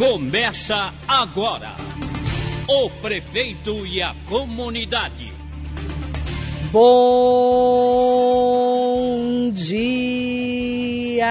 Começa 0.00 0.94
agora. 1.06 1.76
O 2.66 2.88
prefeito 3.02 3.86
e 3.86 4.00
a 4.00 4.14
comunidade. 4.26 5.30
Bom 6.72 7.90
dia! 9.52 11.26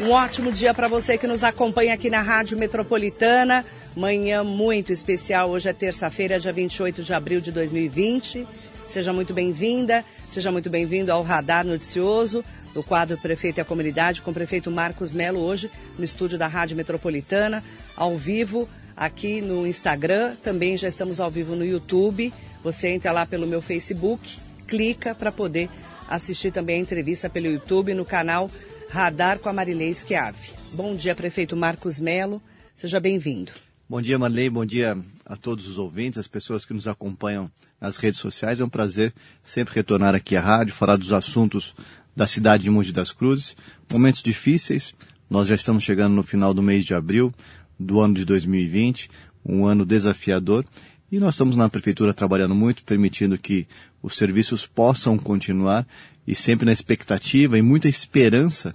Um 0.00 0.10
ótimo 0.10 0.50
dia 0.50 0.72
para 0.72 0.88
você 0.88 1.18
que 1.18 1.26
nos 1.26 1.44
acompanha 1.44 1.92
aqui 1.92 2.08
na 2.08 2.22
Rádio 2.22 2.56
Metropolitana. 2.56 3.62
Manhã 3.94 4.42
muito 4.42 4.90
especial. 4.90 5.50
Hoje 5.50 5.68
é 5.68 5.74
terça-feira, 5.74 6.40
dia 6.40 6.50
28 6.50 7.02
de 7.02 7.12
abril 7.12 7.42
de 7.42 7.52
2020. 7.52 8.46
Seja 8.88 9.12
muito 9.12 9.34
bem-vinda, 9.34 10.02
seja 10.30 10.50
muito 10.50 10.70
bem-vindo 10.70 11.12
ao 11.12 11.22
Radar 11.22 11.66
Noticioso 11.66 12.42
do 12.74 12.82
quadro 12.82 13.18
Prefeito 13.18 13.58
e 13.58 13.60
a 13.60 13.64
Comunidade 13.64 14.22
com 14.22 14.30
o 14.30 14.34
prefeito 14.34 14.70
Marcos 14.70 15.12
Melo 15.12 15.40
hoje 15.40 15.70
no 15.98 16.04
estúdio 16.04 16.38
da 16.38 16.46
Rádio 16.46 16.76
Metropolitana, 16.76 17.62
ao 17.96 18.16
vivo 18.16 18.68
aqui 18.96 19.40
no 19.40 19.66
Instagram, 19.66 20.34
também 20.42 20.76
já 20.76 20.88
estamos 20.88 21.20
ao 21.20 21.30
vivo 21.30 21.56
no 21.56 21.64
YouTube. 21.64 22.32
Você 22.62 22.88
entra 22.88 23.12
lá 23.12 23.24
pelo 23.24 23.46
meu 23.46 23.62
Facebook, 23.62 24.38
clica 24.66 25.14
para 25.14 25.32
poder 25.32 25.70
assistir 26.08 26.52
também 26.52 26.76
a 26.76 26.80
entrevista 26.80 27.30
pelo 27.30 27.46
YouTube 27.46 27.94
no 27.94 28.04
canal 28.04 28.50
Radar 28.90 29.38
com 29.38 29.48
a 29.48 29.52
Marilei 29.52 29.94
Schiave. 29.94 30.52
Bom 30.72 30.94
dia, 30.94 31.14
prefeito 31.14 31.56
Marcos 31.56 31.98
Melo. 31.98 32.42
Seja 32.76 32.98
bem-vindo. 33.00 33.52
Bom 33.90 34.00
dia, 34.00 34.16
Marley. 34.16 34.48
Bom 34.48 34.64
dia 34.64 34.96
a 35.26 35.34
todos 35.34 35.66
os 35.66 35.76
ouvintes, 35.76 36.18
as 36.18 36.28
pessoas 36.28 36.64
que 36.64 36.72
nos 36.72 36.86
acompanham 36.86 37.50
nas 37.80 37.96
redes 37.96 38.20
sociais. 38.20 38.60
É 38.60 38.64
um 38.64 38.68
prazer 38.68 39.12
sempre 39.42 39.74
retornar 39.74 40.14
aqui 40.14 40.36
à 40.36 40.40
rádio, 40.40 40.72
falar 40.72 40.94
dos 40.96 41.12
assuntos 41.12 41.74
da 42.14 42.26
cidade 42.26 42.64
de 42.64 42.70
Mogi 42.70 42.92
das 42.92 43.12
Cruzes. 43.12 43.56
Momentos 43.90 44.22
difíceis. 44.22 44.94
Nós 45.28 45.48
já 45.48 45.54
estamos 45.54 45.84
chegando 45.84 46.14
no 46.14 46.22
final 46.22 46.52
do 46.52 46.62
mês 46.62 46.84
de 46.84 46.94
abril 46.94 47.32
do 47.78 48.00
ano 48.00 48.14
de 48.14 48.24
2020, 48.24 49.10
um 49.44 49.64
ano 49.64 49.86
desafiador. 49.86 50.64
E 51.10 51.18
nós 51.18 51.34
estamos 51.34 51.56
na 51.56 51.68
prefeitura 51.68 52.14
trabalhando 52.14 52.54
muito, 52.54 52.84
permitindo 52.84 53.38
que 53.38 53.66
os 54.02 54.14
serviços 54.14 54.66
possam 54.66 55.18
continuar 55.18 55.86
e 56.26 56.34
sempre 56.34 56.66
na 56.66 56.72
expectativa 56.72 57.58
e 57.58 57.62
muita 57.62 57.88
esperança 57.88 58.74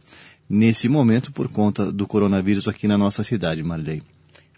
nesse 0.50 0.90
momento 0.90 1.32
por 1.32 1.50
conta 1.50 1.92
do 1.92 2.06
coronavírus 2.06 2.68
aqui 2.68 2.88
na 2.88 2.98
nossa 2.98 3.24
cidade, 3.24 3.64
Marley 3.64 4.04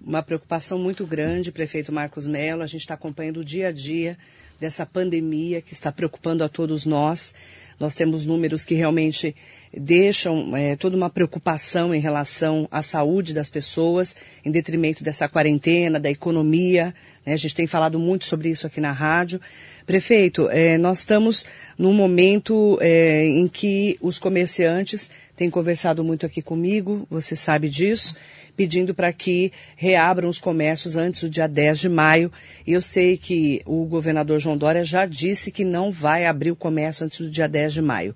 uma 0.08 0.22
preocupação 0.22 0.78
muito 0.78 1.06
grande, 1.06 1.52
prefeito 1.52 1.92
Marcos 1.92 2.28
Mello. 2.28 2.62
A 2.62 2.68
gente 2.68 2.82
está 2.82 2.94
acompanhando 2.94 3.42
o 3.42 3.46
dia 3.46 3.70
a 3.70 3.72
dia 3.72 4.18
dessa 4.60 4.86
pandemia 4.86 5.62
que 5.62 5.74
está 5.74 5.92
preocupando 5.92 6.44
a 6.44 6.50
todos 6.50 6.86
nós. 6.86 7.34
Nós 7.80 7.96
temos 7.96 8.26
números 8.26 8.64
que 8.64 8.74
realmente 8.74 9.36
deixam 9.76 10.56
é, 10.58 10.76
toda 10.76 10.98
uma 10.98 11.10
preocupação 11.10 11.94
em 11.94 12.00
relação 12.00 12.68
à 12.72 12.82
saúde 12.82 13.34
das 13.34 13.50
pessoas, 13.50 14.16
em 14.44 14.50
detrimento 14.50 15.04
dessa 15.04 15.30
quarentena, 15.30 16.00
da 16.00 16.10
economia. 16.10 16.94
Né? 17.26 17.34
A 17.34 17.38
gente 17.38 17.54
tem 17.54 17.68
falado 17.68 18.00
muito 18.00 18.26
sobre 18.26 18.50
isso 18.50 18.66
aqui 18.66 18.82
na 18.82 18.92
rádio. 18.92 19.40
Prefeito, 19.86 20.50
é, 20.50 20.78
nós 20.78 21.00
estamos 21.00 21.46
num 21.78 21.94
momento 21.94 22.80
é, 22.82 23.26
em 23.26 23.48
que 23.48 23.98
os 24.02 24.18
comerciantes 24.18 25.12
têm 25.38 25.50
conversado 25.50 26.04
muito 26.04 26.26
aqui 26.26 26.42
comigo, 26.42 27.08
você 27.10 27.34
sabe 27.36 27.70
disso 27.70 28.14
pedindo 28.58 28.94
para 28.94 29.14
que 29.14 29.54
reabram 29.76 30.28
os 30.28 30.40
comércios 30.40 30.98
antes 30.98 31.22
do 31.22 31.30
dia 31.30 31.48
10 31.48 31.80
de 31.80 31.88
maio. 31.90 32.32
E 32.66 32.74
eu 32.74 32.82
sei 32.82 33.16
que 33.16 33.62
o 33.66 33.86
governador 33.86 34.40
João 34.40 34.58
Dória 34.58 34.84
já 34.84 35.06
disse 35.06 35.52
que 35.52 35.64
não 35.64 35.92
vai 35.92 36.26
abrir 36.26 36.52
o 36.52 36.56
comércio 36.56 37.06
antes 37.06 37.22
do 37.22 37.30
dia 37.30 37.48
10 37.48 37.74
de 37.74 37.82
maio. 37.84 38.16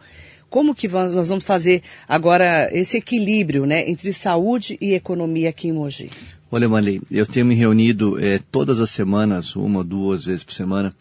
Como 0.49 0.75
que 0.75 0.87
nós 0.87 1.29
vamos 1.29 1.45
fazer 1.45 1.81
agora 2.09 2.69
esse 2.73 2.97
equilíbrio 2.97 3.65
né, 3.65 3.89
entre 3.89 4.11
saúde 4.11 4.77
e 4.81 4.93
economia 4.93 5.49
aqui 5.49 5.69
em 5.69 5.71
Mogi? 5.71 6.09
Olha, 6.51 6.67
Marley, 6.67 7.01
eu 7.09 7.25
tenho 7.25 7.45
me 7.45 7.55
reunido 7.55 8.19
é, 8.21 8.37
todas 8.51 8.81
as 8.81 8.89
semanas, 8.89 9.55
uma 9.55 9.81
duas 9.81 10.25
vezes 10.25 10.43
por 10.43 10.53
semana, 10.53 10.93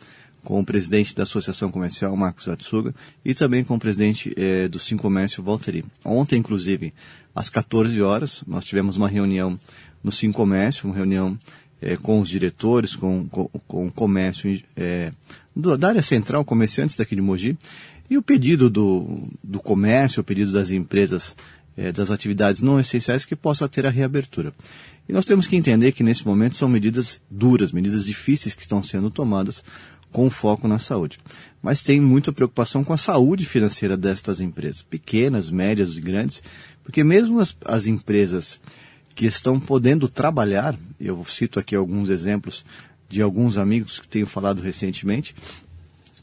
com 0.42 0.60
o 0.60 0.64
presidente 0.64 1.14
da 1.14 1.22
Associação 1.22 1.70
Comercial, 1.70 2.16
Marcos 2.16 2.48
Atsuga, 2.48 2.94
e 3.24 3.34
também 3.34 3.62
com 3.62 3.74
o 3.76 3.78
presidente 3.78 4.32
é, 4.36 4.68
do 4.68 4.78
Sim 4.78 4.96
Comércio, 4.96 5.42
Valtteri. 5.42 5.84
Ontem, 6.04 6.38
inclusive, 6.38 6.92
às 7.34 7.50
14 7.50 8.00
horas, 8.00 8.42
nós 8.46 8.64
tivemos 8.64 8.96
uma 8.96 9.08
reunião 9.08 9.58
no 10.02 10.10
Sim 10.10 10.32
Comércio, 10.32 10.86
uma 10.88 10.96
reunião 10.96 11.38
é, 11.80 11.96
com 11.96 12.20
os 12.20 12.28
diretores, 12.28 12.94
com, 12.96 13.28
com, 13.28 13.48
com 13.66 13.86
o 13.86 13.92
comércio 13.92 14.60
é, 14.76 15.10
do, 15.54 15.76
da 15.76 15.88
área 15.88 16.02
central, 16.02 16.44
comerciantes 16.44 16.96
daqui 16.96 17.14
de 17.14 17.22
Mogi, 17.22 17.56
e 18.08 18.18
o 18.18 18.22
pedido 18.22 18.68
do, 18.68 19.28
do 19.44 19.60
comércio, 19.60 20.20
o 20.20 20.24
pedido 20.24 20.50
das 20.50 20.70
empresas, 20.70 21.36
das 21.94 22.10
atividades 22.10 22.60
não 22.60 22.80
essenciais 22.80 23.24
que 23.24 23.36
possa 23.36 23.68
ter 23.68 23.86
a 23.86 23.90
reabertura. 23.90 24.52
E 25.08 25.12
nós 25.12 25.24
temos 25.24 25.48
que 25.48 25.56
entender 25.56 25.90
que 25.90 26.04
nesse 26.04 26.24
momento 26.26 26.54
são 26.54 26.68
medidas 26.68 27.20
duras, 27.28 27.72
medidas 27.72 28.04
difíceis 28.04 28.54
que 28.54 28.62
estão 28.62 28.80
sendo 28.80 29.10
tomadas 29.10 29.64
com 30.12 30.30
foco 30.30 30.66
na 30.66 30.78
saúde. 30.78 31.18
Mas 31.62 31.82
tem 31.82 32.00
muita 32.00 32.32
preocupação 32.32 32.82
com 32.82 32.92
a 32.92 32.98
saúde 32.98 33.44
financeira 33.44 33.96
destas 33.96 34.40
empresas, 34.40 34.82
pequenas, 34.82 35.50
médias 35.50 35.96
e 35.96 36.00
grandes, 36.00 36.42
porque 36.82 37.04
mesmo 37.04 37.40
as, 37.40 37.56
as 37.64 37.86
empresas 37.86 38.58
que 39.14 39.26
estão 39.26 39.60
podendo 39.60 40.08
trabalhar, 40.08 40.76
eu 40.98 41.22
cito 41.24 41.58
aqui 41.58 41.74
alguns 41.74 42.08
exemplos 42.08 42.64
de 43.08 43.20
alguns 43.20 43.58
amigos 43.58 43.98
que 43.98 44.08
tenho 44.08 44.26
falado 44.26 44.62
recentemente, 44.62 45.34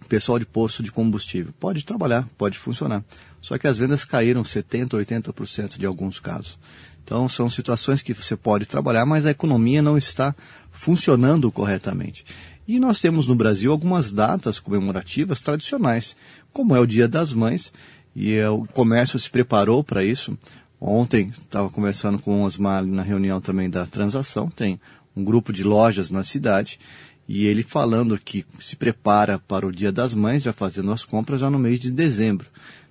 pessoal 0.07 0.39
de 0.39 0.45
posto 0.45 0.81
de 0.81 0.91
combustível 0.91 1.53
pode 1.59 1.83
trabalhar, 1.83 2.27
pode 2.37 2.57
funcionar. 2.57 3.03
Só 3.41 3.57
que 3.57 3.67
as 3.67 3.77
vendas 3.77 4.03
caíram 4.03 4.41
70%, 4.41 4.89
80% 4.89 5.77
de 5.77 5.85
alguns 5.85 6.19
casos. 6.19 6.57
Então 7.03 7.29
são 7.29 7.49
situações 7.49 8.01
que 8.01 8.13
você 8.13 8.35
pode 8.35 8.65
trabalhar, 8.65 9.05
mas 9.05 9.25
a 9.25 9.31
economia 9.31 9.81
não 9.81 9.97
está 9.97 10.35
funcionando 10.71 11.51
corretamente. 11.51 12.25
E 12.67 12.79
nós 12.79 12.99
temos 12.99 13.25
no 13.27 13.35
Brasil 13.35 13.71
algumas 13.71 14.11
datas 14.11 14.59
comemorativas 14.59 15.39
tradicionais, 15.39 16.17
como 16.51 16.75
é 16.75 16.79
o 16.79 16.85
Dia 16.85 17.07
das 17.07 17.31
Mães, 17.31 17.71
e 18.13 18.33
é, 18.33 18.49
o 18.49 18.65
comércio 18.65 19.17
se 19.17 19.29
preparou 19.29 19.83
para 19.83 20.03
isso. 20.03 20.37
Ontem 20.79 21.29
estava 21.29 21.69
conversando 21.69 22.19
com 22.19 22.41
o 22.41 22.43
Osmar 22.43 22.85
na 22.85 23.01
reunião 23.01 23.39
também 23.39 23.69
da 23.69 23.85
transação, 23.85 24.49
tem 24.49 24.81
um 25.15 25.23
grupo 25.23 25.53
de 25.53 25.63
lojas 25.63 26.11
na 26.11 26.25
cidade, 26.25 26.77
e 27.25 27.45
ele 27.45 27.63
falando 27.63 28.19
que 28.19 28.45
se 28.59 28.75
prepara 28.75 29.39
para 29.39 29.65
o 29.65 29.71
Dia 29.71 29.91
das 29.91 30.13
Mães, 30.13 30.43
já 30.43 30.51
fazendo 30.51 30.91
as 30.91 31.05
compras 31.05 31.39
já 31.39 31.49
no 31.49 31.57
mês 31.57 31.79
de 31.79 31.89
dezembro. 31.89 32.47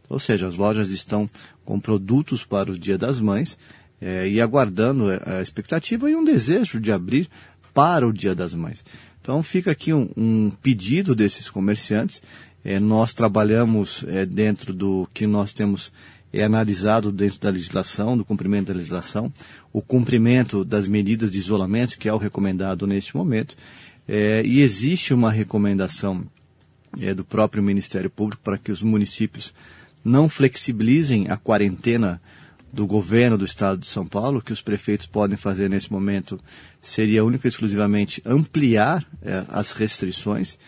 Ou 0.09 0.19
seja, 0.19 0.47
as 0.47 0.57
lojas 0.57 0.89
estão 0.89 1.27
com 1.67 1.79
produtos 1.79 2.45
para 2.45 2.71
o 2.71 2.79
Dia 2.79 2.97
das 2.97 3.21
Mães 3.21 3.59
é, 4.01 4.27
e 4.27 4.41
aguardando 4.41 5.07
a 5.27 5.43
expectativa 5.43 6.11
e 6.11 6.17
um 6.17 6.25
desejo 6.25 6.81
de 6.81 6.91
abrir 6.91 7.29
para 7.75 8.07
o 8.07 8.13
Dia 8.13 8.35
das 8.35 8.55
Mães. 8.55 8.83
Então 9.27 9.43
fica 9.43 9.73
aqui 9.73 9.93
um, 9.93 10.09
um 10.17 10.51
pedido 10.63 11.13
desses 11.13 11.51
comerciantes. 11.51 12.23
É, 12.65 12.79
nós 12.79 13.13
trabalhamos 13.13 14.05
é, 14.07 14.25
dentro 14.25 14.73
do 14.73 15.09
que 15.13 15.27
nós 15.27 15.53
temos 15.53 15.93
é, 16.33 16.45
analisado 16.45 17.11
dentro 17.11 17.41
da 17.41 17.51
legislação, 17.51 18.17
do 18.17 18.25
cumprimento 18.25 18.69
da 18.69 18.75
legislação, 18.75 19.33
o 19.73 19.83
cumprimento 19.83 20.65
das 20.65 20.87
medidas 20.87 21.33
de 21.33 21.39
isolamento, 21.39 21.99
que 21.99 22.09
é 22.09 22.15
o 22.15 22.19
recomendado 22.19 22.87
neste 22.87 23.17
momento. 23.17 23.57
É, 24.07 24.45
e 24.47 24.61
existe 24.61 25.13
uma 25.13 25.33
recomendação 25.33 26.25
é, 27.01 27.13
do 27.13 27.25
próprio 27.25 27.65
Ministério 27.65 28.09
Público 28.09 28.43
para 28.45 28.57
que 28.57 28.71
os 28.71 28.81
municípios 28.81 29.53
não 30.05 30.29
flexibilizem 30.29 31.27
a 31.29 31.37
quarentena 31.37 32.23
do 32.73 32.87
governo 32.87 33.39
do 33.39 33.45
estado 33.45 33.79
de 33.79 33.87
São 33.87 34.07
Paulo, 34.07 34.43
que 34.43 34.53
os 34.53 34.61
prefeitos 34.61 35.07
podem 35.07 35.37
fazer 35.37 35.71
nesse 35.71 35.91
momento 35.91 36.39
seria 36.83 37.25
única 37.25 37.47
e 37.47 37.51
exclusivamente 37.51 38.23
ampliar 38.25 39.05
é, 39.23 39.45
as 39.49 39.73
restrições. 39.73 40.59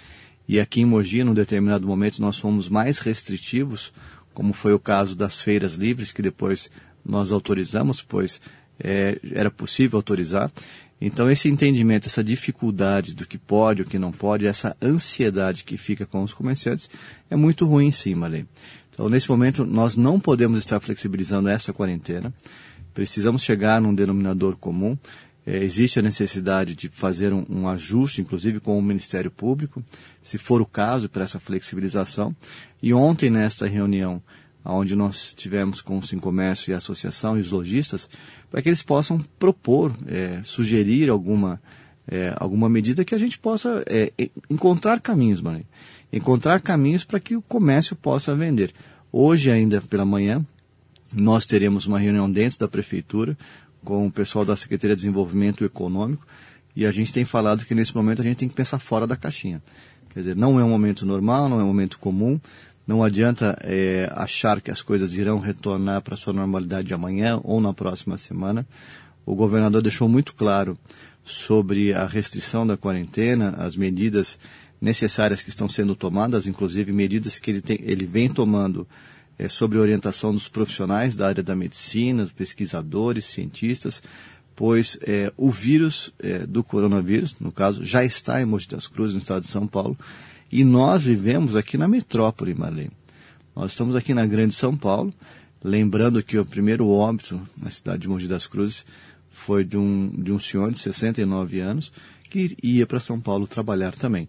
E 0.49 0.59
aqui 0.59 0.81
em 0.81 0.85
Mogi, 0.85 1.23
num 1.23 1.35
determinado 1.35 1.87
momento, 1.87 2.21
nós 2.21 2.39
fomos 2.39 2.69
mais 2.69 2.99
restritivos, 2.99 3.93
como 4.33 4.53
foi 4.53 4.73
o 4.73 4.79
caso 4.79 5.15
das 5.15 5.41
feiras 5.41 5.75
livres, 5.75 6.11
que 6.11 6.23
depois 6.23 6.71
nós 7.05 7.31
autorizamos, 7.33 8.03
pois 8.03 8.41
é, 8.81 9.19
era 9.33 9.51
possível 9.51 9.99
autorizar. 9.99 10.51
Então, 11.01 11.31
esse 11.31 11.49
entendimento, 11.49 12.07
essa 12.07 12.25
dificuldade 12.25 13.15
do 13.15 13.27
que 13.27 13.39
pode, 13.39 13.83
o 13.83 13.85
que 13.85 13.99
não 13.99 14.11
pode, 14.11 14.47
essa 14.47 14.77
ansiedade 14.83 15.63
que 15.63 15.77
fica 15.77 16.05
com 16.05 16.23
os 16.23 16.35
comerciantes, 16.35 16.91
é 17.31 17.37
muito 17.37 17.67
ruim 17.67 17.93
sim, 17.93 18.15
Malê. 18.15 18.45
Então, 18.99 19.09
nesse 19.09 19.31
momento, 19.31 19.65
nós 19.65 19.95
não 19.95 20.19
podemos 20.19 20.59
estar 20.59 20.81
flexibilizando 20.81 21.49
essa 21.49 21.73
quarentena. 21.73 22.35
Precisamos 22.93 23.45
chegar 23.45 23.81
num 23.81 23.95
denominador 23.95 24.57
comum. 24.57 24.99
É, 25.47 25.63
existe 25.63 26.01
a 26.01 26.03
necessidade 26.03 26.75
de 26.75 26.89
fazer 26.89 27.33
um, 27.33 27.47
um, 27.49 27.69
ajuste, 27.69 28.21
inclusive 28.21 28.59
com 28.59 28.77
o 28.77 28.83
Ministério 28.83 29.31
Público, 29.31 29.85
se 30.21 30.37
for 30.37 30.61
o 30.61 30.67
caso, 30.67 31.09
para 31.09 31.23
essa 31.23 31.39
flexibilização. 31.39 32.35
E 32.83 32.93
ontem, 32.93 33.31
nesta 33.31 33.69
reunião, 33.69 34.21
onde 34.65 34.97
nós 34.97 35.33
tivemos 35.33 35.81
com 35.81 35.97
o 35.97 36.03
Sim 36.03 36.19
Comércio 36.19 36.73
e 36.73 36.75
a 36.75 36.79
Associação 36.79 37.39
e 37.39 37.41
os 37.41 37.53
lojistas, 37.53 38.11
para 38.51 38.61
que 38.61 38.69
eles 38.69 38.83
possam 38.83 39.21
propor, 39.39 39.95
é, 40.09 40.41
sugerir 40.43 41.09
alguma, 41.09 41.63
é, 42.05 42.35
alguma 42.37 42.69
medida 42.69 43.05
que 43.05 43.15
a 43.15 43.19
gente 43.19 43.39
possa 43.39 43.81
é, 43.87 44.11
encontrar 44.51 45.01
caminhos, 45.01 45.41
Maria 45.41 45.65
encontrar 46.13 46.61
caminhos 46.61 47.05
para 47.05 47.21
que 47.21 47.37
o 47.37 47.43
comércio 47.43 47.95
possa 47.95 48.35
vender. 48.35 48.73
Hoje, 49.13 49.51
ainda 49.51 49.81
pela 49.81 50.05
manhã, 50.05 50.45
nós 51.13 51.47
teremos 51.47 51.87
uma 51.87 51.99
reunião 51.99 52.31
dentro 52.31 52.59
da 52.59 52.69
prefeitura 52.69 53.37
com 53.85 54.07
o 54.07 54.13
pessoal 54.13 54.45
da 54.45 54.57
Secretaria 54.57 54.95
de 54.95 55.03
Desenvolvimento 55.03 55.65
Econômico 55.65 56.27
e 56.77 56.87
a 56.87 56.91
gente 56.91 57.13
tem 57.13 57.25
falado 57.25 57.65
que 57.65 57.75
nesse 57.75 57.95
momento 57.95 58.21
a 58.21 58.25
gente 58.25 58.37
tem 58.37 58.49
que 58.49 58.55
pensar 58.55 58.79
fora 58.79 59.07
da 59.07 59.17
caixinha. 59.17 59.63
Quer 60.11 60.21
dizer, 60.21 60.37
não 60.37 60.61
é 60.61 60.65
um 60.65 60.69
momento 60.69 61.05
normal, 61.05 61.49
não 61.49 61.61
é 61.61 61.65
um 61.65 61.69
momento 61.69 61.99
comum, 61.99 62.41
não 62.87 63.03
adianta 63.03 63.59
é, 63.63 64.11
achar 64.15 64.61
que 64.61 64.71
as 64.71 64.81
coisas 64.81 65.15
irão 65.15 65.39
retornar 65.39 66.03
para 66.03 66.17
sua 66.17 66.33
normalidade 66.33 66.93
amanhã 66.95 67.41
ou 67.45 67.61
na 67.61 67.73
próxima 67.73 68.17
semana. 68.17 68.67
O 69.27 69.35
governador 69.35 69.83
deixou 69.83 70.09
muito 70.09 70.35
claro 70.35 70.79
sobre 71.25 71.93
a 71.93 72.07
restrição 72.07 72.67
da 72.67 72.77
quarentena, 72.77 73.55
as 73.59 73.77
medidas 73.77 74.39
necessárias 74.81 75.43
que 75.43 75.49
estão 75.49 75.69
sendo 75.69 75.95
tomadas, 75.97 76.47
inclusive 76.47 76.93
medidas 76.93 77.39
que 77.39 77.51
ele, 77.51 77.61
tem, 77.61 77.79
ele 77.83 78.07
vem 78.07 78.29
tomando 78.29 78.87
é, 79.39 79.49
sobre 79.49 79.79
orientação 79.79 80.33
dos 80.33 80.49
profissionais 80.49 81.15
da 81.15 81.29
área 81.29 81.43
da 81.43 81.55
medicina, 81.55 82.25
dos 82.25 82.33
pesquisadores, 82.33 83.25
cientistas, 83.25 84.03
pois 84.55 84.99
é, 85.03 85.33
o 85.37 85.51
vírus 85.51 86.13
é, 86.19 86.41
do 86.41 86.65
coronavírus, 86.65 87.37
no 87.39 87.53
caso, 87.53 87.85
já 87.85 88.05
está 88.05 88.43
em 88.43 88.45
Mogi 88.45 88.69
das 88.69 88.87
Cruzes, 88.87 89.15
no 89.15 89.21
estado 89.21 89.43
de 89.43 89.49
São 89.49 89.67
Paulo, 89.67 89.97
e 90.51 90.65
nós 90.65 91.03
vivemos 91.03 91.55
aqui 91.55 91.77
na 91.77 91.87
metrópole, 91.87 92.55
Marlene. 92.55 92.91
Nós 93.55 93.73
estamos 93.73 93.95
aqui 93.95 94.15
na 94.15 94.27
Grande 94.27 94.55
São 94.55 94.77
Paulo, 94.77 95.13
lembrando 95.63 96.23
que 96.23 96.39
o 96.39 96.45
primeiro 96.45 96.89
óbito 96.89 97.41
na 97.61 97.71
cidade 97.71 98.03
de 98.03 98.09
Mogi 98.09 98.27
das 98.27 98.47
Cruzes 98.47 98.85
foi 99.31 99.65
de 99.65 99.77
um, 99.77 100.11
de 100.11 100.33
um 100.33 100.39
senhor 100.39 100.73
de 100.73 100.79
69 100.79 101.61
anos 101.61 101.93
que 102.29 102.57
ia 102.63 102.87
para 102.87 103.01
São 103.01 103.21
Paulo 103.21 103.47
trabalhar 103.47 103.95
também. 103.95 104.29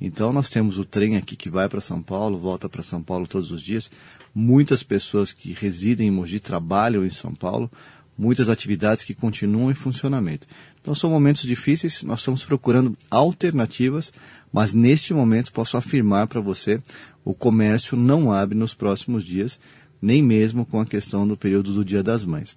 Então 0.00 0.32
nós 0.32 0.48
temos 0.48 0.78
o 0.78 0.84
trem 0.84 1.16
aqui 1.16 1.34
que 1.34 1.50
vai 1.50 1.68
para 1.68 1.80
São 1.80 2.00
Paulo, 2.00 2.38
volta 2.38 2.68
para 2.68 2.82
São 2.82 3.02
Paulo 3.02 3.26
todos 3.26 3.50
os 3.50 3.60
dias. 3.60 3.90
Muitas 4.34 4.82
pessoas 4.82 5.32
que 5.32 5.52
residem 5.52 6.08
em 6.08 6.10
Mogi 6.10 6.38
trabalham 6.38 7.04
em 7.04 7.10
São 7.10 7.34
Paulo, 7.34 7.70
muitas 8.16 8.48
atividades 8.48 9.04
que 9.04 9.14
continuam 9.14 9.70
em 9.70 9.74
funcionamento. 9.74 10.46
Então 10.80 10.94
são 10.94 11.10
momentos 11.10 11.42
difíceis, 11.42 12.02
nós 12.02 12.20
estamos 12.20 12.44
procurando 12.44 12.96
alternativas, 13.10 14.12
mas 14.52 14.72
neste 14.72 15.12
momento 15.12 15.52
posso 15.52 15.76
afirmar 15.76 16.26
para 16.26 16.40
você, 16.40 16.80
o 17.24 17.34
comércio 17.34 17.96
não 17.96 18.32
abre 18.32 18.56
nos 18.56 18.74
próximos 18.74 19.24
dias, 19.24 19.58
nem 20.00 20.22
mesmo 20.22 20.64
com 20.64 20.80
a 20.80 20.86
questão 20.86 21.26
do 21.26 21.36
período 21.36 21.72
do 21.72 21.84
Dia 21.84 22.02
das 22.02 22.24
Mães. 22.24 22.56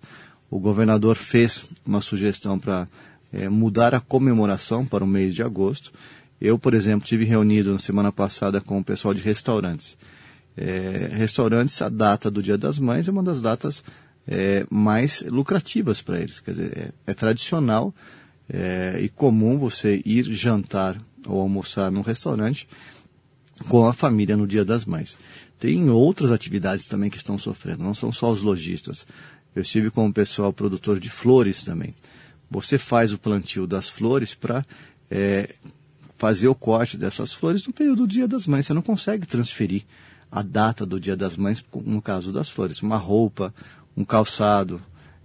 O 0.49 0.59
governador 0.59 1.15
fez 1.15 1.65
uma 1.85 2.01
sugestão 2.01 2.59
para 2.59 2.87
é, 3.33 3.49
mudar 3.49 3.95
a 3.95 3.99
comemoração 3.99 4.85
para 4.85 5.03
o 5.03 5.07
mês 5.07 5.33
de 5.33 5.41
agosto 5.41 5.91
eu, 6.41 6.57
por 6.57 6.73
exemplo, 6.73 7.07
tive 7.07 7.23
reunido 7.23 7.71
na 7.71 7.79
semana 7.79 8.11
passada 8.11 8.59
com 8.59 8.79
o 8.79 8.83
pessoal 8.83 9.13
de 9.13 9.21
restaurantes. 9.21 9.95
É, 10.57 11.11
restaurantes, 11.13 11.81
a 11.81 11.88
data 11.88 12.31
do 12.31 12.41
Dia 12.41 12.57
das 12.57 12.79
Mães 12.79 13.07
é 13.07 13.11
uma 13.11 13.21
das 13.21 13.39
datas 13.41 13.83
é, 14.27 14.65
mais 14.69 15.21
lucrativas 15.21 16.01
para 16.01 16.19
eles. 16.19 16.39
Quer 16.39 16.51
dizer, 16.51 16.77
é, 16.77 17.11
é 17.11 17.13
tradicional 17.13 17.93
é, 18.49 18.99
e 19.01 19.07
comum 19.07 19.59
você 19.59 20.01
ir 20.03 20.25
jantar 20.33 20.99
ou 21.27 21.39
almoçar 21.39 21.91
num 21.91 22.01
restaurante 22.01 22.67
com 23.69 23.85
a 23.85 23.94
família 23.94 24.35
no 24.35 24.47
Dia 24.47 24.65
das 24.65 24.83
Mães. 24.83 25.17
Tem 25.59 25.89
outras 25.91 26.31
atividades 26.31 26.87
também 26.87 27.09
que 27.09 27.17
estão 27.17 27.37
sofrendo, 27.37 27.83
não 27.83 27.94
são 27.94 28.11
só 28.11 28.31
os 28.31 28.41
lojistas. 28.41 29.05
Eu 29.55 29.61
estive 29.61 29.91
com 29.91 30.07
o 30.07 30.13
pessoal 30.13 30.51
produtor 30.51 30.99
de 30.99 31.09
flores 31.09 31.61
também. 31.61 31.94
Você 32.49 32.77
faz 32.79 33.13
o 33.13 33.17
plantio 33.17 33.67
das 33.67 33.87
flores 33.87 34.33
para 34.33 34.65
é, 35.09 35.53
fazer 36.21 36.47
o 36.47 36.53
corte 36.53 36.97
dessas 36.97 37.33
flores 37.33 37.65
no 37.65 37.73
período 37.73 38.03
do 38.03 38.07
Dia 38.07 38.27
das 38.27 38.45
Mães. 38.45 38.68
Você 38.68 38.75
não 38.75 38.83
consegue 38.83 39.25
transferir 39.25 39.81
a 40.31 40.44
data 40.44 40.85
do 40.85 41.00
Dia 41.00 41.15
das 41.15 41.35
Mães, 41.35 41.65
no 41.83 42.00
caso 42.00 42.31
das 42.31 42.47
flores. 42.47 42.83
Uma 42.83 42.95
roupa, 42.95 43.51
um 43.97 44.06
calçado, 44.06 44.79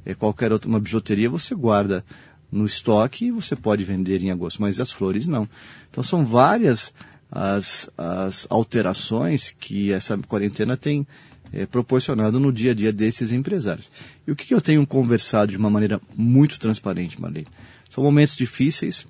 é, 0.06 0.14
qualquer 0.14 0.52
outra, 0.52 0.70
uma 0.70 0.81
bijuteria, 0.81 1.28
você 1.28 1.54
guarda 1.54 2.02
no 2.50 2.64
estoque 2.64 3.26
e 3.26 3.31
você 3.31 3.54
pode 3.54 3.84
vender 3.84 4.22
em 4.22 4.31
agosto, 4.31 4.62
mas 4.62 4.81
as 4.81 4.90
flores 4.90 5.26
não. 5.26 5.46
Então 5.90 6.02
são 6.02 6.25
várias 6.25 6.94
as, 7.31 7.90
as 7.98 8.46
alterações 8.48 9.54
que 9.60 9.93
essa 9.93 10.16
quarentena 10.16 10.78
tem 10.78 11.06
é, 11.52 11.66
proporcionado 11.66 12.40
no 12.40 12.50
dia 12.50 12.70
a 12.70 12.75
dia 12.75 12.90
desses 12.90 13.32
empresários. 13.32 13.90
E 14.26 14.32
o 14.32 14.34
que, 14.34 14.46
que 14.46 14.54
eu 14.54 14.62
tenho 14.62 14.87
conversado 14.87 15.52
de 15.52 15.58
uma 15.58 15.69
maneira 15.69 16.00
muito 16.16 16.58
transparente, 16.58 17.20
Marley? 17.20 17.46
São 17.90 18.02
momentos 18.02 18.34
difíceis, 18.34 19.06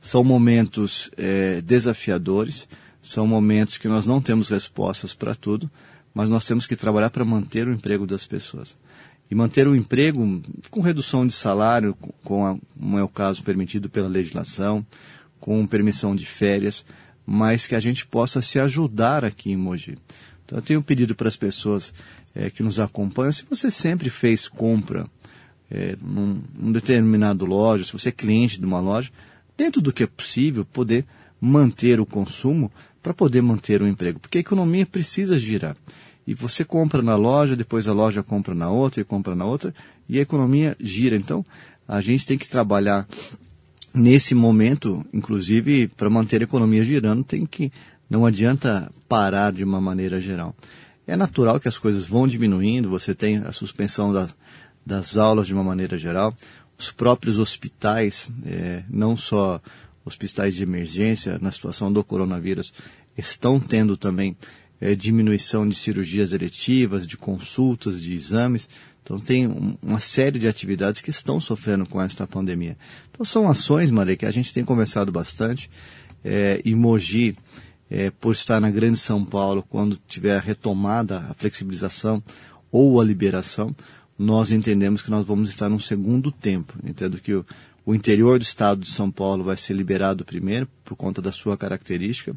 são 0.00 0.22
momentos 0.22 1.10
é, 1.16 1.60
desafiadores, 1.60 2.68
são 3.02 3.26
momentos 3.26 3.78
que 3.78 3.88
nós 3.88 4.06
não 4.06 4.20
temos 4.20 4.48
respostas 4.48 5.14
para 5.14 5.34
tudo, 5.34 5.70
mas 6.12 6.28
nós 6.28 6.46
temos 6.46 6.66
que 6.66 6.74
trabalhar 6.74 7.10
para 7.10 7.24
manter 7.24 7.68
o 7.68 7.72
emprego 7.72 8.06
das 8.06 8.26
pessoas. 8.26 8.76
E 9.30 9.34
manter 9.34 9.66
o 9.68 9.74
emprego 9.74 10.40
com 10.70 10.80
redução 10.80 11.26
de 11.26 11.32
salário, 11.32 11.96
com 12.24 12.46
a, 12.46 12.56
como 12.78 12.98
é 12.98 13.02
o 13.02 13.08
caso 13.08 13.42
permitido 13.42 13.90
pela 13.90 14.08
legislação, 14.08 14.86
com 15.38 15.66
permissão 15.66 16.14
de 16.14 16.24
férias, 16.24 16.84
mas 17.24 17.66
que 17.66 17.74
a 17.74 17.80
gente 17.80 18.06
possa 18.06 18.40
se 18.40 18.58
ajudar 18.58 19.24
aqui 19.24 19.50
em 19.50 19.56
Mogi. 19.56 19.98
Então 20.44 20.58
eu 20.58 20.62
tenho 20.62 20.80
um 20.80 20.82
pedido 20.82 21.14
para 21.14 21.28
as 21.28 21.36
pessoas 21.36 21.92
é, 22.34 22.50
que 22.50 22.62
nos 22.62 22.78
acompanham, 22.78 23.32
se 23.32 23.44
você 23.48 23.70
sempre 23.70 24.08
fez 24.08 24.48
compra 24.48 25.06
é, 25.70 25.96
num, 26.00 26.40
num 26.54 26.72
determinado 26.72 27.44
loja, 27.44 27.84
se 27.84 27.92
você 27.92 28.10
é 28.10 28.12
cliente 28.12 28.58
de 28.60 28.64
uma 28.64 28.78
loja, 28.78 29.10
dentro 29.56 29.80
do 29.80 29.92
que 29.92 30.02
é 30.02 30.06
possível, 30.06 30.64
poder 30.64 31.04
manter 31.40 32.00
o 32.00 32.06
consumo 32.06 32.70
para 33.02 33.14
poder 33.14 33.42
manter 33.42 33.82
o 33.82 33.86
emprego. 33.86 34.18
Porque 34.18 34.38
a 34.38 34.40
economia 34.40 34.84
precisa 34.84 35.38
girar. 35.38 35.76
E 36.26 36.34
você 36.34 36.64
compra 36.64 37.02
na 37.02 37.14
loja, 37.14 37.54
depois 37.54 37.86
a 37.86 37.92
loja 37.92 38.22
compra 38.22 38.54
na 38.54 38.68
outra 38.68 39.00
e 39.00 39.04
compra 39.04 39.34
na 39.34 39.44
outra, 39.44 39.72
e 40.08 40.18
a 40.18 40.22
economia 40.22 40.76
gira. 40.80 41.16
Então, 41.16 41.44
a 41.86 42.00
gente 42.00 42.26
tem 42.26 42.36
que 42.36 42.48
trabalhar 42.48 43.06
nesse 43.94 44.34
momento, 44.34 45.04
inclusive, 45.12 45.88
para 45.88 46.10
manter 46.10 46.40
a 46.40 46.44
economia 46.44 46.84
girando, 46.84 47.22
tem 47.22 47.46
que 47.46 47.72
não 48.08 48.26
adianta 48.26 48.90
parar 49.08 49.52
de 49.52 49.64
uma 49.64 49.80
maneira 49.80 50.20
geral. 50.20 50.54
É 51.06 51.16
natural 51.16 51.60
que 51.60 51.68
as 51.68 51.78
coisas 51.78 52.04
vão 52.04 52.26
diminuindo, 52.26 52.90
você 52.90 53.14
tem 53.14 53.38
a 53.38 53.52
suspensão 53.52 54.12
da, 54.12 54.28
das 54.84 55.16
aulas 55.16 55.46
de 55.46 55.54
uma 55.54 55.62
maneira 55.62 55.96
geral, 55.96 56.34
os 56.78 56.90
próprios 56.90 57.38
hospitais, 57.38 58.30
é, 58.44 58.82
não 58.88 59.16
só 59.16 59.60
hospitais 60.04 60.54
de 60.54 60.62
emergência 60.62 61.38
na 61.40 61.50
situação 61.50 61.92
do 61.92 62.04
coronavírus, 62.04 62.72
estão 63.16 63.58
tendo 63.58 63.96
também 63.96 64.36
é, 64.80 64.94
diminuição 64.94 65.68
de 65.68 65.74
cirurgias 65.74 66.32
eletivas, 66.32 67.06
de 67.06 67.16
consultas, 67.16 68.00
de 68.00 68.14
exames. 68.14 68.68
Então 69.02 69.18
tem 69.18 69.46
um, 69.46 69.76
uma 69.82 70.00
série 70.00 70.38
de 70.38 70.48
atividades 70.48 71.00
que 71.00 71.10
estão 71.10 71.40
sofrendo 71.40 71.86
com 71.86 72.00
esta 72.00 72.26
pandemia. 72.26 72.76
Então 73.10 73.24
são 73.24 73.48
ações, 73.48 73.90
Maria, 73.90 74.16
que 74.16 74.26
a 74.26 74.30
gente 74.30 74.52
tem 74.52 74.64
conversado 74.64 75.10
bastante. 75.10 75.70
É, 76.24 76.60
e 76.64 76.74
Mogi, 76.74 77.34
é, 77.90 78.10
por 78.10 78.32
estar 78.32 78.60
na 78.60 78.70
Grande 78.70 78.98
São 78.98 79.24
Paulo, 79.24 79.64
quando 79.68 79.98
tiver 80.08 80.40
retomada 80.40 81.24
a 81.30 81.34
flexibilização 81.34 82.22
ou 82.70 83.00
a 83.00 83.04
liberação, 83.04 83.74
nós 84.18 84.50
entendemos 84.50 85.02
que 85.02 85.10
nós 85.10 85.24
vamos 85.24 85.48
estar 85.48 85.68
num 85.68 85.78
segundo 85.78 86.32
tempo. 86.32 86.74
Entendo 86.84 87.20
que 87.20 87.34
o, 87.34 87.44
o 87.84 87.94
interior 87.94 88.38
do 88.38 88.42
estado 88.42 88.80
de 88.80 88.90
São 88.90 89.10
Paulo 89.10 89.44
vai 89.44 89.56
ser 89.56 89.74
liberado 89.74 90.24
primeiro, 90.24 90.68
por 90.84 90.96
conta 90.96 91.20
da 91.20 91.32
sua 91.32 91.56
característica. 91.56 92.34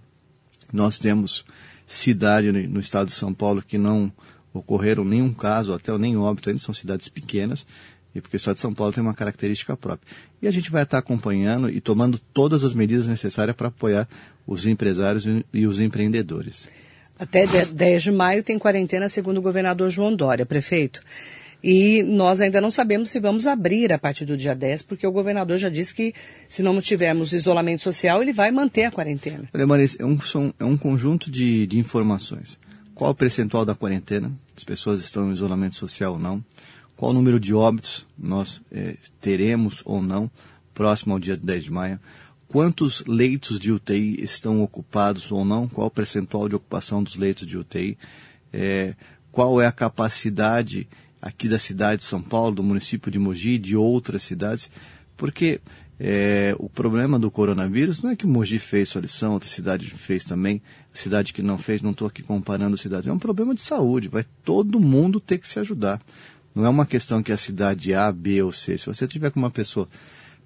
Nós 0.72 1.00
temos 1.00 1.46
cidade 1.88 2.52
no, 2.52 2.80
estado 2.80 3.08
de 3.08 3.14
São 3.14 3.34
Paulo 3.34 3.64
que 3.64 3.78
não 3.78 4.12
ocorreram 4.54 5.04
nenhum 5.04 5.34
caso, 5.34 5.74
até 5.74 5.96
nem 5.98 6.18
óbito 6.18 6.50
ainda, 6.50 6.62
são 6.62 6.74
cidades 6.74 7.08
pequenas, 7.08 7.66
e 8.14 8.22
porque 8.22 8.36
o 8.36 8.38
estado 8.38 8.56
de 8.56 8.62
São 8.62 8.74
Paulo 8.74 8.94
tem 8.94 9.02
uma 9.02 9.14
característica 9.14 9.76
própria. 9.76 10.08
E 10.42 10.48
a 10.48 10.52
gente 10.52 10.70
vai 10.70 10.84
estar 10.84 10.98
acompanhando 10.98 11.70
e 11.70 11.80
tomando 11.80 12.20
todas 12.34 12.64
as 12.64 12.74
medidas 12.74 13.08
necessárias 13.08 13.56
para 13.56 13.70
apoiar 13.70 14.08
os 14.46 14.66
empresários 14.68 15.26
e 15.54 15.66
os 15.66 15.80
empreendedores. 15.80 16.68
Até 17.18 17.46
10 17.66 18.04
de 18.04 18.12
maio 18.12 18.44
tem 18.44 18.58
quarentena, 18.58 19.10
segundo 19.10 19.38
o 19.38 19.42
governador 19.42 19.90
João 19.90 20.16
Dória, 20.16 20.46
prefeito. 20.46 21.02
E 21.62 22.04
nós 22.04 22.40
ainda 22.40 22.62
não 22.62 22.72
sabemos 22.72 23.10
se 23.10 23.20
vamos 23.20 23.46
abrir 23.46 23.92
a 23.92 24.00
partir 24.00 24.26
do 24.26 24.38
dia 24.38 24.56
10, 24.56 24.84
porque 24.84 25.06
o 25.06 25.12
governador 25.12 25.58
já 25.58 25.70
disse 25.70 25.94
que 25.94 26.14
se 26.48 26.64
não 26.64 26.80
tivermos 26.80 27.34
isolamento 27.34 27.84
social, 27.84 28.22
ele 28.22 28.32
vai 28.32 28.50
manter 28.50 28.86
a 28.86 28.92
quarentena. 28.92 29.50
Olha, 29.54 29.68
Marisa, 29.68 29.98
é 30.00 30.06
um, 30.06 30.18
é 30.60 30.64
um 30.64 30.78
conjunto 30.78 31.30
de, 31.30 31.68
de 31.68 31.78
informações. 31.78 32.58
Qual 32.96 33.12
o 33.12 33.16
percentual 33.16 33.66
da 33.66 33.76
quarentena? 33.76 34.32
As 34.56 34.64
pessoas 34.64 35.02
estão 35.02 35.30
em 35.30 35.34
isolamento 35.34 35.76
social 35.76 36.14
ou 36.14 36.20
não? 36.20 36.44
Qual 36.96 37.12
o 37.12 37.14
número 37.14 37.40
de 37.40 37.54
óbitos 37.54 38.06
nós 38.18 38.62
é, 38.72 38.98
teremos 39.22 39.82
ou 39.86 40.02
não 40.02 40.30
próximo 40.74 41.14
ao 41.14 41.20
dia 41.20 41.38
10 41.38 41.64
de 41.66 41.72
maio? 41.72 42.00
Quantos 42.48 43.04
leitos 43.06 43.60
de 43.60 43.72
UTI 43.72 44.22
estão 44.24 44.62
ocupados 44.64 45.32
ou 45.32 45.46
não? 45.46 45.68
Qual 45.68 45.88
o 45.88 45.92
percentual 45.92 46.50
de 46.50 46.56
ocupação 46.56 47.04
dos 47.04 47.16
leitos 47.16 47.46
de 47.46 47.58
UTI? 47.58 47.98
É, 48.52 48.96
qual 49.32 49.62
é 49.62 49.68
a 49.68 49.72
capacidade 49.72 50.88
aqui 51.22 51.48
da 51.48 51.58
cidade 51.58 52.00
de 52.00 52.06
São 52.06 52.22
Paulo, 52.22 52.56
do 52.56 52.64
município 52.64 53.12
de 53.12 53.20
Mogi, 53.20 53.58
de 53.58 53.76
outras 53.76 54.24
cidades, 54.24 54.72
porque 55.18 55.60
é, 56.00 56.56
o 56.58 56.70
problema 56.70 57.20
do 57.20 57.30
coronavírus 57.30 58.02
não 58.02 58.12
é 58.12 58.16
que 58.16 58.26
Mogi 58.26 58.58
fez 58.58 58.90
sua 58.90 59.02
lição, 59.02 59.34
outra 59.34 59.50
cidade 59.50 59.90
fez 59.90 60.24
também, 60.24 60.62
cidade 60.94 61.34
que 61.34 61.42
não 61.42 61.58
fez, 61.58 61.82
não 61.82 61.92
estou 61.92 62.08
aqui 62.08 62.24
comparando 62.24 62.78
cidades, 62.78 63.08
é 63.08 63.12
um 63.12 63.20
problema 63.20 63.54
de 63.54 63.62
saúde, 63.62 64.08
vai 64.08 64.26
todo 64.44 64.80
mundo 64.80 65.20
ter 65.20 65.38
que 65.38 65.48
se 65.48 65.60
ajudar. 65.60 66.02
Não 66.56 66.66
é 66.66 66.70
uma 66.70 66.86
questão 66.86 67.22
que 67.22 67.32
a 67.32 67.38
cidade 67.38 67.94
A, 67.94 68.12
B 68.12 68.42
ou 68.42 68.52
C. 68.52 68.78
Se 68.78 68.86
você 68.86 69.08
tiver 69.08 69.30
com 69.30 69.40
uma 69.40 69.52
pessoa 69.52 69.88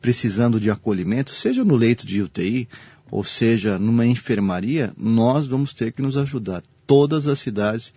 precisando 0.02 0.60
de 0.60 0.70
acolhimento, 0.70 1.32
seja 1.32 1.64
no 1.64 1.76
leito 1.76 2.06
de 2.06 2.22
UTI 2.22 2.68
ou 3.10 3.24
seja 3.24 3.78
numa 3.78 4.06
enfermaria, 4.06 4.92
nós 4.98 5.48
vamos 5.48 5.74
ter 5.74 5.92
que 5.92 6.02
nos 6.02 6.18
ajudar. 6.18 6.64
Todas 6.86 7.28
as 7.28 7.40
cidades, 7.40 7.94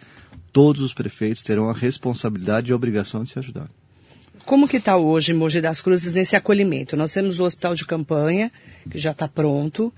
todos 0.56 0.80
os 0.80 0.94
prefeitos 0.94 1.42
terão 1.42 1.68
a 1.68 1.74
responsabilidade 1.74 2.70
e 2.70 2.72
a 2.72 2.76
obrigação 2.76 3.22
de 3.22 3.28
se 3.28 3.38
ajudar. 3.38 3.68
Como 4.46 4.66
que 4.66 4.78
está 4.78 4.96
hoje 4.96 5.34
Mogi 5.34 5.60
das 5.60 5.82
Cruzes 5.82 6.14
nesse 6.14 6.34
acolhimento? 6.34 6.96
Nós 6.96 7.12
temos 7.12 7.40
o 7.40 7.44
hospital 7.44 7.74
de 7.74 7.84
campanha, 7.84 8.50
que 8.90 8.98
já 8.98 9.10
está 9.10 9.28
pronto. 9.28 9.92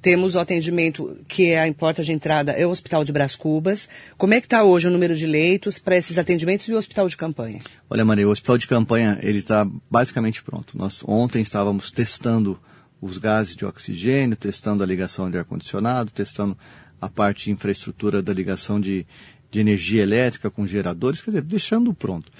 Temos 0.00 0.36
o 0.36 0.38
atendimento, 0.38 1.18
que 1.26 1.46
é 1.46 1.68
a 1.68 1.74
porta 1.74 2.04
de 2.04 2.12
entrada, 2.12 2.52
é 2.52 2.64
o 2.64 2.70
Hospital 2.70 3.02
de 3.02 3.10
Brás 3.10 3.34
Cubas. 3.34 3.88
Como 4.16 4.34
é 4.34 4.40
que 4.40 4.46
está 4.46 4.62
hoje 4.62 4.86
o 4.86 4.90
número 4.90 5.16
de 5.16 5.26
leitos 5.26 5.80
para 5.80 5.96
esses 5.96 6.16
atendimentos 6.16 6.68
e 6.68 6.72
o 6.72 6.76
hospital 6.76 7.08
de 7.08 7.16
campanha? 7.16 7.58
Olha, 7.90 8.04
Maria, 8.04 8.28
o 8.28 8.30
hospital 8.30 8.56
de 8.56 8.68
campanha 8.68 9.18
ele 9.20 9.38
está 9.38 9.66
basicamente 9.90 10.44
pronto. 10.44 10.78
Nós 10.78 11.02
ontem 11.08 11.42
estávamos 11.42 11.90
testando 11.90 12.56
os 13.00 13.18
gases 13.18 13.56
de 13.56 13.66
oxigênio, 13.66 14.36
testando 14.36 14.84
a 14.84 14.86
ligação 14.86 15.28
de 15.28 15.38
ar-condicionado, 15.38 16.12
testando 16.12 16.56
a 17.00 17.08
parte 17.08 17.46
de 17.46 17.50
infraestrutura 17.50 18.22
da 18.22 18.32
ligação 18.32 18.80
de, 18.80 19.06
de 19.54 19.60
energia 19.60 20.02
elétrica 20.02 20.50
com 20.50 20.66
geradores, 20.66 21.22
quer 21.22 21.30
dizer, 21.30 21.42
deixando 21.42 21.94
pronto. 21.94 22.30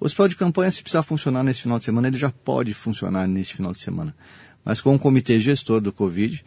O 0.00 0.06
hospital 0.06 0.26
de 0.26 0.34
campanha, 0.34 0.72
se 0.72 0.82
precisar 0.82 1.04
funcionar 1.04 1.44
nesse 1.44 1.62
final 1.62 1.78
de 1.78 1.84
semana, 1.84 2.08
ele 2.08 2.18
já 2.18 2.30
pode 2.30 2.74
funcionar 2.74 3.28
nesse 3.28 3.54
final 3.54 3.70
de 3.70 3.78
semana. 3.78 4.12
Mas 4.64 4.80
com 4.80 4.92
o 4.92 4.98
comitê 4.98 5.38
gestor 5.38 5.80
do 5.80 5.92
Covid, 5.92 6.44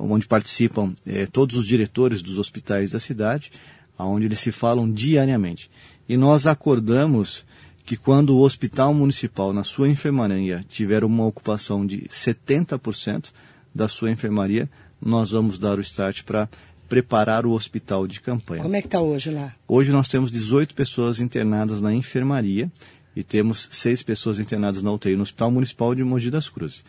onde 0.00 0.26
participam 0.26 0.92
eh, 1.06 1.26
todos 1.26 1.54
os 1.54 1.64
diretores 1.64 2.22
dos 2.22 2.38
hospitais 2.38 2.90
da 2.90 2.98
cidade, 2.98 3.52
onde 3.96 4.26
eles 4.26 4.40
se 4.40 4.50
falam 4.50 4.90
diariamente. 4.90 5.70
E 6.08 6.16
nós 6.16 6.44
acordamos 6.44 7.44
que 7.86 7.96
quando 7.96 8.36
o 8.36 8.40
hospital 8.40 8.92
municipal, 8.92 9.52
na 9.52 9.62
sua 9.62 9.88
enfermaria, 9.88 10.64
tiver 10.68 11.04
uma 11.04 11.24
ocupação 11.24 11.86
de 11.86 12.00
70% 12.08 13.26
da 13.72 13.86
sua 13.86 14.10
enfermaria, 14.10 14.68
nós 15.00 15.30
vamos 15.30 15.56
dar 15.56 15.78
o 15.78 15.82
start 15.82 16.24
para 16.24 16.48
preparar 16.88 17.44
o 17.44 17.52
hospital 17.52 18.06
de 18.06 18.20
campanha. 18.20 18.62
Como 18.62 18.74
é 18.74 18.80
que 18.80 18.86
está 18.86 19.00
hoje 19.00 19.30
lá? 19.30 19.54
Hoje 19.66 19.92
nós 19.92 20.08
temos 20.08 20.30
18 20.30 20.74
pessoas 20.74 21.20
internadas 21.20 21.80
na 21.80 21.94
enfermaria 21.94 22.70
e 23.14 23.22
temos 23.22 23.68
seis 23.70 24.02
pessoas 24.02 24.38
internadas 24.38 24.82
na 24.82 24.92
UTI 24.92 25.16
no 25.16 25.22
Hospital 25.22 25.50
Municipal 25.50 25.94
de 25.94 26.02
Mogi 26.02 26.30
das 26.30 26.48
Cruzes. 26.48 26.84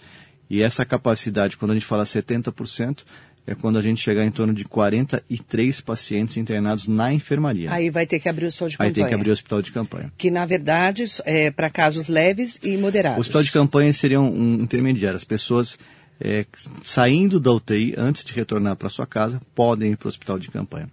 E 0.50 0.62
essa 0.62 0.86
capacidade, 0.86 1.58
quando 1.58 1.72
a 1.72 1.74
gente 1.76 1.86
fala 1.86 2.04
70%, 2.04 3.04
é 3.46 3.56
quando 3.56 3.78
a 3.78 3.82
gente 3.82 4.02
chegar 4.02 4.24
em 4.26 4.32
torno 4.32 4.54
de 4.54 4.64
43 4.64 5.82
pacientes 5.82 6.38
internados 6.38 6.88
na 6.88 7.12
enfermaria. 7.12 7.72
Aí 7.72 7.90
vai 7.90 8.06
ter 8.06 8.20
que 8.20 8.30
abrir 8.30 8.46
o 8.46 8.48
hospital 8.48 8.70
de 8.70 8.76
Aí 8.76 8.78
campanha. 8.78 8.94
tem 8.94 9.08
que 9.08 9.14
abrir 9.16 9.30
o 9.30 9.34
hospital 9.34 9.62
de 9.62 9.72
campanha. 9.72 10.14
Que, 10.18 10.30
na 10.30 10.46
verdade, 10.46 11.04
é 11.26 11.50
para 11.50 11.70
casos 11.70 12.08
leves 12.08 12.60
e 12.62 12.78
moderados. 12.78 13.18
O 13.18 13.22
hospital 13.22 13.44
de 13.44 13.52
campanha 13.52 13.92
seria 13.92 14.22
um, 14.22 14.30
um 14.32 14.54
intermediário. 14.62 15.18
As 15.18 15.24
pessoas 15.24 15.80
é, 16.20 16.46
saindo 16.84 17.40
da 17.40 17.52
UTI, 17.52 17.96
antes 17.98 18.24
de 18.24 18.34
retornar 18.34 18.76
para 18.76 18.90
sua 18.90 19.08
casa, 19.08 19.40
podem 19.56 19.94
ir 19.94 19.98
para 19.98 20.08
o 20.08 20.10
hospital 20.10 20.38
de 20.38 20.50
campanha. 20.50 20.88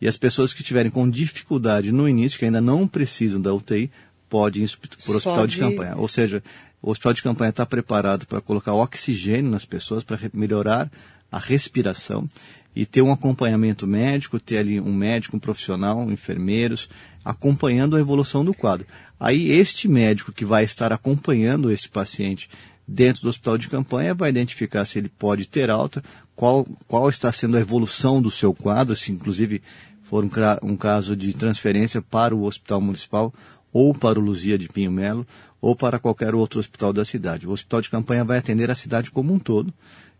E 0.00 0.08
as 0.08 0.16
pessoas 0.16 0.54
que 0.54 0.62
estiverem 0.62 0.90
com 0.90 1.08
dificuldade 1.08 1.92
no 1.92 2.08
início, 2.08 2.38
que 2.38 2.46
ainda 2.46 2.60
não 2.60 2.88
precisam 2.88 3.40
da 3.40 3.52
UTI, 3.52 3.90
podem 4.28 4.64
ir 4.64 4.70
para 5.04 5.12
o 5.12 5.16
hospital 5.16 5.46
de... 5.46 5.54
de 5.54 5.60
campanha. 5.60 5.94
Ou 5.96 6.08
seja, 6.08 6.42
o 6.80 6.90
hospital 6.90 7.12
de 7.12 7.22
campanha 7.22 7.50
está 7.50 7.66
preparado 7.66 8.26
para 8.26 8.40
colocar 8.40 8.72
oxigênio 8.72 9.50
nas 9.50 9.66
pessoas, 9.66 10.02
para 10.02 10.18
melhorar 10.32 10.90
a 11.30 11.38
respiração 11.38 12.28
e 12.74 12.86
ter 12.86 13.02
um 13.02 13.12
acompanhamento 13.12 13.86
médico, 13.86 14.40
ter 14.40 14.58
ali 14.58 14.80
um 14.80 14.92
médico, 14.92 15.36
um 15.36 15.40
profissional, 15.40 16.10
enfermeiros, 16.10 16.88
acompanhando 17.24 17.96
a 17.96 18.00
evolução 18.00 18.44
do 18.44 18.54
quadro. 18.54 18.86
Aí 19.18 19.50
este 19.50 19.88
médico 19.88 20.32
que 20.32 20.44
vai 20.44 20.64
estar 20.64 20.92
acompanhando 20.92 21.70
esse 21.70 21.88
paciente 21.88 22.48
dentro 22.90 23.22
do 23.22 23.28
hospital 23.28 23.56
de 23.56 23.68
campanha 23.68 24.12
vai 24.12 24.30
identificar 24.30 24.84
se 24.84 24.98
ele 24.98 25.08
pode 25.08 25.46
ter 25.48 25.70
alta, 25.70 26.02
qual, 26.34 26.66
qual 26.88 27.08
está 27.08 27.30
sendo 27.30 27.56
a 27.56 27.60
evolução 27.60 28.20
do 28.20 28.30
seu 28.32 28.52
quadro, 28.52 28.96
se 28.96 29.12
inclusive 29.12 29.62
for 30.02 30.24
um, 30.24 30.30
um 30.62 30.76
caso 30.76 31.14
de 31.14 31.32
transferência 31.32 32.02
para 32.02 32.34
o 32.34 32.42
hospital 32.42 32.80
municipal 32.80 33.32
ou 33.72 33.94
para 33.94 34.18
o 34.18 34.22
Luzia 34.22 34.58
de 34.58 34.68
Pinho 34.68 34.90
Melo 34.90 35.24
ou 35.60 35.76
para 35.76 36.00
qualquer 36.00 36.34
outro 36.34 36.58
hospital 36.58 36.92
da 36.92 37.04
cidade. 37.04 37.46
O 37.46 37.52
hospital 37.52 37.80
de 37.80 37.90
campanha 37.90 38.24
vai 38.24 38.38
atender 38.38 38.68
a 38.70 38.74
cidade 38.74 39.12
como 39.12 39.32
um 39.32 39.38
todo, 39.38 39.72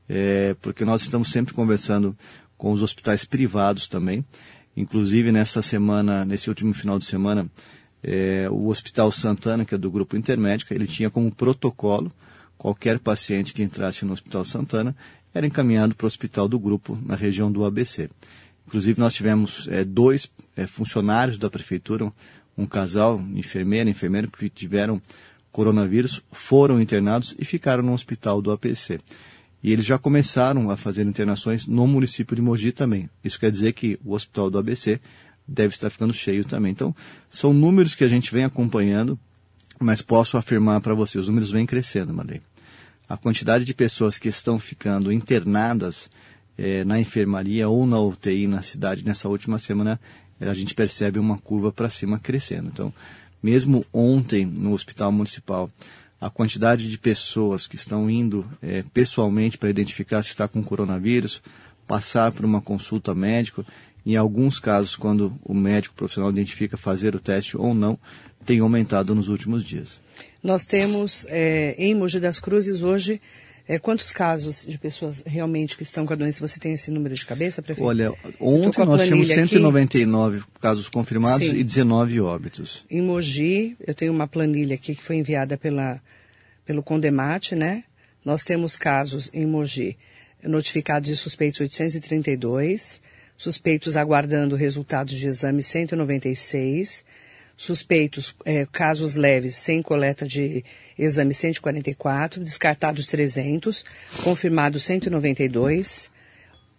é, 0.08 0.54
porque 0.62 0.84
nós 0.84 1.02
estamos 1.02 1.32
sempre 1.32 1.52
conversando 1.52 2.16
com 2.56 2.70
os 2.70 2.82
hospitais 2.82 3.24
privados 3.24 3.88
também. 3.88 4.24
Inclusive 4.76 5.32
nessa 5.32 5.60
semana, 5.60 6.24
nesse 6.24 6.48
último 6.48 6.72
final 6.72 7.00
de 7.00 7.04
semana, 7.04 7.50
é, 8.00 8.46
o 8.48 8.68
Hospital 8.68 9.10
Santana, 9.10 9.64
que 9.64 9.74
é 9.74 9.78
do 9.78 9.90
Grupo 9.90 10.16
Intermédica, 10.16 10.72
ele 10.72 10.86
tinha 10.86 11.10
como 11.10 11.34
protocolo 11.34 12.12
qualquer 12.60 12.98
paciente 12.98 13.54
que 13.54 13.62
entrasse 13.62 14.04
no 14.04 14.12
Hospital 14.12 14.44
Santana 14.44 14.94
era 15.32 15.46
encaminhado 15.46 15.94
para 15.94 16.04
o 16.04 16.06
hospital 16.06 16.46
do 16.46 16.58
grupo 16.58 16.98
na 17.06 17.16
região 17.16 17.50
do 17.50 17.64
ABC. 17.64 18.10
Inclusive 18.66 19.00
nós 19.00 19.14
tivemos 19.14 19.66
é, 19.70 19.82
dois 19.82 20.30
é, 20.54 20.66
funcionários 20.66 21.38
da 21.38 21.48
prefeitura, 21.48 22.12
um 22.58 22.66
casal, 22.66 23.18
enfermeira, 23.34 23.88
enfermeiro, 23.88 24.30
que 24.30 24.50
tiveram 24.50 25.00
coronavírus, 25.50 26.20
foram 26.32 26.82
internados 26.82 27.34
e 27.38 27.46
ficaram 27.46 27.82
no 27.82 27.94
hospital 27.94 28.42
do 28.42 28.52
APC. 28.52 28.98
E 29.62 29.72
eles 29.72 29.86
já 29.86 29.98
começaram 29.98 30.70
a 30.70 30.76
fazer 30.76 31.06
internações 31.06 31.66
no 31.66 31.86
município 31.86 32.36
de 32.36 32.42
Mogi 32.42 32.72
também. 32.72 33.08
Isso 33.24 33.40
quer 33.40 33.50
dizer 33.50 33.72
que 33.72 33.98
o 34.04 34.12
hospital 34.12 34.50
do 34.50 34.58
ABC 34.58 35.00
deve 35.48 35.74
estar 35.74 35.88
ficando 35.88 36.12
cheio 36.12 36.44
também. 36.44 36.72
Então, 36.72 36.94
são 37.30 37.54
números 37.54 37.94
que 37.94 38.04
a 38.04 38.08
gente 38.08 38.30
vem 38.30 38.44
acompanhando, 38.44 39.18
mas 39.80 40.02
posso 40.02 40.36
afirmar 40.36 40.82
para 40.82 40.92
você, 40.92 41.18
os 41.18 41.26
números 41.26 41.50
vêm 41.50 41.64
crescendo, 41.64 42.12
Marley. 42.12 42.42
A 43.10 43.16
quantidade 43.16 43.64
de 43.64 43.74
pessoas 43.74 44.18
que 44.18 44.28
estão 44.28 44.56
ficando 44.56 45.10
internadas 45.10 46.08
eh, 46.56 46.84
na 46.84 47.00
enfermaria 47.00 47.68
ou 47.68 47.84
na 47.84 48.00
UTI 48.00 48.46
na 48.46 48.62
cidade 48.62 49.04
nessa 49.04 49.28
última 49.28 49.58
semana, 49.58 50.00
eh, 50.40 50.48
a 50.48 50.54
gente 50.54 50.76
percebe 50.76 51.18
uma 51.18 51.36
curva 51.36 51.72
para 51.72 51.90
cima 51.90 52.20
crescendo. 52.20 52.68
Então, 52.68 52.94
mesmo 53.42 53.84
ontem 53.92 54.46
no 54.46 54.72
hospital 54.72 55.10
municipal, 55.10 55.68
a 56.20 56.30
quantidade 56.30 56.88
de 56.88 56.96
pessoas 56.96 57.66
que 57.66 57.74
estão 57.74 58.08
indo 58.08 58.48
é, 58.62 58.84
pessoalmente 58.94 59.58
para 59.58 59.70
identificar 59.70 60.22
se 60.22 60.28
está 60.28 60.46
com 60.46 60.62
coronavírus, 60.62 61.42
passar 61.88 62.30
por 62.30 62.44
uma 62.44 62.60
consulta 62.60 63.12
médica, 63.12 63.66
em 64.06 64.14
alguns 64.14 64.60
casos, 64.60 64.94
quando 64.94 65.36
o 65.42 65.52
médico 65.52 65.96
profissional 65.96 66.30
identifica 66.30 66.76
fazer 66.76 67.16
o 67.16 67.20
teste 67.20 67.56
ou 67.56 67.74
não, 67.74 67.98
tem 68.46 68.60
aumentado 68.60 69.16
nos 69.16 69.26
últimos 69.26 69.64
dias. 69.64 70.00
Nós 70.42 70.64
temos 70.66 71.26
é, 71.28 71.74
em 71.78 71.94
Mogi 71.94 72.18
das 72.18 72.38
Cruzes 72.38 72.82
hoje 72.82 73.20
é, 73.70 73.78
quantos 73.78 74.10
casos 74.10 74.66
de 74.66 74.76
pessoas 74.76 75.22
realmente 75.24 75.76
que 75.76 75.84
estão 75.84 76.04
com 76.04 76.12
a 76.12 76.16
doença? 76.16 76.46
Você 76.46 76.58
tem 76.58 76.72
esse 76.72 76.90
número 76.90 77.14
de 77.14 77.24
cabeça, 77.24 77.62
prefeito? 77.62 77.86
Olha, 77.86 78.12
ontem 78.40 78.84
nós 78.84 79.02
tínhamos 79.02 79.28
199 79.28 80.38
aqui. 80.38 80.46
casos 80.60 80.88
confirmados 80.88 81.46
Sim. 81.46 81.56
e 81.56 81.62
19 81.62 82.20
óbitos. 82.20 82.84
Em 82.90 83.00
Mogi, 83.00 83.76
eu 83.86 83.94
tenho 83.94 84.12
uma 84.12 84.26
planilha 84.26 84.74
aqui 84.74 84.96
que 84.96 85.02
foi 85.02 85.14
enviada 85.18 85.56
pela, 85.56 86.02
pelo 86.66 86.82
Condemate, 86.82 87.54
né? 87.54 87.84
Nós 88.24 88.42
temos 88.42 88.76
casos 88.76 89.30
em 89.32 89.46
Mogi 89.46 89.96
notificados 90.42 91.08
de 91.08 91.16
suspeitos 91.16 91.60
832, 91.60 93.00
suspeitos 93.36 93.96
aguardando 93.96 94.56
resultados 94.56 95.14
de 95.14 95.28
exame 95.28 95.62
196, 95.62 97.04
suspeitos, 97.60 98.34
é, 98.46 98.64
casos 98.64 99.16
leves 99.16 99.54
sem 99.56 99.82
coleta 99.82 100.26
de 100.26 100.64
exame 100.98 101.34
144, 101.34 102.42
descartados 102.42 103.06
300, 103.06 103.84
confirmados 104.24 104.82
192. 104.84 106.10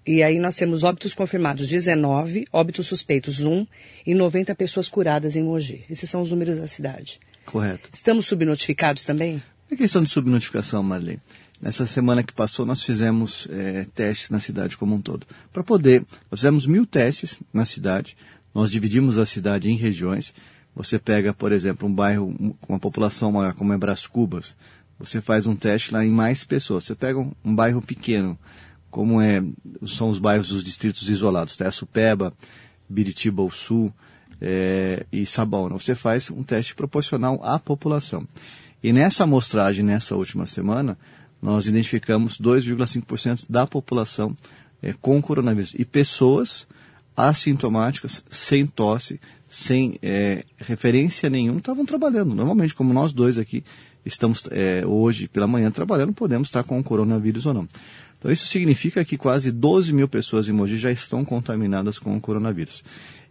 E 0.08 0.24
aí 0.24 0.40
nós 0.40 0.56
temos 0.56 0.82
óbitos 0.82 1.14
confirmados 1.14 1.68
19, 1.68 2.48
óbitos 2.52 2.88
suspeitos 2.88 3.42
1 3.42 3.68
e 4.08 4.16
90 4.16 4.56
pessoas 4.56 4.90
curadas 4.90 5.36
em 5.36 5.44
Mogi. 5.44 5.86
Esses 5.88 6.10
são 6.10 6.20
os 6.20 6.32
números 6.32 6.58
da 6.58 6.66
cidade. 6.66 7.20
Correto. 7.46 7.88
Estamos 7.94 8.26
subnotificados 8.26 9.06
também? 9.06 9.42
É 9.70 9.76
questão 9.76 10.04
de 10.04 10.10
subnotificação, 10.10 10.82
Marlene. 10.82 11.22
Nessa 11.62 11.86
semana 11.86 12.24
que 12.24 12.34
passou, 12.34 12.66
nós 12.66 12.82
fizemos 12.82 13.48
é, 13.52 13.86
testes 13.94 14.32
na 14.32 14.40
cidade 14.40 14.76
como 14.76 14.96
um 14.96 15.02
todo. 15.02 15.28
Para 15.54 15.62
poder, 15.62 16.04
nós 16.32 16.40
fizemos 16.40 16.66
mil 16.66 16.88
testes 16.88 17.40
na 17.54 17.66
cidade, 17.66 18.18
nós 18.52 18.72
dividimos 18.72 19.20
a 19.20 19.28
cidade 19.28 19.70
em 19.70 19.76
regiões, 19.76 20.34
você 20.75 20.98
pega, 20.98 21.34
por 21.34 21.51
exemplo, 21.51 21.88
um 21.88 21.94
bairro 21.94 22.34
com 22.62 22.74
uma 22.74 22.80
população 22.80 23.32
maior, 23.32 23.54
como 23.54 23.74
é 23.74 23.78
Brás 23.78 24.08
Cubas, 24.08 24.56
você 24.98 25.20
faz 25.20 25.48
um 25.48 25.56
teste 25.56 25.94
lá 25.94 26.06
em 26.06 26.12
mais 26.12 26.44
pessoas. 26.44 26.84
Você 26.84 26.96
pega 26.96 27.20
um, 27.20 27.32
um 27.44 27.56
bairro 27.56 27.82
pequeno, 27.82 28.38
como 28.90 29.20
é, 29.20 29.44
são 29.86 30.10
os 30.10 30.20
bairros 30.20 30.50
dos 30.50 30.63
distritos 30.63 31.10
isolados, 31.10 31.58
Supeba, 31.72 32.34
Biritiba 32.88 33.42
ao 33.42 33.50
Sul 33.50 33.92
é, 34.40 35.06
e 35.12 35.25
Sabão. 35.25 35.70
Você 35.70 35.96
faz 35.96 36.30
um 36.30 36.44
teste 36.44 36.75
proporcional 36.75 37.40
à 37.44 37.60
população. 37.60 38.28
E 38.84 38.94
nessa 38.94 39.24
amostragem, 39.24 39.84
nessa 39.84 40.16
última 40.16 40.46
semana, 40.46 40.98
nós 41.42 41.66
identificamos 41.66 42.38
2,5% 42.40 43.46
da 43.50 43.66
população 43.66 44.36
é, 44.82 44.94
com 44.94 45.22
coronavírus. 45.22 45.74
E 45.78 45.84
pessoas 45.84 46.68
assintomáticas, 47.15 48.24
sem 48.30 48.65
tosse, 48.65 49.20
sem 49.50 50.00
é, 50.01 50.44
referência 50.58 51.30
nenhuma, 51.30 51.58
estavam 51.58 51.86
trabalhando. 51.86 52.34
Normalmente, 52.34 52.74
como 52.74 52.94
nós 52.94 53.12
dois 53.12 53.38
aqui 53.38 53.63
estamos 54.06 54.44
é, 54.51 54.86
hoje 54.86 55.27
pela 55.27 55.48
manhã 55.48 55.70
trabalhando, 55.70 56.13
podemos 56.13 56.48
estar 56.48 56.63
com 56.63 56.80
o 56.80 56.84
coronavírus 56.84 57.46
ou 57.46 57.53
não. 57.53 57.68
Então, 58.18 58.32
isso 58.32 58.46
significa 58.46 59.03
que 59.03 59.18
quase 59.18 59.51
12 59.51 59.91
mil 59.91 60.08
pessoas 60.08 60.48
em 60.48 60.51
Mogi 60.51 60.77
já 60.77 60.91
estão 60.91 61.25
contaminadas 61.25 61.98
com 61.98 62.15
o 62.15 62.22
coronavírus. 62.22 62.84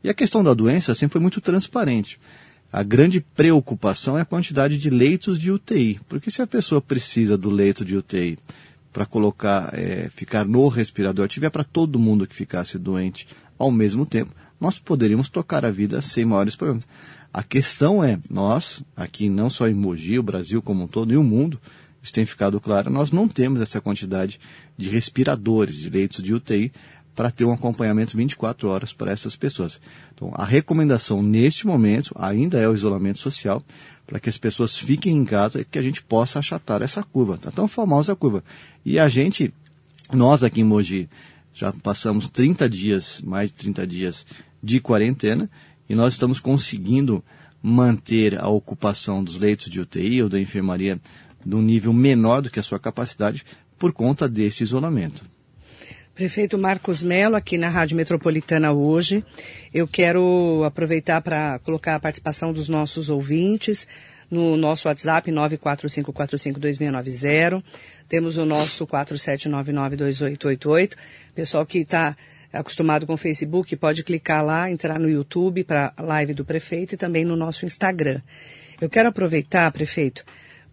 E 0.02 0.08
a 0.08 0.14
questão 0.14 0.42
da 0.42 0.52
doença 0.52 0.94
sempre 0.94 1.12
foi 1.12 1.20
muito 1.20 1.40
transparente. 1.40 2.18
A 2.72 2.82
grande 2.82 3.20
preocupação 3.20 4.18
é 4.18 4.22
a 4.22 4.24
quantidade 4.24 4.78
de 4.78 4.90
leitos 4.90 5.38
de 5.38 5.50
UTI, 5.50 6.00
porque 6.08 6.30
se 6.30 6.40
a 6.42 6.46
pessoa 6.46 6.80
precisa 6.80 7.36
do 7.36 7.50
leito 7.50 7.84
de 7.84 7.96
UTI 7.96 8.38
para 8.92 9.06
colocar, 9.06 9.70
é, 9.72 10.08
ficar 10.14 10.44
no 10.44 10.68
respirador, 10.68 11.28
tiver 11.28 11.50
para 11.50 11.64
todo 11.64 11.98
mundo 11.98 12.26
que 12.26 12.34
ficasse 12.34 12.78
doente 12.78 13.26
ao 13.60 13.70
mesmo 13.70 14.06
tempo, 14.06 14.34
nós 14.58 14.78
poderíamos 14.78 15.28
tocar 15.28 15.66
a 15.66 15.70
vida 15.70 16.00
sem 16.00 16.24
maiores 16.24 16.56
problemas. 16.56 16.88
A 17.30 17.42
questão 17.42 18.02
é, 18.02 18.18
nós, 18.30 18.82
aqui 18.96 19.28
não 19.28 19.50
só 19.50 19.68
em 19.68 19.74
Mogi, 19.74 20.18
o 20.18 20.22
Brasil 20.22 20.62
como 20.62 20.84
um 20.84 20.86
todo 20.86 21.12
e 21.12 21.16
o 21.16 21.22
mundo, 21.22 21.60
isso 22.02 22.12
tem 22.12 22.24
ficado 22.24 22.58
claro, 22.58 22.90
nós 22.90 23.12
não 23.12 23.28
temos 23.28 23.60
essa 23.60 23.78
quantidade 23.78 24.40
de 24.78 24.88
respiradores, 24.88 25.76
de 25.76 25.90
leitos 25.90 26.24
de 26.24 26.32
UTI 26.32 26.72
para 27.14 27.30
ter 27.30 27.44
um 27.44 27.52
acompanhamento 27.52 28.16
24 28.16 28.66
horas 28.66 28.94
para 28.94 29.12
essas 29.12 29.36
pessoas. 29.36 29.78
Então, 30.14 30.32
a 30.34 30.44
recomendação 30.44 31.22
neste 31.22 31.66
momento 31.66 32.14
ainda 32.18 32.58
é 32.58 32.66
o 32.66 32.74
isolamento 32.74 33.18
social, 33.18 33.62
para 34.06 34.18
que 34.18 34.30
as 34.30 34.38
pessoas 34.38 34.74
fiquem 34.74 35.14
em 35.14 35.24
casa 35.26 35.60
e 35.60 35.66
que 35.66 35.78
a 35.78 35.82
gente 35.82 36.02
possa 36.02 36.38
achatar 36.38 36.80
essa 36.80 37.02
curva. 37.02 37.34
Está 37.34 37.50
tão 37.50 37.68
famosa 37.68 38.14
a 38.14 38.16
curva. 38.16 38.42
E 38.86 38.98
a 38.98 39.06
gente, 39.10 39.52
nós 40.10 40.42
aqui 40.42 40.62
em 40.62 40.64
Mogi, 40.64 41.10
já 41.52 41.72
passamos 41.72 42.30
30 42.30 42.68
dias, 42.68 43.20
mais 43.22 43.50
de 43.50 43.56
30 43.56 43.86
dias 43.86 44.26
de 44.62 44.80
quarentena, 44.80 45.50
e 45.88 45.94
nós 45.94 46.14
estamos 46.14 46.40
conseguindo 46.40 47.22
manter 47.62 48.38
a 48.38 48.48
ocupação 48.48 49.22
dos 49.22 49.38
leitos 49.38 49.70
de 49.70 49.80
UTI 49.80 50.22
ou 50.22 50.28
da 50.28 50.40
enfermaria 50.40 50.98
num 51.44 51.60
nível 51.60 51.92
menor 51.92 52.42
do 52.42 52.50
que 52.50 52.60
a 52.60 52.62
sua 52.62 52.78
capacidade 52.78 53.44
por 53.78 53.92
conta 53.92 54.28
desse 54.28 54.62
isolamento. 54.62 55.24
Prefeito 56.14 56.56
Marcos 56.58 57.02
Mello, 57.02 57.34
aqui 57.34 57.56
na 57.56 57.70
Rádio 57.70 57.96
Metropolitana 57.96 58.72
hoje. 58.72 59.24
Eu 59.72 59.88
quero 59.88 60.62
aproveitar 60.64 61.22
para 61.22 61.58
colocar 61.60 61.94
a 61.94 62.00
participação 62.00 62.52
dos 62.52 62.68
nossos 62.68 63.08
ouvintes 63.08 63.88
no 64.30 64.54
nosso 64.56 64.86
WhatsApp 64.86 65.32
945452690. 65.32 67.64
Temos 68.10 68.36
o 68.38 68.44
nosso 68.44 68.86
47992888. 68.88 70.94
Pessoal 71.32 71.64
que 71.64 71.78
está 71.78 72.16
acostumado 72.52 73.06
com 73.06 73.14
o 73.14 73.16
Facebook 73.16 73.76
pode 73.76 74.02
clicar 74.02 74.44
lá, 74.44 74.68
entrar 74.68 74.98
no 74.98 75.08
YouTube 75.08 75.62
para 75.62 75.92
a 75.96 76.02
live 76.02 76.34
do 76.34 76.44
prefeito 76.44 76.94
e 76.94 76.98
também 76.98 77.24
no 77.24 77.36
nosso 77.36 77.64
Instagram. 77.64 78.20
Eu 78.80 78.90
quero 78.90 79.10
aproveitar, 79.10 79.70
prefeito, 79.70 80.24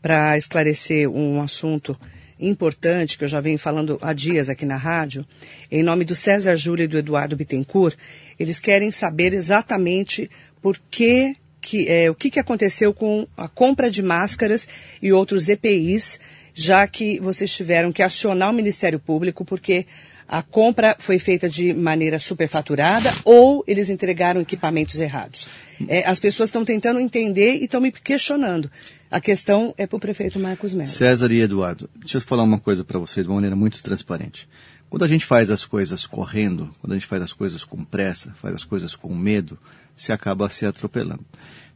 para 0.01 0.35
esclarecer 0.35 1.07
um 1.07 1.39
assunto 1.39 1.95
importante 2.39 3.19
que 3.19 3.23
eu 3.23 3.27
já 3.27 3.39
venho 3.39 3.59
falando 3.59 3.99
há 4.01 4.13
dias 4.13 4.49
aqui 4.49 4.65
na 4.65 4.75
rádio, 4.75 5.23
em 5.69 5.83
nome 5.83 6.05
do 6.05 6.15
César 6.15 6.55
Júlio 6.55 6.85
e 6.85 6.87
do 6.87 6.97
Eduardo 6.97 7.35
Bittencourt, 7.35 7.95
eles 8.39 8.59
querem 8.59 8.89
saber 8.89 9.31
exatamente 9.33 10.27
por 10.59 10.79
que, 10.89 11.35
que 11.61 11.87
é, 11.87 12.09
o 12.09 12.15
que, 12.15 12.31
que 12.31 12.39
aconteceu 12.39 12.95
com 12.95 13.27
a 13.37 13.47
compra 13.47 13.91
de 13.91 14.01
máscaras 14.01 14.67
e 14.99 15.13
outros 15.13 15.49
EPIs, 15.49 16.19
já 16.57 16.87
que 16.87 17.19
vocês 17.19 17.53
tiveram 17.53 17.91
que 17.91 18.01
acionar 18.01 18.49
o 18.49 18.53
Ministério 18.53 18.99
Público 18.99 19.45
porque 19.45 19.85
a 20.27 20.41
compra 20.41 20.95
foi 20.99 21.19
feita 21.19 21.47
de 21.47 21.71
maneira 21.71 22.19
superfaturada 22.19 23.13
ou 23.23 23.63
eles 23.67 23.89
entregaram 23.89 24.41
equipamentos 24.41 24.99
errados. 24.99 25.47
É, 25.87 26.05
as 26.05 26.19
pessoas 26.19 26.49
estão 26.49 26.65
tentando 26.65 26.99
entender 26.99 27.57
e 27.57 27.65
estão 27.65 27.79
me 27.79 27.91
questionando. 27.91 28.69
A 29.09 29.21
questão 29.21 29.73
é 29.77 29.85
para 29.85 29.95
o 29.95 29.99
prefeito 29.99 30.39
Marcos 30.39 30.73
Melo. 30.73 30.89
César 30.89 31.31
e 31.31 31.39
Eduardo, 31.39 31.87
deixa 31.95 32.17
eu 32.17 32.21
falar 32.21 32.43
uma 32.43 32.59
coisa 32.59 32.83
para 32.83 32.99
vocês 32.99 33.23
de 33.23 33.29
uma 33.29 33.35
maneira 33.35 33.55
muito 33.55 33.81
transparente. 33.81 34.49
Quando 34.89 35.05
a 35.05 35.07
gente 35.07 35.25
faz 35.25 35.51
as 35.51 35.63
coisas 35.63 36.07
correndo, 36.07 36.73
quando 36.81 36.93
a 36.93 36.95
gente 36.95 37.07
faz 37.07 37.21
as 37.21 37.33
coisas 37.33 37.63
com 37.63 37.85
pressa, 37.85 38.33
faz 38.41 38.55
as 38.55 38.63
coisas 38.63 38.95
com 38.95 39.13
medo, 39.13 39.57
se 39.95 40.11
acaba 40.11 40.49
se 40.49 40.65
atropelando. 40.65 41.23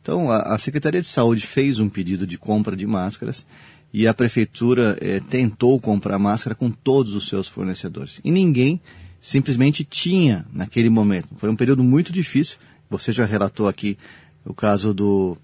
Então, 0.02 0.32
a, 0.32 0.56
a 0.56 0.58
Secretaria 0.58 1.02
de 1.02 1.08
Saúde 1.08 1.46
fez 1.46 1.78
um 1.78 1.88
pedido 1.88 2.26
de 2.26 2.38
compra 2.38 2.76
de 2.76 2.88
máscaras 2.88 3.46
e 3.94 4.08
a 4.08 4.14
prefeitura 4.14 4.98
eh, 5.02 5.20
tentou 5.30 5.80
comprar 5.80 6.18
máscara 6.18 6.56
com 6.56 6.70
todos 6.70 7.14
os 7.14 7.28
seus 7.28 7.48
fornecedores. 7.48 8.20
E 8.24 8.32
ninguém 8.32 8.80
simplesmente 9.20 9.84
tinha 9.84 10.46
naquele 10.52 10.90
momento. 10.90 11.30
Foi 11.38 11.50
um 11.50 11.56
período 11.56 11.84
muito 11.84 12.12
difícil. 12.12 12.58
Você 12.90 13.12
já 13.12 13.26
relatou 13.26 13.68
aqui 13.68 13.98
o 14.46 14.54
caso 14.54 14.94
do, 14.94 15.38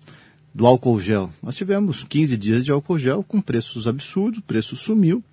do 0.53 0.65
álcool 0.65 0.99
gel. 0.99 1.29
Nós 1.43 1.55
tivemos 1.55 2.03
15 2.03 2.37
dias 2.37 2.65
de 2.65 2.71
álcool 2.71 2.97
gel 2.97 3.23
com 3.23 3.39
preços 3.39 3.87
absurdos, 3.87 4.39
o 4.39 4.43
preço 4.43 4.75
sumiu. 4.75 5.23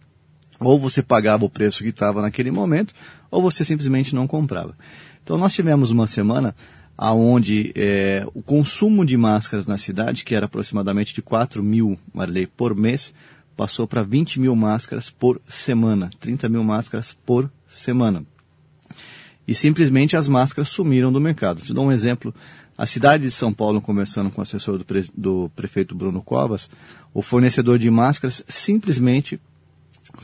Ou 0.60 0.78
você 0.78 1.02
pagava 1.02 1.44
o 1.44 1.50
preço 1.50 1.82
que 1.82 1.90
estava 1.90 2.22
naquele 2.22 2.50
momento, 2.50 2.94
ou 3.30 3.42
você 3.42 3.64
simplesmente 3.64 4.14
não 4.14 4.26
comprava. 4.26 4.76
Então 5.22 5.38
nós 5.38 5.52
tivemos 5.52 5.90
uma 5.90 6.06
semana 6.06 6.54
aonde 6.96 7.72
é, 7.74 8.26
o 8.34 8.42
consumo 8.42 9.04
de 9.04 9.16
máscaras 9.16 9.66
na 9.66 9.76
cidade, 9.76 10.24
que 10.24 10.34
era 10.34 10.46
aproximadamente 10.46 11.14
de 11.14 11.22
4 11.22 11.62
mil 11.62 11.98
Marley 12.12 12.46
por 12.46 12.74
mês, 12.74 13.12
passou 13.56 13.86
para 13.86 14.02
20 14.02 14.40
mil 14.40 14.54
máscaras 14.54 15.10
por 15.10 15.40
semana, 15.48 16.10
30 16.20 16.48
mil 16.48 16.64
máscaras 16.64 17.16
por 17.24 17.50
semana. 17.66 18.24
E 19.46 19.54
simplesmente 19.54 20.16
as 20.16 20.26
máscaras 20.26 20.68
sumiram 20.68 21.12
do 21.12 21.20
mercado. 21.20 21.60
Te 21.60 21.74
dou 21.74 21.86
um 21.86 21.92
exemplo 21.92 22.34
a 22.76 22.86
cidade 22.86 23.24
de 23.24 23.30
São 23.30 23.52
Paulo, 23.52 23.80
conversando 23.80 24.30
com 24.30 24.40
o 24.40 24.42
assessor 24.42 24.78
do, 24.78 24.84
pre, 24.84 25.04
do 25.16 25.50
prefeito 25.54 25.94
Bruno 25.94 26.22
Covas, 26.22 26.68
o 27.12 27.22
fornecedor 27.22 27.78
de 27.78 27.88
máscaras 27.90 28.42
simplesmente 28.48 29.40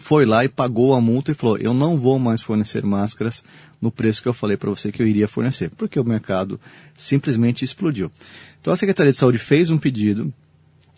foi 0.01 0.25
lá 0.25 0.45
e 0.45 0.49
pagou 0.49 0.95
a 0.95 1.01
multa 1.01 1.31
e 1.31 1.35
falou: 1.35 1.59
Eu 1.59 1.75
não 1.75 1.97
vou 1.97 2.19
mais 2.19 2.41
fornecer 2.41 2.85
máscaras 2.85 3.45
no 3.81 3.91
preço 3.91 4.23
que 4.23 4.29
eu 4.29 4.35
falei 4.35 4.57
para 4.57 4.71
você 4.71 4.91
que 4.91 5.03
eu 5.03 5.07
iria 5.07 5.29
fornecer, 5.29 5.71
porque 5.77 6.01
o 6.01 6.05
mercado 6.05 6.59
simplesmente 6.97 7.65
explodiu. 7.65 8.11
Então 8.61 8.73
a 8.73 8.77
Secretaria 8.77 9.13
de 9.13 9.19
Saúde 9.19 9.39
fez 9.39 9.71
um 9.71 9.79
pedido 9.79 10.33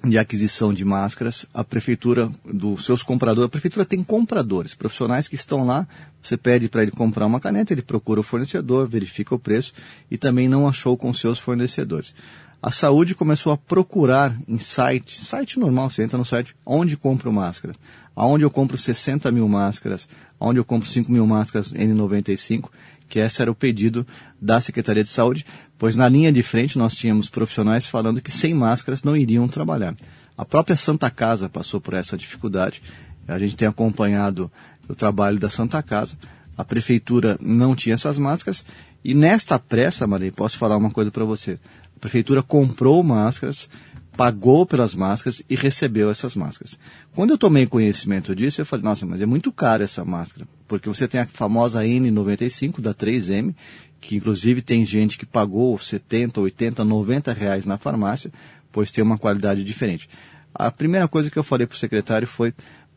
de 0.04 0.18
aquisição 0.18 0.72
de 0.72 0.84
máscaras, 0.84 1.46
a 1.54 1.62
prefeitura, 1.62 2.28
dos 2.44 2.84
seus 2.84 3.02
compradores, 3.04 3.46
a 3.46 3.50
prefeitura 3.50 3.84
tem 3.84 4.02
compradores, 4.02 4.74
profissionais 4.74 5.28
que 5.28 5.36
estão 5.36 5.64
lá, 5.64 5.86
você 6.20 6.36
pede 6.36 6.68
para 6.68 6.82
ele 6.82 6.90
comprar 6.90 7.24
uma 7.24 7.38
caneta, 7.38 7.72
ele 7.72 7.82
procura 7.82 8.18
o 8.18 8.24
fornecedor, 8.24 8.88
verifica 8.88 9.34
o 9.34 9.38
preço 9.38 9.72
e 10.10 10.18
também 10.18 10.48
não 10.48 10.66
achou 10.66 10.96
com 10.96 11.14
seus 11.14 11.38
fornecedores. 11.38 12.14
A 12.62 12.70
saúde 12.70 13.16
começou 13.16 13.50
a 13.50 13.58
procurar 13.58 14.38
em 14.46 14.56
site, 14.56 15.18
site 15.18 15.58
normal, 15.58 15.90
você 15.90 16.04
entra 16.04 16.16
no 16.16 16.24
site, 16.24 16.54
onde 16.64 16.96
compro 16.96 17.32
máscaras, 17.32 17.76
aonde 18.14 18.44
eu 18.44 18.50
compro 18.52 18.78
60 18.78 19.32
mil 19.32 19.48
máscaras, 19.48 20.08
aonde 20.38 20.60
eu 20.60 20.64
compro 20.64 20.88
5 20.88 21.10
mil 21.10 21.26
máscaras 21.26 21.72
N95, 21.72 22.68
que 23.08 23.18
esse 23.18 23.42
era 23.42 23.50
o 23.50 23.54
pedido 23.54 24.06
da 24.40 24.60
Secretaria 24.60 25.02
de 25.02 25.10
Saúde, 25.10 25.44
pois 25.76 25.96
na 25.96 26.08
linha 26.08 26.30
de 26.30 26.40
frente 26.40 26.78
nós 26.78 26.94
tínhamos 26.94 27.28
profissionais 27.28 27.84
falando 27.84 28.22
que 28.22 28.30
sem 28.30 28.54
máscaras 28.54 29.02
não 29.02 29.16
iriam 29.16 29.48
trabalhar. 29.48 29.96
A 30.38 30.44
própria 30.44 30.76
Santa 30.76 31.10
Casa 31.10 31.48
passou 31.48 31.80
por 31.80 31.94
essa 31.94 32.16
dificuldade. 32.16 32.80
A 33.26 33.40
gente 33.40 33.56
tem 33.56 33.66
acompanhado 33.66 34.48
o 34.88 34.94
trabalho 34.94 35.40
da 35.40 35.50
Santa 35.50 35.82
Casa. 35.82 36.16
A 36.56 36.64
prefeitura 36.64 37.36
não 37.40 37.74
tinha 37.74 37.94
essas 37.94 38.18
máscaras 38.18 38.64
e 39.04 39.14
nesta 39.14 39.58
pressa, 39.58 40.06
Maria, 40.06 40.30
posso 40.30 40.56
falar 40.56 40.76
uma 40.76 40.90
coisa 40.90 41.10
para 41.10 41.24
você. 41.24 41.58
Prefeitura 42.02 42.42
comprou 42.42 43.00
máscaras, 43.00 43.68
pagou 44.16 44.66
pelas 44.66 44.92
máscaras 44.92 45.40
e 45.48 45.54
recebeu 45.54 46.10
essas 46.10 46.34
máscaras. 46.34 46.76
Quando 47.14 47.30
eu 47.30 47.38
tomei 47.38 47.64
conhecimento 47.64 48.34
disso, 48.34 48.60
eu 48.60 48.66
falei, 48.66 48.84
nossa, 48.84 49.06
mas 49.06 49.22
é 49.22 49.26
muito 49.26 49.52
caro 49.52 49.84
essa 49.84 50.04
máscara, 50.04 50.44
porque 50.66 50.88
você 50.88 51.06
tem 51.06 51.20
a 51.20 51.26
famosa 51.26 51.84
N95 51.84 52.80
da 52.80 52.92
3M, 52.92 53.54
que 54.00 54.16
inclusive 54.16 54.60
tem 54.62 54.84
gente 54.84 55.16
que 55.16 55.24
pagou 55.24 55.78
70, 55.78 56.40
80, 56.40 56.84
90 56.84 57.32
reais 57.32 57.64
na 57.64 57.78
farmácia, 57.78 58.32
pois 58.72 58.90
tem 58.90 59.04
uma 59.04 59.16
qualidade 59.16 59.62
diferente. 59.62 60.08
A 60.52 60.72
primeira 60.72 61.06
coisa 61.06 61.30
que 61.30 61.38
eu 61.38 61.44
falei 61.44 61.68
para 61.68 61.76
o 61.76 61.78
secretário 61.78 62.26
foi 62.26 62.52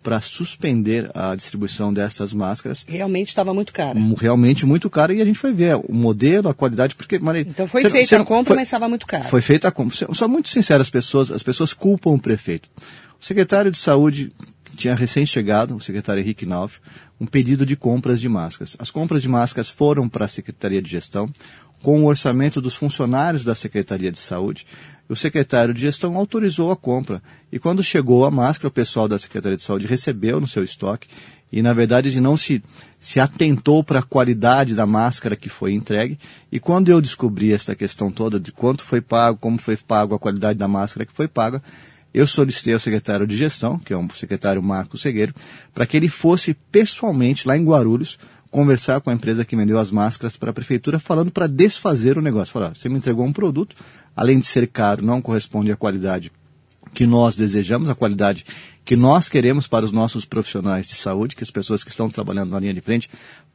para 0.05 0.21
suspender 0.21 1.09
a 1.15 1.35
distribuição 1.35 1.91
destas 1.91 2.31
máscaras. 2.31 2.85
Realmente 2.87 3.29
estava 3.29 3.55
muito 3.55 3.73
caro. 3.73 3.99
Realmente 4.15 4.63
muito 4.63 4.87
caro 4.87 5.11
e 5.11 5.19
a 5.19 5.25
gente 5.25 5.39
foi 5.39 5.51
ver 5.51 5.77
o 5.77 5.91
modelo, 5.91 6.47
a 6.47 6.53
qualidade, 6.53 6.93
porque... 6.93 7.17
Maria, 7.17 7.41
então 7.41 7.67
foi 7.67 7.89
feita 7.89 8.17
a 8.17 8.23
compra, 8.23 8.49
foi, 8.49 8.55
mas 8.57 8.67
estava 8.67 8.87
muito 8.87 9.07
caro. 9.07 9.23
Foi 9.23 9.41
feita 9.41 9.67
a 9.67 9.71
compra. 9.71 9.97
Só 10.13 10.27
muito 10.27 10.49
sincero, 10.49 10.79
as 10.79 10.91
pessoas, 10.91 11.31
as 11.31 11.41
pessoas 11.41 11.73
culpam 11.73 12.11
o 12.11 12.19
prefeito. 12.19 12.69
O 13.19 13.25
secretário 13.25 13.71
de 13.71 13.79
saúde 13.79 14.31
tinha 14.77 14.93
recém-chegado, 14.93 15.75
o 15.75 15.81
secretário 15.81 16.21
Henrique 16.21 16.45
Nauf, 16.45 16.79
um 17.19 17.25
pedido 17.25 17.65
de 17.65 17.75
compras 17.75 18.21
de 18.21 18.29
máscaras. 18.29 18.77
As 18.77 18.91
compras 18.91 19.23
de 19.23 19.27
máscaras 19.27 19.71
foram 19.71 20.07
para 20.07 20.25
a 20.25 20.27
Secretaria 20.27 20.83
de 20.83 20.91
Gestão, 20.91 21.27
com 21.81 22.03
o 22.03 22.05
orçamento 22.05 22.61
dos 22.61 22.75
funcionários 22.75 23.43
da 23.43 23.55
Secretaria 23.55 24.11
de 24.11 24.19
Saúde, 24.19 24.67
o 25.07 25.15
secretário 25.15 25.73
de 25.73 25.81
gestão 25.81 26.15
autorizou 26.15 26.71
a 26.71 26.75
compra. 26.75 27.21
E 27.51 27.59
quando 27.59 27.83
chegou 27.83 28.25
a 28.25 28.31
máscara, 28.31 28.67
o 28.67 28.71
pessoal 28.71 29.07
da 29.07 29.19
Secretaria 29.19 29.57
de 29.57 29.63
Saúde 29.63 29.85
recebeu 29.85 30.39
no 30.41 30.47
seu 30.47 30.63
estoque 30.63 31.07
e 31.51 31.61
na 31.61 31.73
verdade 31.73 32.19
não 32.19 32.35
se, 32.35 32.63
se 32.99 33.19
atentou 33.19 33.83
para 33.83 33.99
a 33.99 34.03
qualidade 34.03 34.73
da 34.73 34.85
máscara 34.85 35.35
que 35.35 35.47
foi 35.47 35.73
entregue. 35.73 36.17
E 36.51 36.59
quando 36.59 36.89
eu 36.89 36.99
descobri 36.99 37.53
essa 37.53 37.75
questão 37.75 38.11
toda 38.11 38.39
de 38.39 38.51
quanto 38.51 38.83
foi 38.83 38.99
pago, 38.99 39.37
como 39.39 39.57
foi 39.57 39.77
pago, 39.77 40.15
a 40.15 40.19
qualidade 40.19 40.57
da 40.57 40.67
máscara 40.67 41.05
que 41.05 41.13
foi 41.13 41.27
paga, 41.27 41.61
eu 42.13 42.25
solicitei 42.25 42.73
ao 42.73 42.79
secretário 42.79 43.27
de 43.27 43.35
gestão, 43.35 43.77
que 43.77 43.93
é 43.93 43.97
o 43.97 44.09
secretário 44.13 44.63
Marco 44.63 44.97
Segueiro, 44.97 45.35
para 45.73 45.85
que 45.85 45.97
ele 45.97 46.07
fosse 46.07 46.53
pessoalmente 46.71 47.47
lá 47.47 47.57
em 47.57 47.65
Guarulhos 47.65 48.17
conversar 48.49 49.01
com 49.01 49.09
a 49.09 49.13
empresa 49.13 49.43
que 49.43 49.53
vendeu 49.53 49.77
as 49.77 49.91
máscaras 49.91 50.37
para 50.37 50.49
a 50.49 50.53
prefeitura, 50.53 50.97
falando 50.97 51.29
para 51.29 51.45
desfazer 51.45 52.17
o 52.17 52.21
negócio. 52.21 52.53
Falar, 52.53 52.73
você 52.73 52.87
me 52.87 52.95
entregou 52.95 53.25
um 53.25 53.33
produto, 53.33 53.75
além 54.15 54.39
de 54.39 54.45
ser 54.45 54.67
caro, 54.67 55.03
não 55.03 55.21
corresponde 55.21 55.71
à 55.71 55.75
qualidade 55.75 56.31
que 56.93 57.05
nós 57.05 57.35
desejamos, 57.35 57.89
a 57.89 57.95
qualidade 57.95 58.45
que 58.85 58.95
nós 58.95 59.27
queremos 59.27 59.67
para 59.67 59.83
os 59.83 59.91
nossos 59.91 60.23
profissionais 60.23 60.87
de 60.87 60.95
saúde, 60.95 61.35
que 61.35 61.43
as 61.43 61.51
pessoas 61.51 61.83
que 61.83 61.89
estão 61.89 62.09
trabalhando 62.09 62.51
na 62.51 62.59
linha 62.59 62.73
de 62.73 62.81
frente, 62.81 63.09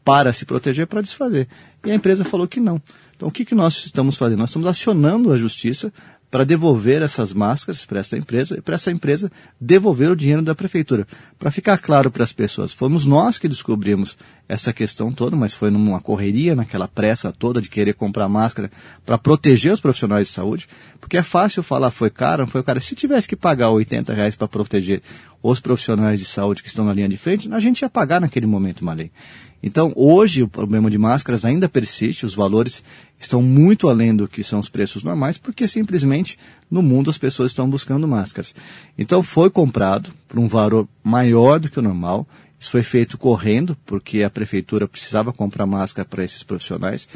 para 0.05 0.33
se 0.33 0.45
proteger, 0.45 0.87
para 0.87 1.01
desfazer. 1.01 1.49
E 1.85 1.91
a 1.91 1.95
empresa 1.95 2.25
falou 2.25 2.47
que 2.47 2.61
não. 2.61 2.81
Então, 3.17 3.29
o 3.29 3.33
que, 3.33 3.45
que 3.45 3.55
nós 3.55 3.85
estamos 3.85 4.17
fazendo? 4.17 4.41
Nós 4.41 4.51
estamos 4.51 4.69
acionando 4.69 5.33
a 5.33 5.39
justiça 5.39 5.93
para 6.31 6.45
devolver 6.45 7.03
essas 7.03 7.33
máscaras 7.33 7.85
para 7.85 8.01
essa 8.01 8.17
empresa 8.17 8.57
e 8.57 8.61
para 8.61 8.77
essa 8.77 8.91
empresa 8.91 9.31
devolver 9.61 10.11
o 10.11 10.17
dinheiro 10.17 10.43
da 10.43 10.55
prefeitura. 10.55 11.07
Para 11.39 11.51
ficar 11.51 11.79
claro 11.79 12.11
para 12.11 12.23
as 12.23 12.33
pessoas, 12.33 12.73
fomos 12.73 13.05
nós 13.05 13.37
que 13.37 13.49
descobrimos 13.49 14.17
essa 14.49 14.73
questão 14.73 15.13
toda, 15.13 15.37
mas 15.37 15.55
foi 15.55 15.71
numa 15.71 16.01
correria, 16.01 16.55
naquela 16.55 16.87
pressa 16.87 17.33
toda 17.33 17.61
de 17.61 17.69
querer 17.69 17.95
comprar 17.95 18.29
máscara 18.29 18.71
para 19.05 19.19
proteger 19.19 19.73
os 19.73 19.81
profissionais 19.81 20.29
de 20.29 20.33
saúde, 20.33 20.69
porque 21.01 21.17
é 21.17 21.23
fácil 21.23 21.63
falar 21.63 21.91
foi 21.91 22.11
caro, 22.11 22.43
não 22.43 22.49
foi 22.49 22.63
caro. 22.63 22.81
Se 22.81 22.95
tivesse 22.95 23.29
que 23.29 23.37
pagar 23.37 23.71
80 23.71 24.13
reais 24.13 24.37
para 24.37 24.49
proteger 24.49 25.03
os 25.43 25.59
profissionais 25.59 26.21
de 26.21 26.27
saúde 26.27 26.63
que 26.63 26.69
estão 26.69 26.85
na 26.85 26.93
linha 26.93 27.09
de 27.09 27.17
frente, 27.17 27.49
a 27.53 27.61
gente 27.61 27.81
ia 27.83 27.91
pagar 27.91 28.21
naquele 28.21 28.47
momento 28.47 28.83
uma 28.83 28.93
lei. 28.93 29.11
Então, 29.63 29.93
hoje 29.95 30.43
o 30.43 30.49
problema 30.49 30.91
de 30.91 30.97
máscaras 30.97 31.45
ainda 31.45 31.69
persiste, 31.69 32.25
os 32.25 32.35
valores 32.35 32.83
estão 33.19 33.43
muito 33.43 33.89
além 33.89 34.17
do 34.17 34.27
que 34.27 34.43
são 34.43 34.59
os 34.59 34.69
preços 34.69 35.03
normais, 35.03 35.37
porque 35.37 35.69
simplesmente 35.69 36.39
no 36.71 36.83
mundo 36.83 37.11
as 37.11 37.19
pessoas 37.19 37.51
estão 37.51 37.69
buscando 37.69 38.09
máscaras. 38.09 38.55
Então, 38.97 39.23
foi 39.23 39.51
comprado 39.51 40.13
por 40.27 40.39
um 40.39 40.49
valor 40.49 40.89
maior 41.05 41.61
do 41.61 41.69
que 41.69 41.79
o 41.79 41.83
normal. 41.83 42.27
Isso 42.59 42.71
foi 42.71 42.83
feito 42.83 43.19
correndo, 43.19 43.77
porque 43.85 44.23
a 44.23 44.31
prefeitura 44.31 44.89
precisava 44.89 45.33
comprar 45.33 45.67
máscara 45.67 46.09
para 46.09 46.25
esses 46.25 46.43
profissionais. 46.43 47.07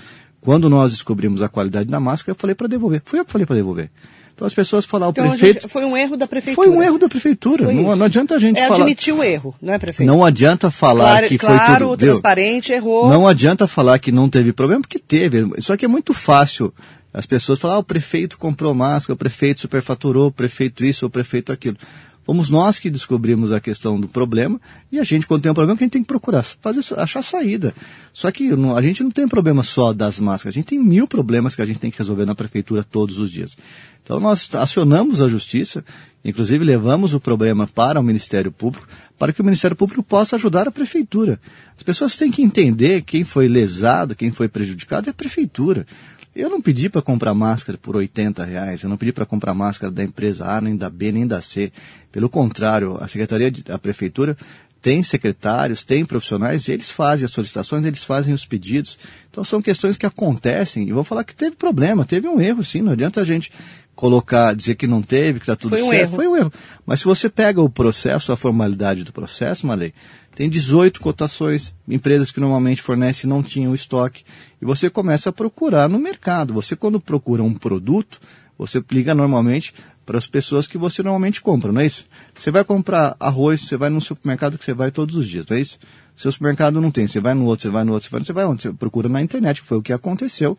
Quando 0.41 0.69
nós 0.69 0.93
descobrimos 0.93 1.41
a 1.41 1.49
qualidade 1.49 1.89
da 1.89 1.99
máscara, 1.99 2.33
eu 2.33 2.39
falei 2.39 2.55
para 2.55 2.69
devolver. 2.69 3.01
Foi 3.05 3.19
eu 3.19 3.25
que 3.25 3.33
falei 3.33 3.47
para 3.47 3.57
devolver. 3.57 3.91
Então 4.35 4.47
as 4.47 4.53
pessoas 4.53 4.85
falam, 4.85 5.11
então, 5.11 5.27
o 5.27 5.29
prefeito... 5.31 5.63
Gente, 5.63 5.71
foi 5.71 5.85
um 5.85 5.97
erro 5.97 6.17
da 6.17 6.27
prefeitura. 6.27 6.67
Foi 6.67 6.77
um 6.77 6.83
erro 6.83 6.99
da 6.99 7.09
prefeitura. 7.09 7.73
Não, 7.73 7.97
não, 7.97 8.05
adianta 8.05 8.35
a 8.35 8.39
gente 8.39 8.59
é 8.59 8.67
falar... 8.67 8.81
admitir 8.81 9.15
o 9.15 9.23
erro, 9.23 9.55
não 9.63 9.73
é, 9.73 9.79
prefeito? 9.79 10.07
Não 10.07 10.25
adianta 10.25 10.71
falar 10.73 11.05
claro, 11.05 11.29
que 11.29 11.39
claro, 11.39 11.57
foi 11.57 11.67
tudo... 11.67 11.77
Claro, 11.77 11.97
transparente, 11.97 12.69
Deu? 12.69 12.77
errou. 12.77 13.09
Não 13.09 13.29
adianta 13.29 13.69
falar 13.69 13.99
que 14.01 14.11
não 14.11 14.29
teve 14.29 14.53
problema, 14.53 14.81
porque 14.81 14.99
teve. 14.99 15.49
Só 15.61 15.77
que 15.77 15.85
é 15.85 15.89
muito 15.89 16.13
fácil 16.13 16.75
as 17.13 17.27
pessoas 17.27 17.61
falar, 17.61 17.75
ah, 17.75 17.79
o 17.79 17.85
prefeito 17.85 18.37
comprou 18.37 18.75
máscara, 18.75 19.15
o 19.15 19.17
prefeito 19.17 19.61
superfaturou, 19.61 20.27
o 20.27 20.33
prefeito 20.33 20.85
isso, 20.85 21.07
o 21.07 21.11
prefeito 21.11 21.53
aquilo. 21.53 21.77
Fomos 22.25 22.49
nós 22.49 22.79
que 22.79 22.89
descobrimos 22.89 23.53
a 23.53 23.61
questão 23.61 24.01
do 24.01 24.09
problema 24.09 24.59
e 24.91 24.99
a 24.99 25.05
gente, 25.05 25.27
quando 25.27 25.43
tem 25.43 25.53
um 25.53 25.55
problema, 25.55 25.79
a 25.79 25.83
gente 25.83 25.93
tem 25.93 26.03
que 26.03 26.09
procurar 26.09 26.43
fazer, 26.43 26.83
achar 26.97 27.23
saída. 27.23 27.75
Só 28.13 28.31
que 28.31 28.51
a 28.51 28.83
gente 28.83 29.03
não 29.03 29.11
tem 29.11 29.29
problema 29.29 29.63
só 29.63 29.93
das 29.93 30.19
máscaras, 30.19 30.55
a 30.55 30.59
gente 30.59 30.69
tem 30.69 30.79
mil 30.79 31.07
problemas 31.07 31.55
que 31.55 31.61
a 31.61 31.67
gente 31.67 31.79
tem 31.79 31.91
que 31.91 31.99
resolver 31.99 32.25
na 32.25 32.35
prefeitura 32.35 32.83
todos 32.83 33.19
os 33.19 33.31
dias. 33.31 33.57
Então 34.03 34.19
nós 34.21 34.55
acionamos 34.55 35.21
a 35.21 35.29
justiça, 35.29 35.85
inclusive 36.25 36.65
levamos 36.65 37.13
o 37.13 37.21
problema 37.21 37.67
para 37.67 38.01
o 38.01 38.03
Ministério 38.03 38.51
Público, 38.51 38.87
para 39.19 39.33
que 39.33 39.41
o 39.41 39.45
Ministério 39.45 39.77
Público 39.77 40.03
possa 40.03 40.37
ajudar 40.37 40.67
a 40.67 40.71
prefeitura. 40.71 41.39
As 41.77 41.83
pessoas 41.83 42.17
têm 42.17 42.31
que 42.31 42.43
entender 42.43 43.03
quem 43.03 43.25
foi 43.25 43.49
lesado, 43.49 44.15
quem 44.15 44.31
foi 44.31 44.49
prejudicado 44.49 45.09
é 45.09 45.11
a 45.11 45.15
prefeitura. 45.15 45.87
Eu 46.35 46.51
não 46.51 46.61
pedi 46.61 46.89
para 46.89 47.01
comprar 47.01 47.33
máscara 47.33 47.79
por 47.79 47.95
80 47.95 48.45
reais, 48.45 48.83
eu 48.83 48.89
não 48.89 48.97
pedi 48.97 49.13
para 49.13 49.25
comprar 49.25 49.55
máscara 49.55 49.93
da 49.93 50.03
empresa 50.03 50.47
A, 50.47 50.61
nem 50.61 50.77
da 50.77 50.91
B, 50.91 51.13
nem 51.13 51.27
da 51.27 51.41
C. 51.41 51.73
Pelo 52.11 52.29
contrário, 52.29 52.97
a 53.01 53.07
Secretaria, 53.07 53.51
de, 53.51 53.65
a 53.71 53.79
Prefeitura 53.79 54.37
tem 54.83 55.03
secretários, 55.03 55.83
tem 55.83 56.05
profissionais, 56.05 56.69
eles 56.69 56.91
fazem 56.91 57.25
as 57.25 57.31
solicitações, 57.31 57.87
eles 57.87 58.05
fazem 58.05 58.35
os 58.35 58.45
pedidos. 58.45 58.99
Então 59.31 59.43
são 59.43 59.63
questões 59.63 59.97
que 59.97 60.05
acontecem, 60.05 60.87
e 60.89 60.93
vou 60.93 61.05
falar 61.05 61.25
que 61.25 61.35
teve 61.35 61.57
problema, 61.57 62.05
teve 62.05 62.29
um 62.29 62.41
erro 62.41 62.63
sim, 62.63 62.83
não 62.83 62.93
adianta 62.93 63.21
a 63.21 63.25
gente 63.25 63.51
colocar, 63.95 64.55
dizer 64.55 64.75
que 64.75 64.87
não 64.87 65.03
teve, 65.03 65.39
que 65.39 65.45
está 65.45 65.57
tudo 65.57 65.77
Foi 65.77 65.83
um 65.83 65.91
certo. 65.91 66.09
Erro. 66.09 66.17
Foi 66.17 66.29
um 66.29 66.37
erro. 66.37 66.53
Mas 66.85 67.01
se 67.01 67.05
você 67.05 67.29
pega 67.29 67.63
o 67.63 67.69
processo, 67.69 68.33
a 68.33 68.37
formalidade 68.37 69.05
do 69.05 69.13
processo, 69.13 69.67
Malei, 69.67 69.93
tem 70.35 70.51
18 70.51 71.01
cotações, 71.01 71.75
empresas 71.87 72.31
que 72.31 72.41
normalmente 72.41 72.83
fornecem 72.83 73.31
não 73.31 73.43
tinham 73.43 73.75
estoque, 73.75 74.25
e 74.61 74.65
você 74.65 74.91
começa 74.91 75.31
a 75.31 75.33
procurar 75.33 75.89
no 75.89 75.99
mercado. 75.99 76.53
Você 76.55 76.75
quando 76.75 77.01
procura 77.01 77.43
um 77.43 77.55
produto, 77.55 78.21
você 78.59 78.83
liga 78.91 79.15
normalmente 79.15 79.73
para 80.05 80.19
as 80.19 80.27
pessoas 80.27 80.67
que 80.67 80.77
você 80.77 81.03
normalmente 81.03 81.41
compra, 81.41 81.73
não 81.73 81.81
é 81.81 81.87
isso? 81.87 82.05
Você 82.35 82.51
vai 82.51 82.65
comprar 82.65 83.17
arroz, 83.19 83.63
você 83.63 83.77
vai 83.77 83.89
num 83.89 84.01
supermercado 84.01 84.59
que 84.59 84.65
você 84.65 84.75
vai 84.75 84.91
todos 84.91 85.17
os 85.17 85.27
dias, 85.27 85.47
não 85.47 85.57
é 85.57 85.61
isso? 85.61 85.79
Seu 86.17 86.31
supermercado 86.31 86.81
não 86.81 86.91
tem, 86.91 87.07
você 87.07 87.21
vai 87.21 87.35
no 87.35 87.45
outro, 87.45 87.63
você 87.63 87.71
vai 87.71 87.85
no 87.85 87.93
outro, 87.93 88.09
você 88.09 88.13
vai, 88.13 88.25
você 88.25 88.33
vai 88.33 88.45
onde? 88.45 88.63
Você 88.63 88.73
procura 88.73 89.09
na 89.09 89.23
internet, 89.23 89.63
que 89.63 89.67
foi 89.67 89.79
o 89.79 89.83
que 89.83 89.93
aconteceu. 89.93 90.57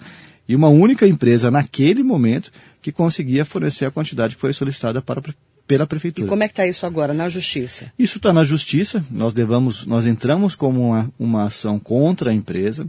E 0.47 0.55
uma 0.55 0.69
única 0.69 1.07
empresa 1.07 1.49
naquele 1.49 2.03
momento 2.03 2.51
que 2.81 2.91
conseguia 2.91 3.43
fornecer 3.43 3.85
a 3.85 3.91
quantidade 3.91 4.35
que 4.35 4.41
foi 4.41 4.53
solicitada 4.53 5.01
para 5.01 5.21
pela 5.67 5.87
prefeitura. 5.87 6.27
E 6.27 6.29
como 6.29 6.43
é 6.43 6.47
que 6.47 6.53
está 6.53 6.67
isso 6.67 6.85
agora 6.85 7.13
na 7.13 7.27
justiça? 7.27 7.91
Isso 7.97 8.17
está 8.17 8.31
na 8.31 8.43
justiça. 8.43 9.03
Nós 9.09 9.33
levamos, 9.33 9.85
nós 9.85 10.05
entramos 10.05 10.55
como 10.55 10.89
uma, 10.89 11.11
uma 11.17 11.43
ação 11.45 11.79
contra 11.79 12.31
a 12.31 12.33
empresa. 12.33 12.87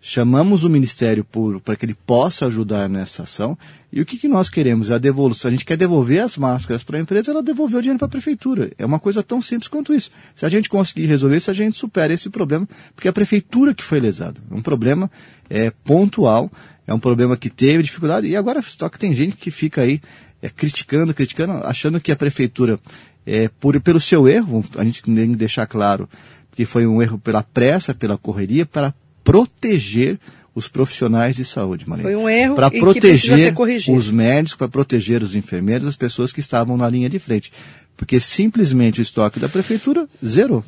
Chamamos 0.00 0.62
o 0.62 0.70
Ministério 0.70 1.24
Público 1.24 1.64
para 1.64 1.74
que 1.74 1.84
ele 1.84 1.94
possa 1.94 2.46
ajudar 2.46 2.88
nessa 2.88 3.24
ação. 3.24 3.58
E 3.92 4.00
o 4.00 4.06
que, 4.06 4.16
que 4.16 4.28
nós 4.28 4.48
queremos? 4.48 4.92
A 4.92 4.98
devolução. 4.98 5.48
A 5.48 5.52
gente 5.52 5.64
quer 5.64 5.76
devolver 5.76 6.22
as 6.22 6.36
máscaras 6.36 6.84
para 6.84 6.98
a 6.98 7.00
empresa, 7.00 7.32
ela 7.32 7.42
devolveu 7.42 7.78
o 7.78 7.82
dinheiro 7.82 7.98
para 7.98 8.06
a 8.06 8.10
prefeitura. 8.10 8.70
É 8.78 8.86
uma 8.86 9.00
coisa 9.00 9.22
tão 9.22 9.42
simples 9.42 9.66
quanto 9.66 9.92
isso. 9.92 10.10
Se 10.36 10.46
a 10.46 10.48
gente 10.48 10.68
conseguir 10.68 11.06
resolver 11.06 11.38
isso, 11.38 11.50
a 11.50 11.54
gente 11.54 11.76
supera 11.76 12.12
esse 12.12 12.30
problema, 12.30 12.68
porque 12.94 13.08
é 13.08 13.10
a 13.10 13.14
prefeitura 13.14 13.74
que 13.74 13.82
foi 13.82 13.98
lesada. 13.98 14.40
É 14.48 14.54
um 14.54 14.62
problema 14.62 15.10
é, 15.50 15.72
pontual, 15.84 16.50
é 16.88 16.94
um 16.94 16.98
problema 16.98 17.36
que 17.36 17.50
teve 17.50 17.82
dificuldade. 17.82 18.26
E 18.26 18.34
agora 18.34 18.62
só 18.62 18.88
que 18.88 18.98
tem 18.98 19.12
gente 19.14 19.36
que 19.36 19.50
fica 19.50 19.82
aí 19.82 20.00
é, 20.40 20.48
criticando, 20.48 21.12
criticando, 21.12 21.52
achando 21.64 22.00
que 22.00 22.10
a 22.10 22.16
prefeitura, 22.16 22.80
é, 23.26 23.48
por, 23.60 23.78
pelo 23.80 24.00
seu 24.00 24.26
erro, 24.26 24.64
a 24.74 24.82
gente 24.82 25.02
tem 25.02 25.30
que 25.30 25.36
deixar 25.36 25.66
claro 25.66 26.08
que 26.56 26.64
foi 26.64 26.86
um 26.86 27.02
erro 27.02 27.18
pela 27.18 27.42
pressa, 27.42 27.94
pela 27.94 28.16
correria, 28.16 28.64
para 28.64 28.94
proteger 29.22 30.18
os 30.54 30.66
profissionais 30.66 31.36
de 31.36 31.44
saúde, 31.44 31.86
Maria. 31.86 32.04
Foi 32.04 32.16
um 32.16 32.28
erro 32.28 32.54
para 32.54 32.70
proteger 32.70 33.54
os 33.88 34.10
médicos, 34.10 34.56
para 34.56 34.68
proteger 34.68 35.22
os 35.22 35.34
enfermeiros, 35.34 35.86
as 35.86 35.96
pessoas 35.96 36.32
que 36.32 36.40
estavam 36.40 36.76
na 36.76 36.88
linha 36.88 37.10
de 37.10 37.18
frente. 37.18 37.52
Porque 37.96 38.18
simplesmente 38.18 39.00
o 39.00 39.02
estoque 39.02 39.38
da 39.38 39.48
prefeitura 39.48 40.08
zerou. 40.24 40.64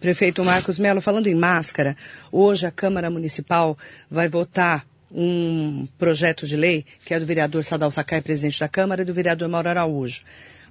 Prefeito 0.00 0.44
Marcos 0.44 0.78
Melo, 0.78 1.00
falando 1.00 1.26
em 1.26 1.34
máscara, 1.34 1.96
hoje 2.30 2.64
a 2.64 2.70
Câmara 2.70 3.10
Municipal 3.10 3.76
vai 4.08 4.28
votar 4.28 4.86
um 5.10 5.86
projeto 5.98 6.46
de 6.46 6.56
lei, 6.56 6.84
que 7.04 7.14
é 7.14 7.20
do 7.20 7.26
vereador 7.26 7.64
Sadal 7.64 7.90
Sakai, 7.90 8.20
presidente 8.20 8.60
da 8.60 8.68
Câmara, 8.68 9.02
e 9.02 9.04
do 9.04 9.14
vereador 9.14 9.48
Mauro 9.48 9.68
Araújo, 9.68 10.22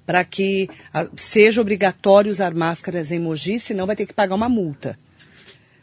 para 0.05 0.23
que 0.23 0.69
seja 1.15 1.61
obrigatório 1.61 2.31
usar 2.31 2.53
máscaras 2.53 3.11
em 3.11 3.19
Mogi, 3.19 3.59
senão 3.59 3.85
vai 3.85 3.95
ter 3.95 4.05
que 4.05 4.13
pagar 4.13 4.35
uma 4.35 4.49
multa. 4.49 4.97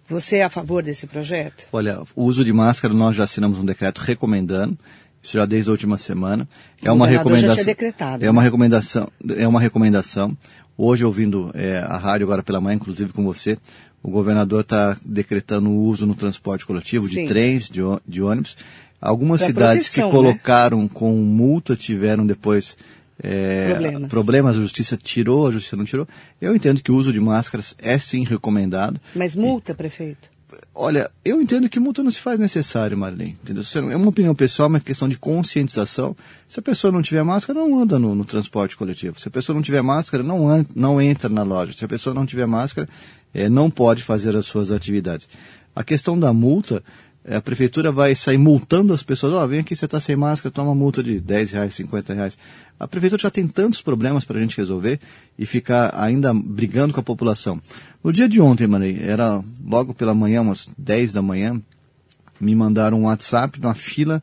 Você 0.08 0.36
é 0.36 0.44
a 0.44 0.50
favor 0.50 0.82
desse 0.82 1.06
projeto? 1.06 1.66
Olha, 1.72 2.02
o 2.14 2.24
uso 2.24 2.44
de 2.44 2.52
máscara, 2.52 2.92
nós 2.92 3.16
já 3.16 3.24
assinamos 3.24 3.58
um 3.58 3.64
decreto 3.64 3.98
recomendando, 4.00 4.78
isso 5.22 5.38
já 5.38 5.46
desde 5.46 5.70
a 5.70 5.72
última 5.72 5.96
semana. 5.96 6.46
É 6.82 6.92
uma 6.92 7.06
recomendação. 7.06 7.48
Já 7.48 7.54
tinha 7.54 7.64
decretado, 7.64 8.22
é 8.22 8.26
né? 8.26 8.30
uma 8.30 8.42
recomendação. 8.42 9.08
É 9.36 9.48
uma 9.48 9.60
recomendação. 9.60 10.36
Hoje, 10.76 11.04
ouvindo 11.04 11.50
é, 11.54 11.78
a 11.78 11.96
rádio 11.96 12.26
agora 12.26 12.42
pela 12.42 12.60
manhã, 12.60 12.76
inclusive 12.76 13.12
com 13.12 13.24
você, 13.24 13.56
o 14.04 14.10
governador 14.10 14.60
está 14.60 14.94
decretando 15.02 15.70
o 15.70 15.82
uso 15.84 16.06
no 16.06 16.14
transporte 16.14 16.66
coletivo 16.66 17.08
Sim. 17.08 17.22
de 17.22 17.26
trens, 17.26 17.70
de, 17.70 17.80
de 18.06 18.22
ônibus. 18.22 18.54
Algumas 19.00 19.40
Pra 19.40 19.46
cidades 19.48 19.88
que 19.90 20.02
colocaram 20.02 20.82
né? 20.82 20.90
com 20.92 21.10
multa 21.12 21.74
tiveram 21.74 22.26
depois 22.26 22.76
é, 23.22 23.70
problemas. 23.70 24.08
problemas. 24.10 24.56
A 24.56 24.60
justiça 24.60 24.96
tirou, 24.98 25.46
a 25.46 25.50
justiça 25.50 25.74
não 25.74 25.86
tirou. 25.86 26.06
Eu 26.38 26.54
entendo 26.54 26.82
que 26.82 26.92
o 26.92 26.96
uso 26.96 27.14
de 27.14 27.20
máscaras 27.20 27.74
é 27.78 27.98
sim 27.98 28.24
recomendado. 28.24 29.00
Mas 29.14 29.34
multa, 29.34 29.72
e, 29.72 29.74
prefeito? 29.74 30.28
Olha, 30.74 31.10
eu 31.24 31.40
entendo 31.40 31.68
que 31.68 31.80
multa 31.80 32.02
não 32.02 32.10
se 32.10 32.20
faz 32.20 32.38
necessário, 32.38 32.98
Marlene. 32.98 33.38
Entendeu? 33.42 33.62
É 33.90 33.96
uma 33.96 34.08
opinião 34.08 34.34
pessoal, 34.34 34.68
mas 34.68 34.82
questão 34.82 35.08
de 35.08 35.16
conscientização. 35.16 36.14
Se 36.46 36.60
a 36.60 36.62
pessoa 36.62 36.92
não 36.92 37.00
tiver 37.00 37.22
máscara, 37.22 37.58
não 37.58 37.80
anda 37.80 37.98
no, 37.98 38.14
no 38.14 38.24
transporte 38.24 38.76
coletivo. 38.76 39.18
Se 39.18 39.28
a 39.28 39.30
pessoa 39.30 39.54
não 39.54 39.62
tiver 39.62 39.82
máscara, 39.82 40.22
não, 40.22 40.46
an, 40.48 40.64
não 40.76 41.00
entra 41.00 41.30
na 41.30 41.42
loja. 41.42 41.72
Se 41.72 41.84
a 41.84 41.88
pessoa 41.88 42.12
não 42.12 42.26
tiver 42.26 42.46
máscara, 42.46 42.88
é, 43.34 43.48
não 43.48 43.68
pode 43.68 44.02
fazer 44.02 44.36
as 44.36 44.46
suas 44.46 44.70
atividades. 44.70 45.28
A 45.74 45.82
questão 45.82 46.18
da 46.18 46.32
multa, 46.32 46.82
a 47.28 47.40
prefeitura 47.40 47.90
vai 47.90 48.14
sair 48.14 48.38
multando 48.38 48.94
as 48.94 49.02
pessoas, 49.02 49.34
ó, 49.34 49.42
oh, 49.42 49.48
vem 49.48 49.60
aqui, 49.60 49.74
você 49.74 49.86
está 49.86 49.98
sem 49.98 50.14
máscara, 50.14 50.52
toma 50.52 50.74
multa 50.74 51.02
de 51.02 51.18
10 51.18 51.52
reais, 51.52 51.74
50 51.74 52.14
reais. 52.14 52.38
A 52.78 52.86
prefeitura 52.86 53.22
já 53.22 53.30
tem 53.30 53.48
tantos 53.48 53.82
problemas 53.82 54.24
para 54.24 54.38
a 54.38 54.40
gente 54.40 54.56
resolver 54.56 55.00
e 55.38 55.44
ficar 55.44 55.92
ainda 55.96 56.32
brigando 56.32 56.94
com 56.94 57.00
a 57.00 57.02
população. 57.02 57.60
No 58.02 58.12
dia 58.12 58.28
de 58.28 58.40
ontem, 58.40 58.66
Manei, 58.66 59.00
era 59.02 59.42
logo 59.64 59.92
pela 59.94 60.14
manhã, 60.14 60.42
umas 60.42 60.68
10 60.78 61.12
da 61.12 61.22
manhã, 61.22 61.60
me 62.40 62.54
mandaram 62.54 63.00
um 63.00 63.04
WhatsApp 63.04 63.58
de 63.58 63.66
uma 63.66 63.74
fila 63.74 64.22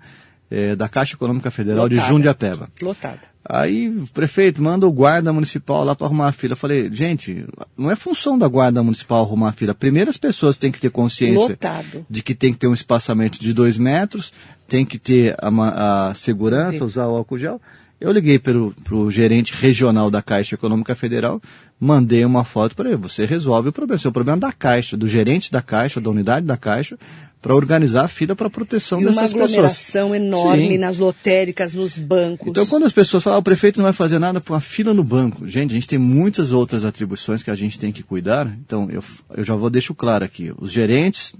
é, 0.49 0.75
da 0.75 0.87
Caixa 0.87 1.15
Econômica 1.15 1.49
Federal 1.49 1.85
Lotada. 1.85 2.01
de 2.01 2.07
Jundiapeba. 2.07 2.69
Lotada. 2.81 3.30
Aí 3.43 3.89
o 3.89 4.07
prefeito 4.07 4.61
manda 4.61 4.87
o 4.87 4.91
guarda 4.91 5.33
municipal 5.33 5.83
lá 5.83 5.95
para 5.95 6.05
arrumar 6.05 6.27
a 6.27 6.31
fila. 6.31 6.53
Eu 6.53 6.57
falei, 6.57 6.91
gente, 6.93 7.45
não 7.75 7.89
é 7.89 7.95
função 7.95 8.37
da 8.37 8.47
guarda 8.47 8.83
municipal 8.83 9.23
arrumar 9.23 9.49
a 9.49 9.53
fila. 9.53 9.73
Primeiro 9.73 10.09
as 10.09 10.17
pessoas 10.17 10.57
têm 10.57 10.71
que 10.71 10.79
ter 10.79 10.91
consciência 10.91 11.49
Lotado. 11.49 12.05
de 12.09 12.21
que 12.21 12.35
tem 12.35 12.53
que 12.53 12.59
ter 12.59 12.67
um 12.67 12.73
espaçamento 12.73 13.39
de 13.39 13.51
dois 13.51 13.77
metros, 13.77 14.31
tem 14.67 14.85
que 14.85 14.99
ter 14.99 15.35
a, 15.39 16.09
a 16.09 16.13
segurança, 16.13 16.77
Sim. 16.77 16.83
usar 16.83 17.07
o 17.07 17.15
álcool 17.15 17.39
gel. 17.39 17.59
Eu 17.99 18.11
liguei 18.11 18.39
para 18.39 18.57
o 18.57 19.11
gerente 19.11 19.53
regional 19.53 20.09
da 20.09 20.21
Caixa 20.21 20.55
Econômica 20.55 20.95
Federal, 20.95 21.41
mandei 21.81 22.23
uma 22.23 22.43
foto 22.43 22.75
para 22.75 22.89
ele. 22.89 22.97
Você 22.97 23.25
resolve 23.25 23.69
o 23.69 23.71
problema. 23.71 23.97
Esse 23.97 24.05
é 24.05 24.09
o 24.09 24.13
problema 24.13 24.37
da 24.37 24.51
Caixa, 24.51 24.95
do 24.95 25.07
gerente 25.07 25.51
da 25.51 25.63
Caixa, 25.63 25.99
da 25.99 26.11
unidade 26.11 26.45
da 26.45 26.55
Caixa, 26.55 26.95
para 27.41 27.55
organizar 27.55 28.05
a 28.05 28.07
fila 28.07 28.35
para 28.35 28.51
proteção 28.51 29.01
e 29.01 29.05
dessas 29.05 29.33
pessoas. 29.33 29.33
uma 29.33 29.45
aglomeração 29.45 30.15
enorme 30.15 30.67
Sim. 30.67 30.77
nas 30.77 30.99
lotéricas, 30.99 31.73
nos 31.73 31.97
bancos. 31.97 32.49
Então, 32.49 32.67
quando 32.67 32.85
as 32.85 32.91
pessoas 32.91 33.23
falam, 33.23 33.37
ah, 33.37 33.39
o 33.39 33.43
prefeito 33.43 33.77
não 33.77 33.85
vai 33.85 33.93
fazer 33.93 34.19
nada 34.19 34.39
para 34.39 34.53
uma 34.53 34.61
fila 34.61 34.93
no 34.93 35.03
banco. 35.03 35.47
Gente, 35.47 35.71
a 35.71 35.73
gente 35.73 35.87
tem 35.87 35.97
muitas 35.97 36.51
outras 36.51 36.85
atribuições 36.85 37.41
que 37.41 37.49
a 37.49 37.55
gente 37.55 37.79
tem 37.79 37.91
que 37.91 38.03
cuidar. 38.03 38.45
Então, 38.63 38.87
eu, 38.91 39.03
eu 39.35 39.43
já 39.43 39.55
vou 39.55 39.71
deixar 39.71 39.95
claro 39.95 40.23
aqui. 40.23 40.53
Os 40.59 40.71
gerentes 40.71 41.33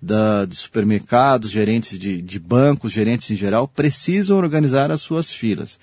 da, 0.00 0.44
de 0.44 0.54
supermercados, 0.54 1.50
gerentes 1.50 1.98
de, 1.98 2.22
de 2.22 2.38
bancos, 2.38 2.92
gerentes 2.92 3.28
em 3.32 3.36
geral, 3.36 3.66
precisam 3.66 4.38
organizar 4.38 4.92
as 4.92 5.00
suas 5.00 5.32
filas. 5.32 5.76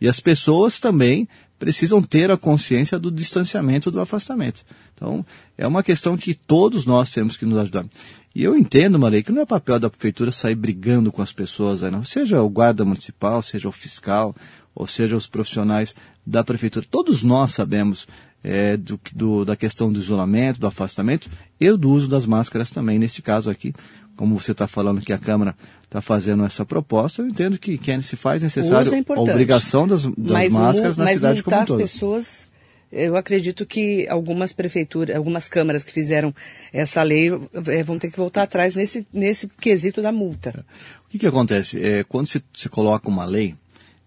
E 0.00 0.08
as 0.08 0.20
pessoas 0.20 0.80
também 0.80 1.28
precisam 1.62 2.02
ter 2.02 2.28
a 2.28 2.36
consciência 2.36 2.98
do 2.98 3.08
distanciamento, 3.08 3.88
do 3.88 4.00
afastamento. 4.00 4.64
Então, 4.92 5.24
é 5.56 5.64
uma 5.64 5.80
questão 5.80 6.16
que 6.16 6.34
todos 6.34 6.84
nós 6.84 7.08
temos 7.12 7.36
que 7.36 7.46
nos 7.46 7.56
ajudar. 7.56 7.86
E 8.34 8.42
eu 8.42 8.56
entendo, 8.56 8.98
Marei, 8.98 9.22
que 9.22 9.30
não 9.30 9.42
é 9.42 9.46
papel 9.46 9.78
da 9.78 9.88
prefeitura 9.88 10.32
sair 10.32 10.56
brigando 10.56 11.12
com 11.12 11.22
as 11.22 11.32
pessoas, 11.32 11.82
não. 11.82 12.02
seja 12.02 12.42
o 12.42 12.48
guarda 12.48 12.84
municipal, 12.84 13.40
seja 13.44 13.68
o 13.68 13.72
fiscal, 13.72 14.34
ou 14.74 14.88
seja 14.88 15.14
os 15.14 15.28
profissionais 15.28 15.94
da 16.26 16.42
prefeitura. 16.42 16.84
Todos 16.90 17.22
nós 17.22 17.52
sabemos 17.52 18.08
é, 18.42 18.76
do, 18.76 18.98
do, 19.14 19.44
da 19.44 19.54
questão 19.54 19.92
do 19.92 20.00
isolamento, 20.00 20.58
do 20.58 20.66
afastamento 20.66 21.30
e 21.60 21.70
do 21.76 21.90
uso 21.90 22.08
das 22.08 22.26
máscaras 22.26 22.70
também. 22.70 22.98
Neste 22.98 23.22
caso 23.22 23.48
aqui, 23.48 23.72
como 24.16 24.38
você 24.38 24.52
está 24.52 24.66
falando 24.66 25.00
que 25.00 25.12
a 25.12 25.18
Câmara 25.18 25.54
está 25.84 26.00
fazendo 26.00 26.44
essa 26.44 26.64
proposta, 26.64 27.22
eu 27.22 27.28
entendo 27.28 27.58
que, 27.58 27.76
que 27.76 28.02
se 28.02 28.16
faz 28.16 28.42
necessário 28.42 28.92
é 28.94 29.04
a 29.14 29.20
obrigação 29.20 29.86
das, 29.86 30.04
das 30.04 30.14
mas, 30.16 30.52
máscaras 30.52 30.96
na 30.96 31.06
cidade 31.08 31.42
como 31.42 31.56
um 31.56 31.64
todo. 31.64 31.82
As 31.82 31.92
pessoas, 31.92 32.46
eu 32.90 33.16
acredito 33.16 33.66
que 33.66 34.08
algumas 34.08 34.52
prefeituras, 34.52 35.14
algumas 35.14 35.48
câmaras 35.48 35.84
que 35.84 35.92
fizeram 35.92 36.34
essa 36.72 37.02
lei 37.02 37.28
é, 37.66 37.82
vão 37.82 37.98
ter 37.98 38.10
que 38.10 38.16
voltar 38.16 38.42
atrás 38.42 38.74
nesse, 38.74 39.06
nesse 39.12 39.48
quesito 39.60 40.00
da 40.00 40.12
multa. 40.12 40.64
O 41.06 41.10
que, 41.10 41.18
que 41.18 41.26
acontece? 41.26 41.82
É, 41.82 42.04
quando 42.04 42.26
se, 42.26 42.42
se 42.54 42.68
coloca 42.68 43.08
uma 43.08 43.26
lei, 43.26 43.54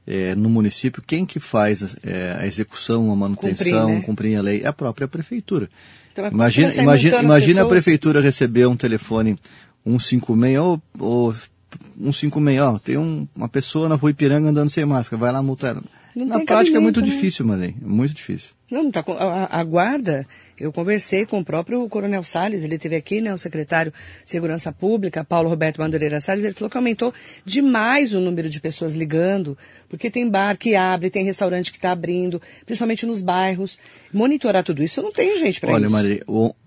é, 0.07 0.35
no 0.35 0.49
município, 0.49 1.03
quem 1.05 1.25
que 1.25 1.39
faz 1.39 1.95
é, 2.03 2.37
a 2.39 2.45
execução, 2.45 3.11
a 3.11 3.15
manutenção, 3.15 3.81
cumprir, 3.81 3.95
né? 3.95 4.01
cumprir, 4.01 4.35
a 4.37 4.41
lei? 4.41 4.61
É 4.61 4.67
a 4.67 4.73
própria 4.73 5.07
prefeitura. 5.07 5.69
Então, 6.11 6.27
imagina 6.27 6.73
imagina, 6.75 7.21
imagina 7.21 7.61
a 7.63 7.65
prefeitura 7.65 8.21
receber 8.21 8.67
um 8.67 8.75
telefone 8.77 9.37
156 9.85 10.59
ou, 10.59 10.81
ou 10.99 11.33
156, 11.33 12.61
ó, 12.61 12.79
tem 12.79 12.97
um, 12.97 13.27
uma 13.35 13.49
pessoa 13.49 13.87
na 13.87 13.95
rua 13.95 14.11
Ipiranga 14.11 14.49
andando 14.49 14.69
sem 14.69 14.85
máscara, 14.85 15.19
vai 15.19 15.31
lá 15.31 15.41
multar 15.41 15.75
ela. 15.75 15.83
Não 16.15 16.25
Na 16.25 16.39
prática 16.45 16.77
é 16.77 16.79
muito 16.79 17.01
né? 17.01 17.07
difícil, 17.07 17.45
Marlene, 17.45 17.75
é 17.81 17.87
muito 17.87 18.13
difícil. 18.13 18.55
Não, 18.71 18.89
tá, 18.89 19.03
a, 19.07 19.59
a, 19.59 19.63
guarda, 19.63 20.25
eu 20.59 20.71
conversei 20.71 21.23
com 21.25 21.39
o 21.39 21.45
próprio 21.45 21.87
Coronel 21.87 22.23
Salles, 22.23 22.63
ele 22.63 22.79
teve 22.79 22.95
aqui, 22.95 23.21
né, 23.21 23.31
o 23.31 23.37
secretário 23.37 23.93
de 24.23 24.31
Segurança 24.31 24.71
Pública, 24.71 25.23
Paulo 25.23 25.49
Roberto 25.49 25.77
Madureira 25.77 26.19
Salles, 26.19 26.43
ele 26.43 26.55
falou 26.55 26.69
que 26.69 26.77
aumentou 26.77 27.13
demais 27.45 28.15
o 28.15 28.19
número 28.19 28.49
de 28.49 28.59
pessoas 28.59 28.95
ligando, 28.95 29.55
porque 29.87 30.09
tem 30.09 30.27
bar 30.27 30.57
que 30.57 30.75
abre, 30.75 31.11
tem 31.11 31.23
restaurante 31.23 31.71
que 31.71 31.77
está 31.77 31.91
abrindo, 31.91 32.41
principalmente 32.65 33.05
nos 33.05 33.21
bairros. 33.21 33.77
Monitorar 34.11 34.63
tudo 34.63 34.81
isso, 34.81 35.01
não 35.01 35.11
tem 35.11 35.37
gente 35.37 35.59
para 35.59 35.71
isso. 35.71 35.79
Olha, 35.79 35.89
Maria, 35.89 36.25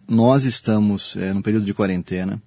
nós 0.08 0.44
estamos 0.44 1.16
é, 1.16 1.32
no 1.32 1.42
período 1.42 1.66
de 1.66 1.74
quarentena, 1.74 2.40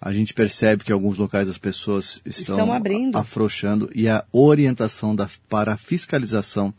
a 0.00 0.12
gente 0.12 0.32
percebe 0.32 0.82
que 0.82 0.90
em 0.90 0.94
alguns 0.94 1.18
locais 1.18 1.48
as 1.48 1.58
pessoas 1.58 2.22
estão, 2.24 2.56
estão 2.56 2.72
abrindo. 2.72 3.18
afrouxando 3.18 3.90
e 3.94 4.08
a 4.08 4.24
orientação 4.32 5.14
da, 5.14 5.28
para 5.48 5.74
a 5.74 5.76
fiscalização 5.76 6.72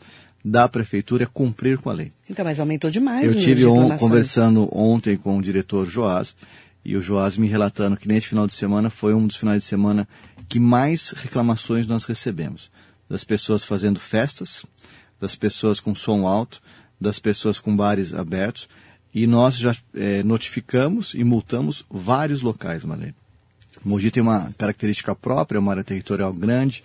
da 0.44 0.68
prefeitura 0.68 1.26
é 1.26 1.28
cumprir 1.28 1.78
com 1.78 1.90
a 1.90 1.94
lei. 1.94 2.12
Então, 2.28 2.44
mas 2.44 2.60
aumentou 2.60 2.90
demais. 2.90 3.24
Eu 3.24 3.40
tive 3.40 3.66
on, 3.66 3.96
conversando 3.98 4.68
ontem 4.76 5.16
com 5.16 5.38
o 5.38 5.42
diretor 5.42 5.88
Joás 5.88 6.36
e 6.84 6.98
o 6.98 7.02
Joás 7.02 7.38
me 7.38 7.48
relatando 7.48 7.96
que 7.96 8.08
nesse 8.08 8.28
final 8.28 8.48
de 8.48 8.54
semana 8.54 8.90
foi 8.90 9.14
um 9.14 9.28
dos 9.28 9.36
finais 9.36 9.62
de 9.62 9.70
semana 9.70 10.08
que 10.50 10.60
mais 10.60 11.12
reclamações 11.12 11.86
nós 11.86 12.06
recebemos 12.06 12.72
das 13.08 13.24
pessoas 13.24 13.64
fazendo 13.64 14.00
festas, 14.00 14.66
das 15.20 15.36
pessoas 15.36 15.80
com 15.80 15.94
som 15.94 16.26
alto, 16.26 16.62
das 17.00 17.20
pessoas 17.20 17.60
com 17.60 17.76
bares 17.76 18.14
abertos 18.14 18.68
e 19.13 19.28
nós 19.28 19.58
já 19.58 19.76
é, 19.93 20.24
notificamos 20.24 21.13
e 21.13 21.24
multamos 21.24 21.86
vários 21.89 22.41
locais, 22.41 22.84
Malene. 22.84 23.15
Mogi 23.84 24.12
tem 24.12 24.21
uma 24.21 24.52
característica 24.58 25.15
própria, 25.15 25.60
uma 25.60 25.71
área 25.71 25.84
territorial 25.84 26.34
grande, 26.34 26.84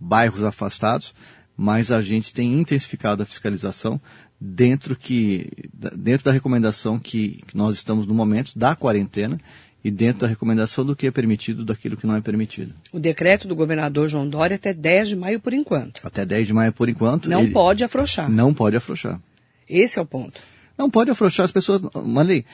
bairros 0.00 0.42
afastados, 0.42 1.14
mas 1.56 1.90
a 1.90 2.00
gente 2.00 2.32
tem 2.32 2.54
intensificado 2.54 3.22
a 3.22 3.26
fiscalização 3.26 4.00
dentro, 4.40 4.96
que, 4.96 5.50
dentro 5.96 6.24
da 6.24 6.32
recomendação 6.32 6.98
que, 6.98 7.40
que 7.46 7.56
nós 7.56 7.74
estamos 7.74 8.06
no 8.06 8.14
momento 8.14 8.56
da 8.56 8.74
quarentena 8.74 9.38
e 9.82 9.90
dentro 9.90 10.20
da 10.20 10.26
recomendação 10.26 10.84
do 10.84 10.96
que 10.96 11.06
é 11.06 11.10
permitido 11.10 11.64
daquilo 11.64 11.96
que 11.96 12.06
não 12.06 12.16
é 12.16 12.20
permitido. 12.20 12.74
O 12.92 12.98
decreto 12.98 13.46
do 13.46 13.54
governador 13.54 14.08
João 14.08 14.28
Dória 14.28 14.56
até 14.56 14.72
10 14.72 15.10
de 15.10 15.16
maio 15.16 15.40
por 15.40 15.52
enquanto. 15.52 16.00
Até 16.04 16.24
10 16.24 16.48
de 16.48 16.52
maio 16.52 16.72
por 16.72 16.88
enquanto. 16.88 17.28
Não 17.28 17.50
pode 17.50 17.84
afrouxar. 17.84 18.30
Não 18.30 18.52
pode 18.52 18.76
afrouxar. 18.76 19.20
Esse 19.68 19.98
é 19.98 20.02
o 20.02 20.06
ponto. 20.06 20.40
Não 20.78 20.88
pode 20.88 21.10
afrouxar 21.10 21.44
as 21.44 21.52
pessoas. 21.52 21.82
Malei, 22.06 22.44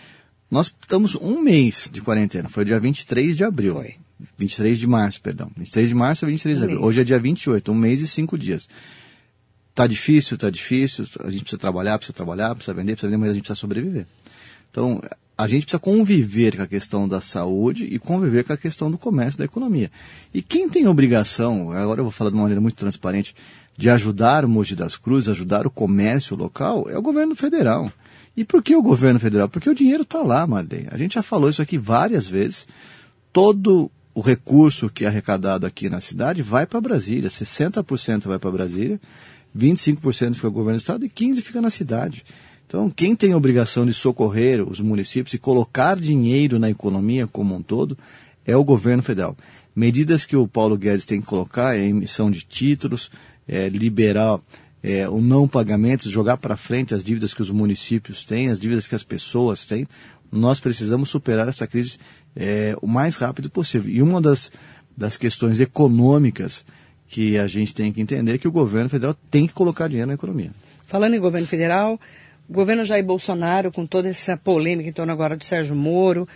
nós 0.51 0.69
estamos 0.81 1.15
um 1.15 1.41
mês 1.41 1.89
de 1.93 2.01
quarentena. 2.01 2.49
Foi 2.49 2.65
dia 2.65 2.81
23 2.81 3.37
de 3.37 3.45
abril. 3.45 3.75
Foi. 3.75 3.97
23 4.39 4.79
de 4.79 4.87
março, 4.87 5.21
perdão. 5.21 5.51
23 5.57 5.89
de 5.89 5.95
março 5.95 6.25
a 6.25 6.29
23 6.29 6.57
um 6.57 6.59
de 6.59 6.65
abril. 6.65 6.79
Mês. 6.81 6.89
Hoje 6.89 7.01
é 7.01 7.05
dia 7.05 7.19
28, 7.19 7.71
um 7.71 7.75
mês 7.75 8.01
e 8.01 8.09
cinco 8.09 8.39
dias. 8.39 8.69
Tá 9.75 9.87
difícil, 9.87 10.39
tá 10.39 10.49
difícil. 10.49 11.05
A 11.21 11.31
gente 11.31 11.43
precisa 11.43 11.59
trabalhar, 11.59 11.99
precisa 11.99 12.15
trabalhar, 12.15 12.55
precisa 12.55 12.73
vender, 12.73 12.93
precisa 12.93 13.11
vender, 13.11 13.21
mas 13.21 13.31
a 13.31 13.35
gente 13.35 13.43
precisa 13.43 13.61
sobreviver. 13.61 14.07
Então, 14.71 15.03
a 15.37 15.49
gente 15.49 15.65
precisa 15.65 15.81
conviver 15.81 16.57
com 16.57 16.63
a 16.63 16.67
questão 16.67 17.09
da 17.09 17.21
saúde 17.21 17.85
e 17.85 17.99
conviver 17.99 18.45
com 18.45 18.53
a 18.53 18.57
questão 18.57 18.91
do 18.91 18.97
comércio, 18.97 19.39
da 19.39 19.45
economia. 19.45 19.91
E 20.33 20.41
quem 20.41 20.69
tem 20.69 20.87
obrigação, 20.87 21.73
agora 21.73 22.01
eu 22.01 22.05
vou 22.05 22.13
falar 22.13 22.31
de 22.31 22.37
uma 22.37 22.43
maneira 22.43 22.61
muito 22.61 22.77
transparente, 22.77 23.35
de 23.77 23.91
ajudar 23.91 24.45
o 24.45 24.49
Mogi 24.49 24.77
das 24.77 24.97
Cruzes, 24.97 25.29
ajudar 25.29 25.67
o 25.67 25.71
comércio 25.71 26.37
local, 26.37 26.89
é 26.89 26.97
o 26.97 27.03
governo 27.03 27.35
federal. 27.35 27.93
E 28.37 28.45
por 28.45 28.63
que 28.63 28.75
o 28.75 28.83
governo 28.83 29.21
federal? 29.21 29.49
Porque 29.49 29.71
o 29.71 29.75
dinheiro 29.75 30.03
está 30.03 30.23
lá, 30.23 30.47
Madei. 30.47 30.87
A 30.91 30.99
gente 30.99 31.15
já 31.15 31.23
falou 31.23 31.49
isso 31.49 31.63
aqui 31.63 31.79
várias 31.79 32.27
vezes. 32.27 32.67
Todo 33.33 33.91
o 34.15 34.21
recurso 34.21 34.89
que 34.89 35.05
é 35.05 35.09
arrecadado 35.09 35.67
aqui 35.67 35.91
na 35.91 36.01
cidade 36.01 36.43
vai 36.43 36.67
para 36.67 36.81
Brasília. 36.81 37.29
60% 37.29 38.27
vai 38.27 38.39
para 38.39 38.51
Brasília, 38.51 39.01
25% 39.57 40.35
fica 40.35 40.49
o 40.49 40.53
governo 40.53 40.79
do 40.79 40.83
estado 40.83 41.05
e 41.05 41.09
15% 41.09 41.43
fica 41.43 41.61
na 41.61 41.71
cidade. 41.71 42.25
Então, 42.67 42.89
quem 42.91 43.15
tem 43.15 43.33
a 43.33 43.37
obrigação 43.37 43.85
de 43.85 43.93
socorrer 43.93 44.67
os 44.67 44.81
municípios 44.81 45.35
e 45.35 45.39
colocar 45.39 45.97
dinheiro 45.97 46.59
na 46.59 46.71
economia 46.71 47.27
como 47.27 47.55
um 47.55 47.63
todo 47.63 47.97
é 48.47 48.57
o 48.57 48.65
governo 48.65 49.03
federal. 49.03 49.37
Medidas 49.75 50.25
que 50.25 50.37
o 50.37 50.47
Paulo 50.47 50.77
Guedes 50.77 51.07
tem 51.07 51.21
que 51.21 51.27
colocar 51.27 51.77
é 51.77 51.85
emissão 51.85 52.31
de 52.31 52.45
títulos, 52.45 53.11
é, 53.47 53.69
liberar 53.69 54.41
é, 54.85 55.09
o 55.09 55.19
não 55.19 55.49
pagamento, 55.49 56.11
jogar 56.11 56.37
para 56.37 56.59
frente 56.59 56.95
as 56.95 57.03
dívidas 57.03 57.33
que 57.33 57.41
os 57.41 57.49
municípios 57.49 58.23
têm, 58.23 58.51
as 58.51 58.61
dívidas 58.61 58.87
que 58.87 58.95
as 58.95 59.03
pessoas 59.03 59.65
têm. 59.65 59.87
Nós 60.31 60.61
precisamos 60.61 61.09
superar 61.09 61.49
essa 61.49 61.67
crise 61.67 61.97
é, 62.37 62.77
o 62.83 62.87
mais 62.87 63.17
rápido 63.17 63.49
possível. 63.49 63.91
E 63.91 64.03
uma 64.03 64.21
das, 64.21 64.53
das 64.95 65.17
questões 65.17 65.59
econômicas 65.59 66.67
que 67.09 67.39
a 67.39 67.47
gente 67.47 67.73
tem 67.73 67.91
que 67.95 68.01
entender 68.03 68.35
é 68.35 68.39
que 68.39 68.47
o 68.47 68.53
governo 68.53 68.91
federal 68.91 69.17
tem 69.31 69.47
que 69.47 69.55
colocar 69.55 69.89
dinheiro 69.89 70.09
na 70.09 70.15
economia. 70.15 70.51
Falando 70.87 71.15
em 71.15 71.21
governo 71.21 71.47
federal, 71.47 71.99
o 72.47 72.53
governo 72.53 72.85
Jair 72.85 73.05
Bolsonaro, 73.05 73.73
com 73.73 73.87
toda 73.87 74.11
essa 74.11 74.37
polêmica 74.37 74.91
em 74.91 74.93
torno 74.93 75.13
agora 75.13 75.35
do 75.35 75.45
Sérgio 75.45 75.75
Moro, 75.75 76.29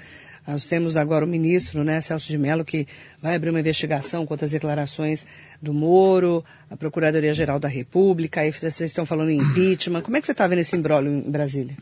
nós 0.49 0.67
temos 0.67 0.97
agora 0.97 1.27
o 1.27 1.29
ministro, 1.29 1.85
né, 1.85 2.01
Celso 2.01 2.27
de 2.27 2.39
Mello, 2.39 2.65
que 2.65 2.87
vai 3.21 3.37
abrir 3.37 3.51
uma 3.51 3.61
investigação 3.61 4.25
contra 4.25 4.47
as 4.47 4.53
declarações 4.53 5.27
do 5.61 5.75
Moro, 5.75 6.43
a 6.71 6.77
Procuradoria-Geral 6.77 7.61
da 7.61 7.69
República, 7.69 8.41
aí 8.41 8.51
vocês 8.51 8.81
estão 8.81 9.05
falando 9.05 9.29
em 9.29 9.39
impeachment. 9.39 10.01
Como 10.01 10.17
é 10.17 10.21
que 10.23 10.27
você 10.27 10.33
está 10.33 10.47
vendo 10.47 10.61
esse 10.61 10.75
embrólio 10.75 11.13
em 11.13 11.31
Brasília? 11.31 11.77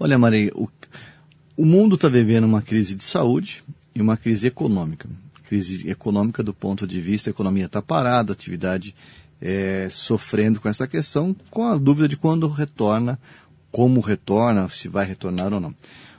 Olha, 0.00 0.18
Maria, 0.18 0.50
o, 0.56 0.68
o 1.56 1.64
mundo 1.64 1.94
está 1.94 2.08
vivendo 2.08 2.42
uma 2.42 2.60
crise 2.60 2.96
de 2.96 3.04
saúde 3.04 3.62
e 3.94 4.02
uma 4.02 4.16
crise 4.16 4.48
econômica. 4.48 5.08
crise 5.44 5.88
econômica 5.88 6.42
do 6.42 6.52
ponto 6.52 6.88
de 6.88 7.00
vista 7.00 7.30
a 7.30 7.32
economia 7.32 7.66
está 7.66 7.80
parada, 7.80 8.32
a 8.32 8.34
atividade 8.34 8.96
é, 9.40 9.86
sofrendo 9.92 10.60
com 10.60 10.68
essa 10.68 10.88
questão, 10.88 11.36
com 11.50 11.64
a 11.64 11.76
dúvida 11.76 12.08
de 12.08 12.16
quando 12.16 12.48
retorna, 12.48 13.16
como 13.70 14.00
retorna, 14.00 14.68
se 14.68 14.88
vai 14.88 15.06
retornar 15.06 15.52
ou 15.52 15.60
não. 15.60 15.72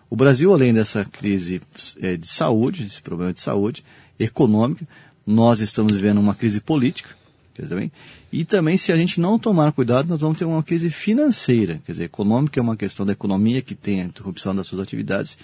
O 0.09 0.15
Brasil, 0.15 0.51
além 0.53 0.73
dessa 0.73 1.05
crise 1.05 1.61
é, 2.01 2.17
de 2.17 2.27
saúde, 2.27 2.83
esse 2.85 3.01
problema 3.01 3.31
de 3.31 3.41
saúde 3.41 3.83
econômica, 4.19 4.87
nós 5.25 5.59
estamos 5.59 5.93
vivendo 5.93 6.19
uma 6.19 6.33
crise 6.33 6.59
política, 6.59 7.15
quer 7.53 7.63
dizer, 7.63 7.91
e 8.31 8.43
também 8.43 8.77
se 8.77 8.91
a 8.91 8.97
gente 8.97 9.21
não 9.21 9.37
tomar 9.37 9.71
cuidado, 9.71 10.07
nós 10.07 10.21
vamos 10.21 10.37
ter 10.37 10.45
uma 10.45 10.63
crise 10.63 10.89
financeira, 10.89 11.79
quer 11.85 11.91
dizer, 11.91 12.05
econômica 12.05 12.59
é 12.59 12.63
uma 12.63 12.75
questão 12.75 13.05
da 13.05 13.11
economia 13.11 13.61
que 13.61 13.75
tem 13.75 14.01
a 14.01 14.05
interrupção 14.05 14.55
das 14.55 14.65
suas 14.65 14.81
atividades, 14.81 15.37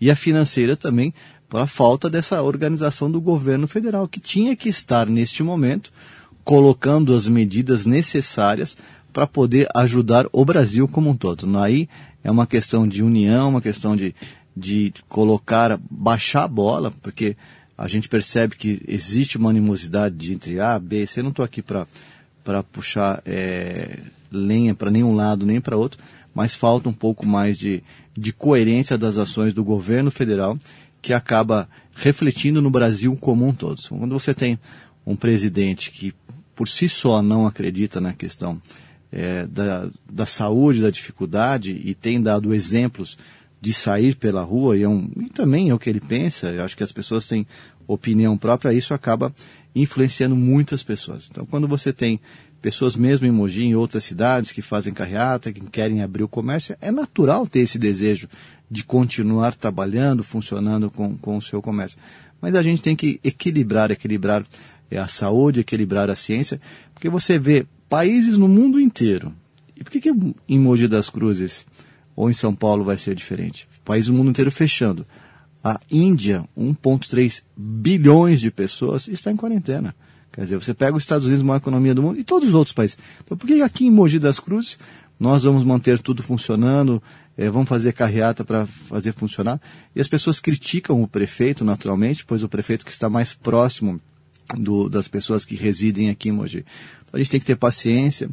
e 0.00 0.10
a 0.10 0.16
financeira 0.16 0.76
também 0.76 1.12
a 1.52 1.66
falta 1.66 2.08
dessa 2.08 2.42
organização 2.42 3.10
do 3.10 3.20
governo 3.20 3.68
federal, 3.68 4.08
que 4.08 4.20
tinha 4.20 4.56
que 4.56 4.68
estar 4.68 5.06
neste 5.06 5.42
momento 5.42 5.92
colocando 6.44 7.14
as 7.14 7.28
medidas 7.28 7.84
necessárias 7.86 8.76
para 9.12 9.26
poder 9.26 9.68
ajudar 9.74 10.26
o 10.32 10.44
Brasil 10.44 10.88
como 10.88 11.10
um 11.10 11.16
todo. 11.16 11.58
Aí 11.58 11.88
é 12.24 12.30
uma 12.30 12.46
questão 12.46 12.86
de 12.86 13.02
união, 13.02 13.50
uma 13.50 13.60
questão 13.60 13.96
de, 13.96 14.14
de 14.56 14.92
colocar, 15.08 15.78
baixar 15.90 16.44
a 16.44 16.48
bola, 16.48 16.92
porque 17.02 17.36
a 17.76 17.88
gente 17.88 18.08
percebe 18.08 18.56
que 18.56 18.82
existe 18.86 19.36
uma 19.36 19.50
animosidade 19.50 20.32
entre 20.32 20.60
A, 20.60 20.78
B, 20.78 21.06
C. 21.06 21.20
Eu 21.20 21.24
não 21.24 21.30
estou 21.30 21.44
aqui 21.44 21.62
para 21.62 21.86
puxar 22.72 23.22
é, 23.26 23.98
lenha 24.30 24.74
para 24.74 24.90
nenhum 24.90 25.14
lado 25.14 25.44
nem 25.44 25.60
para 25.60 25.76
outro, 25.76 26.00
mas 26.34 26.54
falta 26.54 26.88
um 26.88 26.92
pouco 26.92 27.26
mais 27.26 27.58
de, 27.58 27.82
de 28.16 28.32
coerência 28.32 28.96
das 28.96 29.18
ações 29.18 29.52
do 29.52 29.64
governo 29.64 30.10
federal 30.10 30.58
que 31.00 31.12
acaba 31.12 31.68
refletindo 31.94 32.62
no 32.62 32.70
Brasil 32.70 33.16
como 33.16 33.46
um 33.46 33.52
todo. 33.52 33.82
Quando 33.88 34.12
você 34.12 34.32
tem 34.32 34.58
um 35.04 35.16
presidente 35.16 35.90
que 35.90 36.14
por 36.54 36.68
si 36.68 36.88
só 36.88 37.20
não 37.20 37.46
acredita 37.46 38.00
na 38.00 38.12
questão 38.12 38.60
é, 39.12 39.46
da, 39.46 39.88
da 40.10 40.26
saúde, 40.26 40.80
da 40.80 40.90
dificuldade 40.90 41.80
e 41.84 41.94
tem 41.94 42.20
dado 42.20 42.54
exemplos 42.54 43.18
de 43.60 43.72
sair 43.72 44.16
pela 44.16 44.42
rua 44.42 44.76
e, 44.76 44.82
é 44.82 44.88
um, 44.88 45.08
e 45.16 45.28
também 45.28 45.68
é 45.68 45.74
o 45.74 45.78
que 45.78 45.88
ele 45.88 46.00
pensa, 46.00 46.48
eu 46.48 46.64
acho 46.64 46.76
que 46.76 46.82
as 46.82 46.90
pessoas 46.90 47.26
têm 47.26 47.46
opinião 47.86 48.36
própria, 48.36 48.72
isso 48.72 48.94
acaba 48.94 49.32
influenciando 49.74 50.34
muitas 50.34 50.82
pessoas. 50.82 51.28
Então, 51.30 51.46
quando 51.46 51.68
você 51.68 51.92
tem 51.92 52.20
pessoas 52.60 52.96
mesmo 52.96 53.26
em 53.26 53.30
Mogi, 53.30 53.64
em 53.64 53.74
outras 53.74 54.04
cidades, 54.04 54.52
que 54.52 54.62
fazem 54.62 54.94
carreata, 54.94 55.52
que 55.52 55.60
querem 55.60 56.02
abrir 56.02 56.22
o 56.22 56.28
comércio, 56.28 56.76
é 56.80 56.90
natural 56.90 57.46
ter 57.46 57.60
esse 57.60 57.78
desejo 57.78 58.28
de 58.70 58.84
continuar 58.84 59.54
trabalhando, 59.54 60.24
funcionando 60.24 60.90
com, 60.90 61.16
com 61.16 61.36
o 61.36 61.42
seu 61.42 61.60
comércio. 61.60 61.98
Mas 62.40 62.54
a 62.54 62.62
gente 62.62 62.82
tem 62.82 62.96
que 62.96 63.20
equilibrar, 63.22 63.90
equilibrar 63.90 64.44
é, 64.90 64.98
a 64.98 65.08
saúde, 65.08 65.60
equilibrar 65.60 66.08
a 66.08 66.14
ciência, 66.14 66.60
porque 66.94 67.08
você 67.08 67.38
vê 67.38 67.66
países 67.92 68.38
no 68.38 68.48
mundo 68.48 68.80
inteiro. 68.80 69.34
E 69.76 69.84
por 69.84 69.90
que, 69.90 70.00
que 70.00 70.10
em 70.48 70.58
Mogi 70.58 70.88
das 70.88 71.10
Cruzes 71.10 71.66
ou 72.16 72.30
em 72.30 72.32
São 72.32 72.54
Paulo 72.54 72.82
vai 72.84 72.96
ser 72.96 73.14
diferente? 73.14 73.68
Países 73.84 74.06
do 74.06 74.14
mundo 74.14 74.30
inteiro 74.30 74.50
fechando. 74.50 75.06
A 75.62 75.78
Índia, 75.90 76.42
1,3 76.56 77.42
bilhões 77.54 78.40
de 78.40 78.50
pessoas, 78.50 79.08
está 79.08 79.30
em 79.30 79.36
quarentena. 79.36 79.94
Quer 80.32 80.40
dizer, 80.40 80.56
você 80.56 80.72
pega 80.72 80.96
os 80.96 81.02
Estados 81.02 81.26
Unidos, 81.26 81.44
maior 81.44 81.58
economia 81.58 81.94
do 81.94 82.00
mundo, 82.00 82.18
e 82.18 82.24
todos 82.24 82.48
os 82.48 82.54
outros 82.54 82.72
países. 82.72 82.96
Então, 83.22 83.36
por 83.36 83.46
que 83.46 83.60
aqui 83.60 83.84
em 83.84 83.90
Mogi 83.90 84.18
das 84.18 84.40
Cruzes 84.40 84.78
nós 85.20 85.42
vamos 85.42 85.62
manter 85.62 86.00
tudo 86.00 86.22
funcionando, 86.22 87.02
é, 87.36 87.50
vamos 87.50 87.68
fazer 87.68 87.92
carreata 87.92 88.42
para 88.42 88.64
fazer 88.64 89.12
funcionar? 89.12 89.60
E 89.94 90.00
as 90.00 90.08
pessoas 90.08 90.40
criticam 90.40 91.02
o 91.02 91.06
prefeito, 91.06 91.62
naturalmente, 91.62 92.24
pois 92.24 92.42
o 92.42 92.48
prefeito 92.48 92.86
que 92.86 92.90
está 92.90 93.10
mais 93.10 93.34
próximo 93.34 94.00
do, 94.56 94.88
das 94.88 95.08
pessoas 95.08 95.44
que 95.44 95.54
residem 95.54 96.10
aqui 96.10 96.28
em 96.28 96.32
Mogi. 96.32 96.64
Então, 97.02 97.14
a 97.14 97.18
gente 97.18 97.30
tem 97.30 97.40
que 97.40 97.46
ter 97.46 97.56
paciência, 97.56 98.28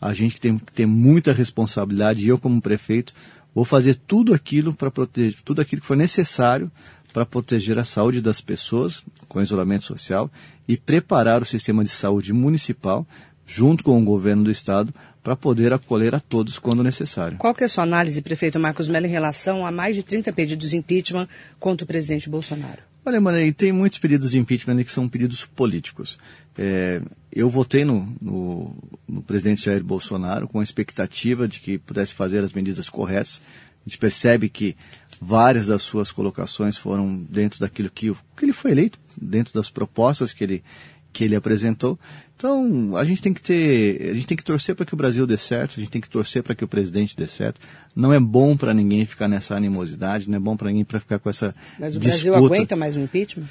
a 0.00 0.12
gente 0.12 0.40
tem 0.40 0.58
que 0.58 0.72
ter 0.72 0.86
muita 0.86 1.32
responsabilidade, 1.32 2.24
e 2.24 2.28
eu 2.28 2.38
como 2.38 2.60
prefeito 2.60 3.12
vou 3.54 3.64
fazer 3.64 3.96
tudo 4.06 4.32
aquilo 4.32 4.74
para 4.74 4.90
proteger, 4.90 5.40
tudo 5.44 5.60
aquilo 5.60 5.80
que 5.80 5.86
for 5.86 5.96
necessário 5.96 6.70
para 7.12 7.26
proteger 7.26 7.78
a 7.78 7.84
saúde 7.84 8.20
das 8.20 8.40
pessoas 8.40 9.04
com 9.28 9.42
isolamento 9.42 9.84
social 9.84 10.30
e 10.66 10.76
preparar 10.76 11.42
o 11.42 11.46
sistema 11.46 11.82
de 11.82 11.90
saúde 11.90 12.32
municipal 12.32 13.06
junto 13.44 13.82
com 13.82 14.00
o 14.00 14.04
governo 14.04 14.44
do 14.44 14.50
estado 14.50 14.94
para 15.22 15.34
poder 15.34 15.72
acolher 15.72 16.14
a 16.14 16.20
todos 16.20 16.58
quando 16.58 16.84
necessário. 16.84 17.36
Qual 17.38 17.54
que 17.54 17.64
é 17.64 17.66
a 17.66 17.68
sua 17.68 17.84
análise, 17.84 18.22
prefeito 18.22 18.60
Marcos 18.60 18.88
Mello, 18.88 19.06
em 19.06 19.10
relação 19.10 19.66
a 19.66 19.72
mais 19.72 19.96
de 19.96 20.02
30 20.02 20.32
pedidos 20.32 20.70
de 20.70 20.76
impeachment 20.76 21.28
contra 21.58 21.84
o 21.84 21.86
presidente 21.86 22.30
Bolsonaro? 22.30 22.89
Olha, 23.04 23.20
Mané, 23.20 23.50
tem 23.52 23.72
muitos 23.72 23.98
pedidos 23.98 24.30
de 24.30 24.38
impeachment 24.38 24.84
que 24.84 24.90
são 24.90 25.08
pedidos 25.08 25.44
políticos. 25.46 26.18
É, 26.56 27.00
eu 27.32 27.48
votei 27.48 27.84
no, 27.84 28.14
no, 28.20 28.76
no, 29.08 29.22
presidente 29.22 29.64
Jair 29.64 29.82
Bolsonaro 29.82 30.46
com 30.46 30.60
a 30.60 30.62
expectativa 30.62 31.48
de 31.48 31.60
que 31.60 31.78
pudesse 31.78 32.12
fazer 32.12 32.44
as 32.44 32.52
medidas 32.52 32.90
corretas. 32.90 33.40
A 33.86 33.88
gente 33.88 33.96
percebe 33.96 34.50
que 34.50 34.76
várias 35.18 35.66
das 35.66 35.82
suas 35.82 36.12
colocações 36.12 36.76
foram 36.76 37.16
dentro 37.16 37.60
daquilo 37.60 37.90
que, 37.90 38.12
que 38.36 38.44
ele 38.44 38.52
foi 38.52 38.72
eleito, 38.72 38.98
dentro 39.20 39.54
das 39.54 39.70
propostas 39.70 40.34
que 40.34 40.44
ele, 40.44 40.64
que 41.12 41.24
ele 41.24 41.36
apresentou. 41.36 41.98
Então, 42.36 42.96
a 42.96 43.04
gente 43.04 43.20
tem 43.20 43.34
que 43.34 43.42
ter, 43.42 44.10
a 44.10 44.14
gente 44.14 44.26
tem 44.26 44.36
que 44.36 44.44
torcer 44.44 44.74
para 44.74 44.86
que 44.86 44.94
o 44.94 44.96
Brasil 44.96 45.26
dê 45.26 45.36
certo, 45.36 45.74
a 45.76 45.80
gente 45.80 45.90
tem 45.90 46.00
que 46.00 46.08
torcer 46.08 46.42
para 46.42 46.54
que 46.54 46.64
o 46.64 46.68
presidente 46.68 47.14
dê 47.14 47.26
certo. 47.26 47.60
Não 47.94 48.12
é 48.12 48.18
bom 48.18 48.56
para 48.56 48.72
ninguém 48.72 49.04
ficar 49.04 49.28
nessa 49.28 49.54
animosidade, 49.54 50.28
não 50.30 50.36
é 50.36 50.40
bom 50.40 50.56
para 50.56 50.68
ninguém 50.68 50.84
para 50.84 50.98
ficar 51.00 51.18
com 51.18 51.28
essa 51.28 51.54
Mas 51.78 51.94
o 51.94 51.98
disputa. 51.98 52.30
Brasil 52.30 52.34
aguenta 52.34 52.76
mais 52.76 52.96
um 52.96 53.02
impeachment? 53.02 53.46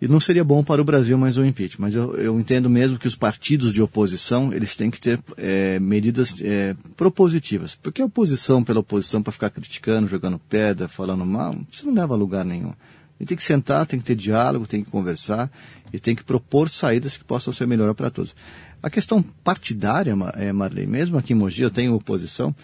E 0.00 0.08
não 0.08 0.18
seria 0.18 0.42
bom 0.42 0.64
para 0.64 0.82
o 0.82 0.84
Brasil 0.84 1.16
mais 1.16 1.36
um 1.36 1.44
impeachment. 1.44 1.86
Mas 1.86 1.94
eu, 1.94 2.14
eu 2.14 2.40
entendo 2.40 2.68
mesmo 2.68 2.98
que 2.98 3.06
os 3.06 3.14
partidos 3.14 3.72
de 3.72 3.80
oposição, 3.80 4.52
eles 4.52 4.74
têm 4.74 4.90
que 4.90 5.00
ter 5.00 5.20
é, 5.36 5.78
medidas 5.78 6.34
é, 6.42 6.74
propositivas. 6.96 7.78
Porque 7.80 8.02
a 8.02 8.06
oposição 8.06 8.64
pela 8.64 8.80
oposição, 8.80 9.22
para 9.22 9.32
ficar 9.32 9.50
criticando, 9.50 10.08
jogando 10.08 10.40
pedra, 10.48 10.88
falando 10.88 11.24
mal, 11.24 11.56
isso 11.70 11.86
não 11.86 11.94
leva 11.94 12.14
a 12.14 12.16
lugar 12.16 12.44
nenhum. 12.44 12.70
A 12.70 13.22
gente 13.22 13.28
tem 13.28 13.36
que 13.36 13.44
sentar, 13.44 13.86
tem 13.86 14.00
que 14.00 14.04
ter 14.04 14.16
diálogo, 14.16 14.66
tem 14.66 14.82
que 14.82 14.90
conversar 14.90 15.48
e 15.92 15.98
tem 15.98 16.14
que 16.14 16.24
propor 16.24 16.68
saídas 16.68 17.16
que 17.16 17.24
possam 17.24 17.52
ser 17.52 17.66
melhor 17.66 17.94
para 17.94 18.10
todos. 18.10 18.34
A 18.82 18.90
questão 18.90 19.22
partidária, 19.22 20.14
é, 20.34 20.52
Marley, 20.52 20.86
mesmo 20.86 21.18
aqui 21.18 21.32
em 21.32 21.36
Mogi 21.36 21.62
eu 21.62 21.70
tenho 21.70 21.94
oposição, 21.94 22.54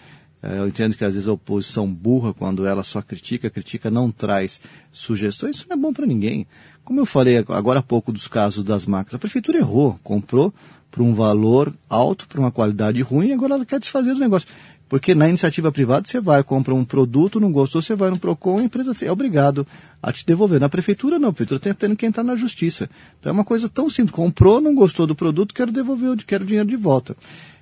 é, 0.41 0.57
eu 0.57 0.67
entendo 0.67 0.95
que 0.95 1.03
às 1.03 1.13
vezes 1.13 1.27
a 1.27 1.33
oposição 1.33 1.91
burra, 1.91 2.33
quando 2.33 2.65
ela 2.65 2.83
só 2.83 3.01
critica, 3.01 3.49
critica, 3.49 3.91
não 3.91 4.11
traz 4.11 4.61
sugestões, 4.91 5.57
isso 5.57 5.65
não 5.69 5.77
é 5.77 5.79
bom 5.79 5.93
para 5.93 6.05
ninguém. 6.05 6.47
Como 6.83 6.99
eu 6.99 7.05
falei 7.05 7.37
agora 7.37 7.79
há 7.79 7.83
pouco 7.83 8.11
dos 8.11 8.27
casos 8.27 8.63
das 8.63 8.85
máquinas, 8.85 9.15
a 9.15 9.19
prefeitura 9.19 9.57
errou, 9.57 9.99
comprou 10.03 10.53
por 10.89 11.03
um 11.03 11.13
valor 11.13 11.73
alto, 11.87 12.27
por 12.27 12.39
uma 12.39 12.51
qualidade 12.51 13.01
ruim, 13.01 13.27
e 13.27 13.33
agora 13.33 13.53
ela 13.53 13.65
quer 13.65 13.79
desfazer 13.79 14.13
do 14.13 14.19
negócio. 14.19 14.47
Porque 14.89 15.13
na 15.13 15.29
iniciativa 15.29 15.71
privada 15.71 16.07
você 16.07 16.19
vai, 16.19 16.43
compra 16.43 16.73
um 16.73 16.83
produto, 16.83 17.39
não 17.39 17.51
gostou, 17.51 17.79
você 17.79 17.93
vai 17.93 18.09
no 18.09 18.17
PROCON, 18.17 18.57
a 18.57 18.63
empresa 18.63 18.91
é 19.05 19.11
obrigado 19.11 19.65
a 20.01 20.11
te 20.11 20.25
devolver. 20.25 20.59
Na 20.59 20.67
prefeitura 20.67 21.19
não, 21.19 21.29
a 21.29 21.31
prefeitura 21.31 21.59
tem 21.59 21.71
tendo 21.75 21.95
que 21.95 22.07
entrar 22.07 22.23
na 22.23 22.35
justiça. 22.35 22.89
Então 23.19 23.29
é 23.29 23.33
uma 23.33 23.45
coisa 23.45 23.69
tão 23.69 23.87
simples, 23.87 24.15
comprou, 24.15 24.59
não 24.59 24.73
gostou 24.73 25.05
do 25.05 25.13
produto, 25.13 25.53
quero 25.53 25.71
devolver, 25.71 26.17
quero 26.25 26.43
dinheiro 26.43 26.67
de 26.67 26.75
volta. 26.75 27.15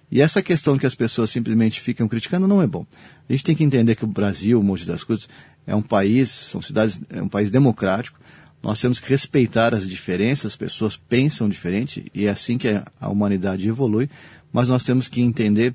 E 0.09 0.21
essa 0.21 0.41
questão 0.41 0.77
que 0.77 0.85
as 0.85 0.95
pessoas 0.95 1.29
simplesmente 1.29 1.81
ficam 1.81 2.07
criticando 2.07 2.47
não 2.47 2.61
é 2.61 2.67
bom. 2.67 2.85
A 3.27 3.33
gente 3.33 3.43
tem 3.43 3.55
que 3.55 3.63
entender 3.63 3.95
que 3.95 4.05
o 4.05 4.07
Brasil, 4.07 4.57
o 4.57 4.63
Monte 4.63 4.85
das 4.85 5.03
Cruzes, 5.03 5.27
é 5.65 5.75
um 5.75 5.81
país, 5.81 6.29
são 6.29 6.61
cidades, 6.61 7.01
é 7.09 7.21
um 7.21 7.27
país 7.27 7.51
democrático. 7.51 8.17
Nós 8.67 8.81
temos 8.81 8.99
que 8.99 9.09
respeitar 9.09 9.73
as 9.73 9.87
diferenças, 9.87 10.47
as 10.51 10.55
pessoas 10.57 10.97
pensam 10.97 11.47
diferente 11.47 12.11
e 12.13 12.25
é 12.25 12.29
assim 12.29 12.57
que 12.57 12.67
a 12.99 13.07
humanidade 13.07 13.65
evolui, 13.65 14.09
mas 14.51 14.67
nós 14.67 14.83
temos 14.83 15.07
que 15.07 15.21
entender 15.21 15.73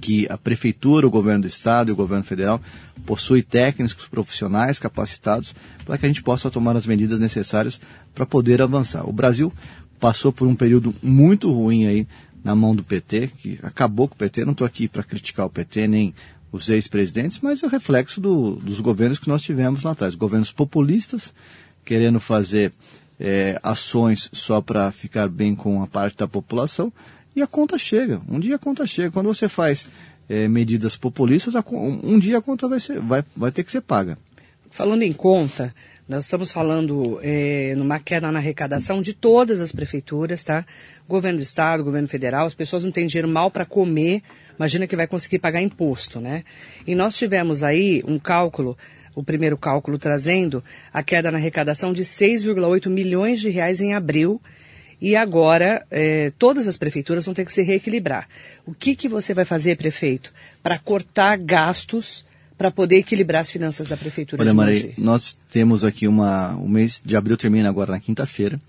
que 0.00 0.26
a 0.28 0.36
prefeitura, 0.36 1.06
o 1.06 1.10
governo 1.12 1.42
do 1.42 1.46
estado 1.46 1.90
e 1.90 1.92
o 1.92 1.96
governo 1.96 2.24
federal 2.24 2.60
possui 3.06 3.40
técnicos 3.40 4.08
profissionais 4.08 4.80
capacitados 4.80 5.54
para 5.84 5.96
que 5.96 6.06
a 6.06 6.08
gente 6.08 6.20
possa 6.20 6.50
tomar 6.50 6.76
as 6.76 6.86
medidas 6.86 7.20
necessárias 7.20 7.80
para 8.12 8.26
poder 8.26 8.60
avançar. 8.60 9.08
O 9.08 9.12
Brasil 9.12 9.52
passou 10.00 10.32
por 10.32 10.48
um 10.48 10.56
período 10.56 10.92
muito 11.00 11.52
ruim 11.52 11.86
aí 11.86 12.04
na 12.42 12.52
mão 12.52 12.74
do 12.74 12.82
PT, 12.82 13.30
que 13.38 13.60
acabou 13.62 14.08
com 14.08 14.16
o 14.16 14.18
PT. 14.18 14.44
Não 14.44 14.52
estou 14.52 14.66
aqui 14.66 14.88
para 14.88 15.04
criticar 15.04 15.46
o 15.46 15.50
PT 15.50 15.86
nem 15.86 16.12
os 16.50 16.68
ex-presidentes, 16.68 17.38
mas 17.40 17.62
é 17.62 17.66
o 17.66 17.70
reflexo 17.70 18.20
do, 18.20 18.56
dos 18.56 18.80
governos 18.80 19.20
que 19.20 19.28
nós 19.28 19.40
tivemos 19.42 19.84
lá 19.84 19.92
atrás. 19.92 20.16
Governos 20.16 20.50
populistas, 20.50 21.32
querendo 21.88 22.20
fazer 22.20 22.70
é, 23.18 23.58
ações 23.62 24.28
só 24.30 24.60
para 24.60 24.92
ficar 24.92 25.26
bem 25.26 25.54
com 25.54 25.82
a 25.82 25.86
parte 25.86 26.18
da 26.18 26.28
população, 26.28 26.92
e 27.34 27.40
a 27.40 27.46
conta 27.46 27.78
chega. 27.78 28.20
Um 28.28 28.38
dia 28.38 28.56
a 28.56 28.58
conta 28.58 28.86
chega. 28.86 29.10
Quando 29.10 29.28
você 29.28 29.48
faz 29.48 29.88
é, 30.28 30.46
medidas 30.48 30.96
populistas, 30.96 31.54
um 31.72 32.18
dia 32.18 32.36
a 32.36 32.42
conta 32.42 32.68
vai, 32.68 32.78
ser, 32.78 33.00
vai, 33.00 33.24
vai 33.34 33.50
ter 33.50 33.64
que 33.64 33.72
ser 33.72 33.80
paga. 33.80 34.18
Falando 34.70 35.02
em 35.02 35.14
conta, 35.14 35.74
nós 36.06 36.24
estamos 36.24 36.52
falando 36.52 37.18
é, 37.22 37.74
numa 37.74 37.98
queda 37.98 38.30
na 38.30 38.38
arrecadação 38.38 39.00
de 39.00 39.14
todas 39.14 39.62
as 39.62 39.72
prefeituras, 39.72 40.44
tá? 40.44 40.66
Governo 41.08 41.38
do 41.38 41.42
Estado, 41.42 41.82
governo 41.82 42.06
federal, 42.06 42.44
as 42.44 42.54
pessoas 42.54 42.84
não 42.84 42.90
têm 42.90 43.06
dinheiro 43.06 43.28
mal 43.28 43.50
para 43.50 43.64
comer, 43.64 44.22
imagina 44.58 44.86
que 44.86 44.94
vai 44.94 45.06
conseguir 45.06 45.38
pagar 45.38 45.62
imposto, 45.62 46.20
né? 46.20 46.44
E 46.86 46.94
nós 46.94 47.16
tivemos 47.16 47.62
aí 47.62 48.04
um 48.06 48.18
cálculo 48.18 48.76
o 49.14 49.22
primeiro 49.22 49.56
cálculo 49.56 49.98
trazendo 49.98 50.62
a 50.92 51.02
queda 51.02 51.30
na 51.30 51.38
arrecadação 51.38 51.92
de 51.92 52.02
6,8 52.02 52.88
milhões 52.88 53.40
de 53.40 53.48
reais 53.48 53.80
em 53.80 53.94
abril. 53.94 54.40
E 55.00 55.14
agora 55.14 55.86
eh, 55.90 56.32
todas 56.38 56.66
as 56.66 56.76
prefeituras 56.76 57.24
vão 57.24 57.34
ter 57.34 57.44
que 57.44 57.52
se 57.52 57.62
reequilibrar. 57.62 58.28
O 58.66 58.74
que, 58.74 58.96
que 58.96 59.08
você 59.08 59.32
vai 59.32 59.44
fazer, 59.44 59.76
prefeito, 59.76 60.32
para 60.62 60.76
cortar 60.78 61.36
gastos 61.38 62.26
para 62.58 62.72
poder 62.72 62.96
equilibrar 62.96 63.42
as 63.42 63.50
finanças 63.50 63.88
da 63.88 63.96
prefeitura 63.96 64.42
Olha, 64.42 64.52
Maria, 64.52 64.92
nós 64.98 65.38
temos 65.48 65.84
aqui 65.84 66.08
uma. 66.08 66.56
O 66.56 66.68
mês 66.68 67.00
de 67.04 67.16
abril 67.16 67.36
termina 67.36 67.68
agora 67.68 67.92
na 67.92 68.00
quinta-feira. 68.00 68.60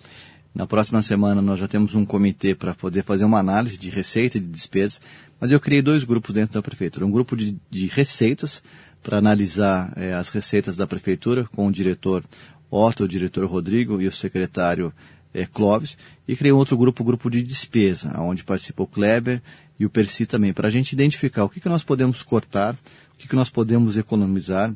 Na 0.53 0.67
próxima 0.67 1.01
semana 1.01 1.41
nós 1.41 1.59
já 1.59 1.67
temos 1.67 1.95
um 1.95 2.05
comitê 2.05 2.53
para 2.53 2.75
poder 2.75 3.03
fazer 3.03 3.23
uma 3.23 3.39
análise 3.39 3.77
de 3.77 3.89
receita 3.89 4.37
e 4.37 4.41
de 4.41 4.47
despesa. 4.47 4.99
Mas 5.39 5.51
eu 5.51 5.59
criei 5.59 5.81
dois 5.81 6.03
grupos 6.03 6.35
dentro 6.35 6.53
da 6.53 6.61
prefeitura. 6.61 7.05
Um 7.05 7.11
grupo 7.11 7.35
de, 7.35 7.55
de 7.69 7.87
receitas 7.87 8.61
para 9.01 9.17
analisar 9.17 9.93
eh, 9.95 10.13
as 10.13 10.29
receitas 10.29 10.75
da 10.75 10.87
prefeitura 10.87 11.45
com 11.55 11.67
o 11.67 11.71
diretor 11.71 12.23
Otto, 12.69 13.03
o 13.03 13.07
diretor 13.07 13.45
Rodrigo 13.45 14.01
e 14.01 14.07
o 14.07 14.11
secretário 14.11 14.93
eh, 15.33 15.45
Clóvis. 15.45 15.97
E 16.27 16.35
criei 16.35 16.51
um 16.51 16.57
outro 16.57 16.77
grupo, 16.77 17.01
o 17.01 17.05
grupo 17.05 17.29
de 17.29 17.41
despesa, 17.41 18.19
onde 18.19 18.43
participou 18.43 18.85
Kleber 18.85 19.41
e 19.79 19.85
o 19.85 19.89
Percy 19.89 20.25
também, 20.25 20.53
para 20.53 20.67
a 20.67 20.71
gente 20.71 20.93
identificar 20.93 21.43
o 21.43 21.49
que, 21.49 21.59
que 21.59 21.69
nós 21.69 21.83
podemos 21.83 22.21
cortar, 22.21 22.75
o 23.13 23.17
que, 23.17 23.27
que 23.27 23.35
nós 23.35 23.49
podemos 23.49 23.97
economizar, 23.97 24.73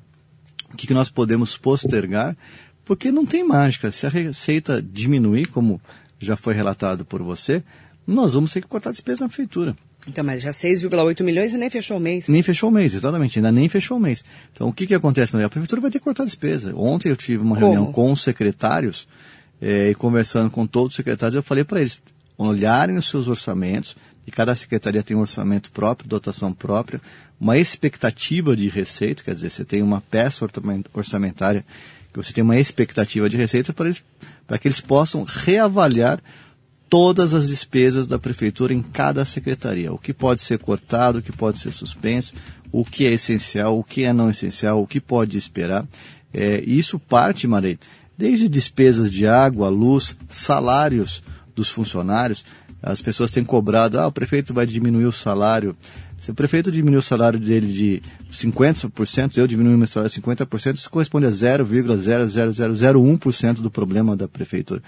o 0.74 0.78
que, 0.78 0.88
que 0.88 0.94
nós 0.94 1.10
podemos 1.10 1.58
postergar, 1.58 2.36
porque 2.86 3.12
não 3.12 3.26
tem 3.26 3.44
mágica. 3.46 3.92
Se 3.92 4.06
a 4.06 4.10
receita 4.10 4.82
diminuir, 4.82 5.48
como 5.48 5.80
já 6.20 6.36
foi 6.36 6.54
relatado 6.54 7.06
por 7.06 7.22
você, 7.22 7.64
nós 8.08 8.34
vamos 8.34 8.52
ter 8.52 8.62
que 8.62 8.68
cortar 8.68 8.92
despesa 8.92 9.24
na 9.26 9.28
prefeitura. 9.28 9.76
Então, 10.08 10.24
mas 10.24 10.42
já 10.42 10.52
6,8 10.52 11.24
milhões 11.24 11.54
e 11.54 11.58
nem 11.58 11.70
fechou 11.70 11.98
o 11.98 12.00
mês. 12.00 12.28
Nem 12.28 12.44
fechou 12.44 12.70
o 12.70 12.72
mês, 12.74 12.94
exatamente, 12.94 13.40
ainda 13.40 13.52
nem 13.52 13.70
fechou 13.70 13.98
o 13.98 14.00
mês. 14.00 14.24
Então, 14.52 14.68
o 14.68 14.74
que, 14.74 14.86
que 14.86 14.94
acontece? 14.94 15.36
A 15.36 15.50
prefeitura 15.50 15.82
vai 15.82 15.90
ter 15.92 16.00
que 16.00 16.04
cortar 16.04 16.26
despesa. 16.26 16.74
Ontem 16.76 17.10
eu 17.10 17.16
tive 17.16 17.42
uma 17.42 17.56
Como? 17.56 17.68
reunião 17.72 17.92
com 17.92 18.12
os 18.12 18.22
secretários 18.22 19.08
eh, 19.62 19.92
e 19.92 19.96
conversando 19.96 20.50
com 20.50 20.68
todos 20.68 20.90
os 20.90 20.96
secretários, 20.98 21.36
eu 21.36 21.44
falei 21.44 21.64
para 21.64 21.80
eles 21.80 22.02
olharem 22.38 22.98
os 22.98 23.06
seus 23.08 23.28
orçamentos, 23.28 23.96
e 24.26 24.32
cada 24.32 24.56
secretaria 24.56 25.04
tem 25.04 25.16
um 25.16 25.22
orçamento 25.22 25.72
próprio, 25.72 26.08
dotação 26.10 26.52
própria, 26.54 27.00
uma 27.40 27.58
expectativa 27.58 28.56
de 28.56 28.70
receita, 28.70 29.22
quer 29.24 29.34
dizer, 29.34 29.50
você 29.50 29.64
tem 29.66 29.82
uma 29.82 30.02
peça 30.02 30.46
orçamen- 30.46 30.84
orçamentária 30.94 31.64
que 32.12 32.18
você 32.18 32.32
tem 32.32 32.44
uma 32.44 32.58
expectativa 32.58 33.30
de 33.30 33.36
receita 33.38 33.74
para, 33.74 33.86
eles, 33.86 34.04
para 34.48 34.58
que 34.58 34.68
eles 34.68 34.80
possam 34.80 35.24
reavaliar 35.24 36.20
todas 36.94 37.34
as 37.34 37.48
despesas 37.48 38.06
da 38.06 38.20
prefeitura 38.20 38.72
em 38.72 38.84
cada 38.84 39.26
secretaria. 39.26 39.92
O 39.92 39.98
que 39.98 40.14
pode 40.14 40.42
ser 40.42 40.60
cortado, 40.60 41.18
o 41.18 41.22
que 41.24 41.32
pode 41.32 41.58
ser 41.58 41.72
suspenso, 41.72 42.36
o 42.72 42.86
que 42.86 43.08
é 43.08 43.14
essencial, 43.14 43.80
o 43.80 43.84
que 43.84 44.04
é 44.04 44.14
não 44.14 44.30
essencial, 44.30 44.80
o 44.80 44.86
que 44.86 45.02
pode 45.02 45.36
esperar. 45.36 45.88
É, 46.32 46.64
isso 46.64 47.00
parte, 47.00 47.48
Marei, 47.48 47.80
desde 48.16 48.48
despesas 48.48 49.12
de 49.12 49.26
água, 49.26 49.70
luz, 49.70 50.16
salários 50.30 51.24
dos 51.56 51.68
funcionários. 51.68 52.46
As 52.80 53.02
pessoas 53.02 53.32
têm 53.32 53.44
cobrado, 53.44 54.00
ah, 54.00 54.06
o 54.06 54.12
prefeito 54.12 54.54
vai 54.54 54.68
diminuir 54.68 55.06
o 55.06 55.12
salário. 55.12 55.76
Se 56.16 56.30
o 56.30 56.36
prefeito 56.36 56.72
diminuir 56.72 57.00
o 57.00 57.02
salário 57.02 57.40
dele 57.40 57.74
de 57.74 58.04
50%, 58.32 59.38
eu 59.38 59.48
diminuir 59.48 59.78
meu 59.78 59.88
salário 59.88 60.14
de 60.14 60.22
50%, 60.22 60.76
isso 60.76 60.92
corresponde 60.92 61.26
a 61.26 61.32
0,00001% 61.32 63.62
do 63.62 63.72
problema 63.72 64.16
da 64.16 64.28
prefeitura. 64.28 64.84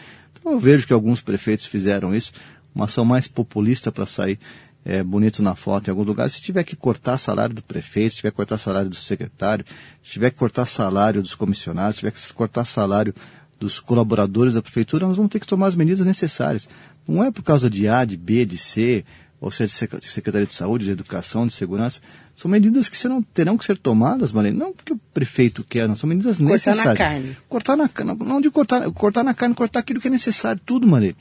Eu 0.46 0.60
vejo 0.60 0.86
que 0.86 0.94
alguns 0.94 1.22
prefeitos 1.22 1.66
fizeram 1.66 2.14
isso, 2.14 2.32
uma 2.74 2.86
ação 2.86 3.04
mais 3.04 3.28
populista 3.28 3.92
para 3.92 4.06
sair 4.06 4.40
é, 4.86 5.02
bonito 5.02 5.42
na 5.42 5.56
foto 5.56 5.88
em 5.88 5.92
alguns 5.92 6.06
lugares. 6.06 6.34
Se 6.34 6.42
tiver 6.42 6.64
que 6.64 6.76
cortar 6.76 7.18
salário 7.18 7.56
do 7.56 7.64
prefeito, 7.64 8.12
se 8.12 8.18
tiver 8.18 8.30
que 8.30 8.38
cortar 8.38 8.60
salário 8.60 8.90
do 8.90 8.96
secretário, 8.96 9.66
se 10.04 10.12
tiver 10.12 10.30
que 10.30 10.38
cortar 10.38 10.66
salário 10.66 11.22
dos 11.22 11.34
comissionados, 11.34 11.96
se 11.96 12.00
tiver 12.02 12.12
que 12.12 12.34
cortar 12.34 12.64
salário 12.64 13.14
dos 13.60 13.80
colaboradores 13.80 14.54
da 14.54 14.62
prefeitura, 14.62 15.08
nós 15.08 15.16
vamos 15.16 15.32
ter 15.32 15.40
que 15.40 15.48
tomar 15.48 15.68
as 15.68 15.76
medidas 15.76 16.06
necessárias. 16.06 16.70
Não 17.08 17.24
é 17.24 17.32
por 17.32 17.42
causa 17.42 17.70
de 17.70 17.88
A, 17.88 18.06
de 18.06 18.16
B, 18.16 18.46
de 18.46 18.58
C, 18.58 19.04
ou 19.46 19.52
seja, 19.52 19.72
de 20.00 20.06
Secretaria 20.08 20.48
de 20.48 20.54
Saúde, 20.54 20.86
de 20.86 20.92
Educação, 20.92 21.46
de 21.46 21.54
Segurança. 21.54 22.02
São 22.36 22.50
medidas 22.50 22.90
que 22.90 22.98
serão, 22.98 23.22
terão 23.22 23.58
que 23.58 23.64
ser 23.64 23.78
tomadas, 23.78 24.32
Marlene, 24.32 24.58
não 24.58 24.74
porque 24.74 24.92
o 24.94 25.00
prefeito 25.14 25.64
quer, 25.64 25.88
não, 25.88 25.96
são 25.96 26.10
medidas 26.10 26.38
Cortar 26.38 26.50
na 26.50 26.54
necessárias. 26.54 26.98
carne. 26.98 27.38
Cortar 27.48 27.76
na 27.78 27.88
carne. 27.88 28.18
Não 28.26 28.42
de 28.42 28.50
cortar, 28.50 28.90
cortar 28.92 29.24
na 29.24 29.36
carne, 29.36 29.54
cortar 29.54 29.82
aquilo 29.82 30.02
que 30.02 30.08
é 30.08 30.12
necessário, 30.12 30.60
tudo, 30.66 30.88
Marlene. 30.88 31.16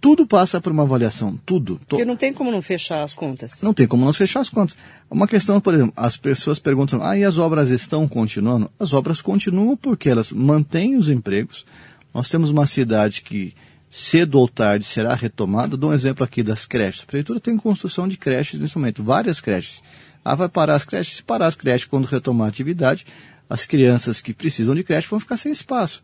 Tudo 0.00 0.26
passa 0.26 0.60
por 0.60 0.72
uma 0.72 0.82
avaliação, 0.82 1.38
tudo. 1.46 1.74
To- 1.76 1.84
Porque 1.90 2.04
não 2.04 2.16
tem 2.16 2.32
como 2.32 2.50
não 2.50 2.60
fechar 2.62 3.02
as 3.04 3.14
contas. 3.14 3.60
não 3.62 3.72
tem 3.72 3.86
como 3.86 4.04
nós 4.04 4.16
fechar 4.16 4.40
as 4.40 4.48
contas. 4.50 4.74
Uma 5.08 5.28
questão, 5.28 5.60
por 5.60 5.72
exemplo, 5.74 5.92
as 5.94 6.16
pessoas 6.16 6.58
perguntam, 6.58 7.02
ah, 7.04 7.16
e 7.16 7.22
as 7.22 7.38
obras 7.38 7.70
estão 7.70 8.08
continuando? 8.08 8.68
As 8.80 8.92
obras 8.94 9.20
continuam 9.20 9.76
porque 9.76 10.08
elas 10.08 10.32
mantêm 10.32 10.96
os 10.96 11.08
empregos. 11.08 11.64
Nós 12.12 12.28
temos 12.28 12.50
uma 12.50 12.66
cidade 12.66 13.22
que 13.22 13.54
cedo 13.90 14.38
ou 14.38 14.46
tarde 14.46 14.86
será 14.86 15.14
retomada. 15.14 15.76
Dou 15.76 15.90
um 15.90 15.94
exemplo 15.94 16.24
aqui 16.24 16.42
das 16.42 16.64
creches. 16.64 17.02
A 17.02 17.06
prefeitura 17.06 17.40
tem 17.40 17.56
construção 17.56 18.06
de 18.06 18.16
creches 18.16 18.60
nesse 18.60 18.78
momento, 18.78 19.02
várias 19.02 19.40
creches. 19.40 19.82
Ah, 20.24 20.36
vai 20.36 20.48
parar 20.48 20.76
as 20.76 20.84
creches? 20.84 21.16
Se 21.16 21.22
parar 21.22 21.46
as 21.46 21.56
creches 21.56 21.86
quando 21.86 22.04
retomar 22.04 22.46
a 22.46 22.50
atividade, 22.50 23.04
as 23.48 23.64
crianças 23.64 24.20
que 24.20 24.32
precisam 24.32 24.76
de 24.76 24.84
creche 24.84 25.08
vão 25.08 25.18
ficar 25.18 25.36
sem 25.36 25.50
espaço. 25.50 26.00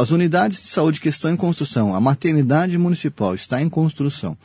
As 0.00 0.10
unidades 0.10 0.60
de 0.60 0.68
saúde 0.68 1.00
que 1.00 1.08
estão 1.08 1.30
em 1.30 1.36
construção, 1.36 1.94
a 1.94 2.00
maternidade 2.00 2.76
municipal 2.76 3.34
está 3.34 3.62
em 3.62 3.68
construção. 3.68 4.36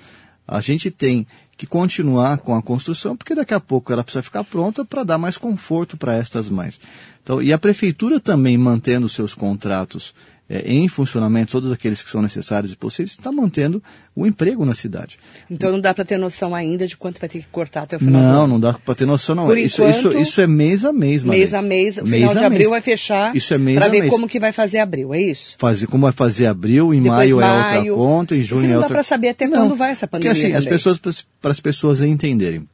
A 0.48 0.62
gente 0.62 0.92
tem 0.92 1.26
que 1.58 1.66
continuar 1.66 2.40
com 2.40 2.54
a 2.56 2.62
construção, 2.62 3.16
porque 3.16 3.34
daqui 3.34 3.54
a 3.54 3.60
pouco 3.60 3.94
ela 3.94 4.04
precisa 4.04 4.22
ficar 4.22 4.44
pronta 4.44 4.84
para 4.84 5.04
dar 5.04 5.18
mais 5.18 5.38
conforto 5.38 5.96
para 5.96 6.16
estas 6.16 6.50
mães. 6.50 6.80
Então, 7.24 7.42
e 7.42 7.54
a 7.54 7.58
prefeitura 7.58 8.20
também 8.20 8.58
mantendo 8.58 9.08
seus 9.08 9.34
contratos 9.34 10.14
eh, 10.54 10.64
em 10.66 10.88
funcionamento, 10.90 11.54
todos 11.54 11.72
aqueles 11.72 12.04
que 12.04 12.10
são 12.10 12.22
necessários 12.22 12.74
e 12.74 12.76
possíveis, 12.76 13.12
está 13.12 13.32
mantendo 13.32 13.82
o 14.14 14.28
emprego 14.28 14.66
na 14.66 14.74
cidade. 14.74 15.16
Então 15.50 15.72
não 15.72 15.80
dá 15.80 15.94
para 15.94 16.04
ter 16.04 16.18
noção 16.18 16.54
ainda 16.54 16.86
de 16.86 16.98
quanto 16.98 17.20
vai 17.22 17.30
ter 17.30 17.40
que 17.40 17.48
cortar 17.50 17.84
até 17.84 17.96
o 17.96 18.00
final 18.00 18.22
Não, 18.22 18.48
não 18.48 18.60
dá 18.60 18.74
para 18.74 18.94
ter 18.96 19.06
noção, 19.06 19.34
não. 19.34 19.46
Por 19.46 19.58
isso, 19.58 19.82
enquanto, 19.82 20.10
isso, 20.12 20.20
isso 20.20 20.42
é 20.42 20.48
mês 20.48 20.84
a 20.84 20.92
mês, 20.92 21.24
Maria. 21.24 21.40
Mês 21.40 21.54
a 21.54 21.62
mês, 21.62 21.98
o 21.98 22.04
Mês 22.06 22.22
final 22.24 22.36
de 22.36 22.46
abril 22.46 22.60
mês. 22.60 22.70
vai 22.70 22.82
fechar 22.82 23.36
Isso 23.36 23.54
é 23.54 23.58
mês 23.58 23.80
para 23.80 23.88
ver 23.90 24.02
mês. 24.02 24.12
como 24.14 24.28
que 24.28 24.40
vai 24.40 24.52
fazer 24.52 24.80
abril, 24.80 25.14
é 25.14 25.22
isso? 25.22 25.56
fazer, 25.58 25.88
como 25.88 26.04
vai 26.04 26.12
fazer 26.12 26.48
abril, 26.48 26.94
em 26.94 27.02
Depois 27.02 27.18
maio, 27.32 27.40
é 27.42 27.46
maio. 27.46 27.94
outra 27.98 28.06
conta, 28.08 28.36
em 28.36 28.42
junho 28.44 28.62
Porque 28.62 28.68
não 28.68 28.74
é 28.74 28.78
dá 28.78 28.82
outra 28.82 28.96
pra 28.96 29.04
saber 29.04 29.30
até 29.30 29.48
Não, 29.48 29.60
quando 29.68 29.76
vai 29.76 29.92
essa 29.92 30.08
pandemia 30.08 30.34
Porque 30.34 30.48
assim, 30.48 30.54
as 30.56 30.66
pessoas, 30.66 31.00
para 31.42 31.52
as 31.52 31.60
pessoas 31.62 32.02
entenderem, 32.02 32.68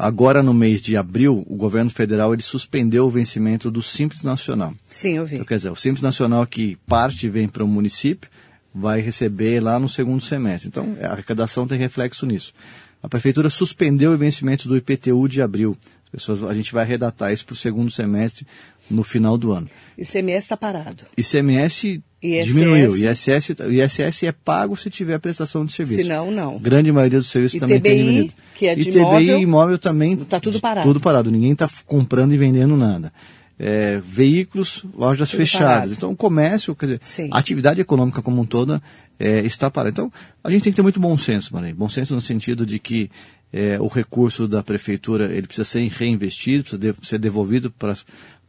agora 0.00 0.42
no 0.42 0.54
mês 0.54 0.80
de 0.80 0.96
abril, 0.96 1.44
o 1.46 1.56
governo 1.56 1.90
federal 1.90 2.32
ele 2.32 2.42
suspendeu 2.42 3.06
o 3.06 3.10
vencimento 3.10 3.70
do 3.70 3.82
Simples 3.82 4.22
Nacional. 4.22 4.74
Sim, 4.88 5.16
eu 5.16 5.26
vi. 5.26 5.34
Então, 5.34 5.46
quer 5.46 5.56
dizer, 5.56 5.70
o 5.70 5.76
Simples 5.76 6.02
Nacional 6.02 6.46
que 6.46 6.76
parte 6.86 7.28
vem 7.28 7.46
para 7.46 7.62
o 7.62 7.68
município, 7.68 8.30
vai 8.74 9.00
receber 9.00 9.60
lá 9.60 9.78
no 9.78 9.88
segundo 9.88 10.22
semestre. 10.22 10.68
Então, 10.68 10.96
a 11.02 11.08
arrecadação 11.08 11.66
tem 11.66 11.78
reflexo 11.78 12.24
nisso. 12.24 12.52
A 13.02 13.08
prefeitura 13.08 13.50
suspendeu 13.50 14.12
o 14.12 14.16
vencimento 14.16 14.68
do 14.68 14.76
IPTU 14.76 15.28
de 15.28 15.42
abril. 15.42 15.76
As 16.06 16.10
pessoas, 16.10 16.42
a 16.42 16.54
gente 16.54 16.72
vai 16.72 16.84
redatar 16.84 17.32
isso 17.32 17.44
para 17.44 17.52
o 17.52 17.56
segundo 17.56 17.90
semestre 17.90 18.46
no 18.90 19.04
final 19.04 19.38
do 19.38 19.52
ano. 19.52 19.68
ICMS 19.96 20.44
está 20.44 20.56
parado. 20.56 21.04
ICMS 21.16 22.02
ISS. 22.22 22.46
diminuiu. 22.46 22.96
ISS, 22.96 23.50
o 23.60 23.72
ISS 23.72 24.22
é 24.24 24.32
pago 24.32 24.76
se 24.76 24.90
tiver 24.90 25.18
prestação 25.18 25.64
de 25.64 25.72
serviço. 25.72 26.02
Se 26.02 26.08
não, 26.08 26.30
não. 26.30 26.58
Grande 26.58 26.92
maioria 26.92 27.18
dos 27.18 27.28
serviços 27.28 27.56
E 27.56 27.60
também 27.60 27.80
tem 27.80 27.96
diminuído. 27.98 28.34
que 28.54 28.66
é 28.66 28.74
de 28.74 28.82
e 28.82 28.84
TBI 28.92 28.98
imóvel, 29.00 29.38
e 29.38 29.42
imóvel 29.42 29.78
também. 29.78 30.16
tá 30.16 30.38
tudo 30.38 30.60
parado. 30.60 30.86
Tudo 30.86 31.00
parado. 31.00 31.30
Ninguém 31.30 31.52
está 31.52 31.68
comprando 31.86 32.32
e 32.34 32.36
vendendo 32.36 32.76
nada. 32.76 33.12
É, 33.58 34.00
veículos, 34.02 34.84
lojas 34.96 35.28
Tudo 35.30 35.38
fechadas. 35.38 35.68
parado. 35.68 35.92
Então, 35.92 36.10
o 36.12 36.16
comércio, 36.16 36.74
quer 36.74 36.86
dizer, 36.86 37.00
Sim. 37.02 37.28
a 37.30 37.38
atividade 37.38 37.80
econômica 37.80 38.22
como 38.22 38.40
um 38.40 38.46
todo 38.46 38.82
é, 39.18 39.40
está 39.40 39.70
parada. 39.70 39.90
Então, 39.92 40.12
a 40.42 40.50
gente 40.50 40.62
tem 40.64 40.72
que 40.72 40.76
ter 40.76 40.82
muito 40.82 40.98
bom 41.00 41.16
senso, 41.18 41.52
Maria. 41.54 41.74
Bom 41.74 41.88
senso 41.88 42.14
no 42.14 42.20
sentido 42.22 42.64
de 42.64 42.78
que 42.78 43.10
é, 43.52 43.76
o 43.80 43.86
recurso 43.86 44.48
da 44.48 44.62
prefeitura 44.62 45.26
ele 45.26 45.46
precisa 45.46 45.64
ser 45.64 45.86
reinvestido, 45.88 46.64
precisa 46.64 46.78
de- 46.94 47.06
ser 47.06 47.18
devolvido 47.18 47.70
para, 47.70 47.94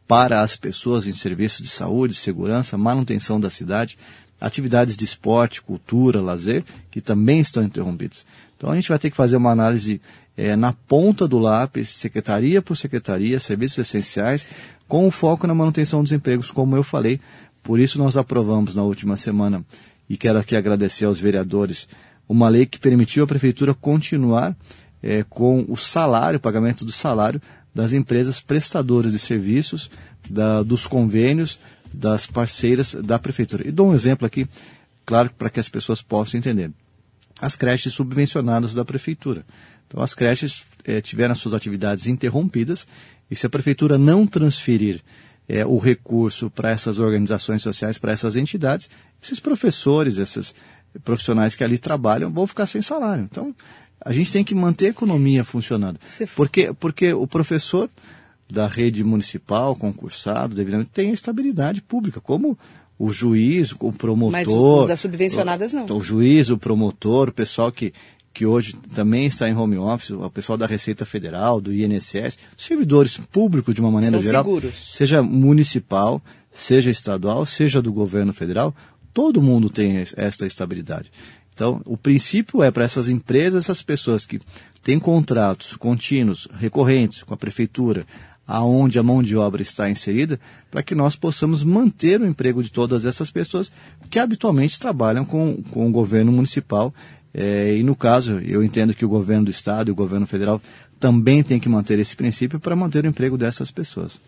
para 0.06 0.42
as 0.42 0.56
pessoas 0.56 1.06
em 1.06 1.12
serviços 1.12 1.62
de 1.62 1.68
saúde, 1.68 2.14
segurança, 2.14 2.76
manutenção 2.76 3.40
da 3.40 3.50
cidade, 3.50 3.96
atividades 4.40 4.96
de 4.96 5.04
esporte, 5.04 5.62
cultura, 5.62 6.20
lazer, 6.20 6.64
que 6.90 7.00
também 7.00 7.40
estão 7.40 7.62
interrompidas. 7.62 8.26
Então 8.56 8.70
a 8.70 8.74
gente 8.74 8.88
vai 8.88 8.98
ter 8.98 9.10
que 9.10 9.16
fazer 9.16 9.36
uma 9.36 9.50
análise 9.50 10.00
eh, 10.36 10.56
na 10.56 10.72
ponta 10.72 11.26
do 11.28 11.38
lápis, 11.38 11.88
secretaria 11.88 12.60
por 12.60 12.76
secretaria, 12.76 13.38
serviços 13.38 13.78
essenciais, 13.78 14.46
com 14.88 15.06
o 15.06 15.10
foco 15.10 15.46
na 15.46 15.54
manutenção 15.54 16.02
dos 16.02 16.12
empregos, 16.12 16.50
como 16.50 16.76
eu 16.76 16.82
falei. 16.82 17.20
Por 17.62 17.78
isso 17.78 17.98
nós 17.98 18.16
aprovamos 18.16 18.74
na 18.74 18.82
última 18.82 19.16
semana, 19.16 19.64
e 20.08 20.16
quero 20.16 20.38
aqui 20.38 20.56
agradecer 20.56 21.04
aos 21.04 21.20
vereadores, 21.20 21.88
uma 22.28 22.48
lei 22.48 22.66
que 22.66 22.78
permitiu 22.78 23.24
à 23.24 23.26
prefeitura 23.26 23.72
continuar 23.72 24.56
eh, 25.02 25.24
com 25.28 25.64
o 25.68 25.76
salário, 25.76 26.36
o 26.36 26.40
pagamento 26.40 26.84
do 26.84 26.92
salário 26.92 27.40
das 27.74 27.92
empresas 27.92 28.40
prestadoras 28.40 29.12
de 29.12 29.18
serviços, 29.18 29.90
da- 30.28 30.62
dos 30.62 30.86
convênios, 30.86 31.58
das 31.92 32.26
parceiras 32.26 32.94
da 32.94 33.18
prefeitura. 33.18 33.66
E 33.66 33.70
dou 33.70 33.90
um 33.90 33.94
exemplo 33.94 34.26
aqui, 34.26 34.46
claro, 35.04 35.30
para 35.36 35.50
que 35.50 35.60
as 35.60 35.68
pessoas 35.68 36.02
possam 36.02 36.38
entender. 36.38 36.70
As 37.40 37.56
creches 37.56 37.92
subvencionadas 37.94 38.74
da 38.74 38.84
prefeitura. 38.84 39.44
Então, 39.86 40.02
as 40.02 40.14
creches 40.14 40.64
eh, 40.84 41.00
tiveram 41.00 41.32
as 41.32 41.38
suas 41.38 41.54
atividades 41.54 42.06
interrompidas 42.06 42.86
e 43.30 43.36
se 43.36 43.46
a 43.46 43.50
prefeitura 43.50 43.98
não 43.98 44.26
transferir 44.26 45.02
é, 45.48 45.66
o 45.66 45.78
recurso 45.78 46.48
para 46.48 46.70
essas 46.70 46.98
organizações 46.98 47.62
sociais, 47.62 47.98
para 47.98 48.12
essas 48.12 48.36
entidades, 48.36 48.88
esses 49.22 49.40
professores, 49.40 50.18
esses 50.18 50.54
profissionais 51.04 51.54
que 51.54 51.64
ali 51.64 51.78
trabalham 51.78 52.30
vão 52.30 52.46
ficar 52.46 52.66
sem 52.66 52.80
salário. 52.80 53.24
Então, 53.30 53.54
a 54.04 54.12
gente 54.12 54.32
tem 54.32 54.44
que 54.44 54.54
manter 54.54 54.86
a 54.86 54.90
economia 54.90 55.44
funcionando. 55.44 55.98
Porque, 56.34 56.72
porque 56.72 57.12
o 57.12 57.26
professor 57.26 57.88
da 58.50 58.66
rede 58.66 59.02
municipal, 59.02 59.74
concursado, 59.74 60.54
devidamente, 60.54 60.90
tem 60.92 61.10
a 61.10 61.14
estabilidade 61.14 61.80
pública, 61.80 62.20
como 62.20 62.58
o 62.98 63.10
juiz, 63.10 63.72
o 63.72 63.92
promotor. 63.92 64.32
Mas 64.32 64.48
os 64.48 64.88
das 64.88 65.00
subvencionadas 65.00 65.72
não. 65.72 65.86
O, 65.86 65.96
o 65.96 66.02
juiz, 66.02 66.50
o 66.50 66.58
promotor, 66.58 67.30
o 67.30 67.32
pessoal 67.32 67.72
que, 67.72 67.92
que 68.32 68.44
hoje 68.44 68.76
também 68.94 69.26
está 69.26 69.48
em 69.48 69.56
home 69.56 69.78
office, 69.78 70.10
o 70.10 70.30
pessoal 70.30 70.58
da 70.58 70.66
Receita 70.66 71.04
Federal, 71.04 71.60
do 71.60 71.72
INSS, 71.72 72.38
servidores 72.56 73.16
públicos 73.16 73.74
de 73.74 73.80
uma 73.80 73.90
maneira 73.90 74.16
São 74.16 74.22
geral, 74.22 74.44
seguros. 74.44 74.94
seja 74.94 75.22
municipal, 75.22 76.20
seja 76.50 76.90
estadual, 76.90 77.46
seja 77.46 77.80
do 77.80 77.92
governo 77.92 78.32
federal, 78.34 78.74
todo 79.12 79.42
mundo 79.42 79.70
tem 79.70 80.04
esta 80.16 80.46
estabilidade. 80.46 81.10
Então, 81.54 81.80
o 81.84 81.96
princípio 81.96 82.62
é 82.62 82.70
para 82.70 82.84
essas 82.84 83.08
empresas, 83.08 83.64
essas 83.64 83.82
pessoas 83.82 84.24
que 84.24 84.40
têm 84.82 84.98
contratos 84.98 85.76
contínuos, 85.76 86.48
recorrentes 86.58 87.22
com 87.22 87.34
a 87.34 87.36
prefeitura, 87.36 88.06
aonde 88.46 88.98
a 88.98 89.02
mão 89.02 89.22
de 89.22 89.36
obra 89.36 89.62
está 89.62 89.88
inserida, 89.88 90.40
para 90.70 90.82
que 90.82 90.94
nós 90.94 91.14
possamos 91.14 91.62
manter 91.62 92.20
o 92.20 92.26
emprego 92.26 92.62
de 92.62 92.70
todas 92.70 93.04
essas 93.04 93.30
pessoas 93.30 93.70
que 94.10 94.18
habitualmente 94.18 94.78
trabalham 94.78 95.24
com, 95.24 95.62
com 95.70 95.86
o 95.86 95.92
governo 95.92 96.32
municipal. 96.32 96.92
É, 97.32 97.76
e 97.76 97.82
no 97.82 97.94
caso, 97.94 98.40
eu 98.40 98.62
entendo 98.62 98.94
que 98.94 99.04
o 99.04 99.08
governo 99.08 99.46
do 99.46 99.50
estado 99.50 99.88
e 99.88 99.92
o 99.92 99.94
governo 99.94 100.26
federal 100.26 100.60
também 100.98 101.42
tem 101.42 101.58
que 101.58 101.68
manter 101.68 101.98
esse 101.98 102.14
princípio 102.14 102.60
para 102.60 102.76
manter 102.76 103.04
o 103.04 103.08
emprego 103.08 103.38
dessas 103.38 103.70
pessoas. 103.70 104.20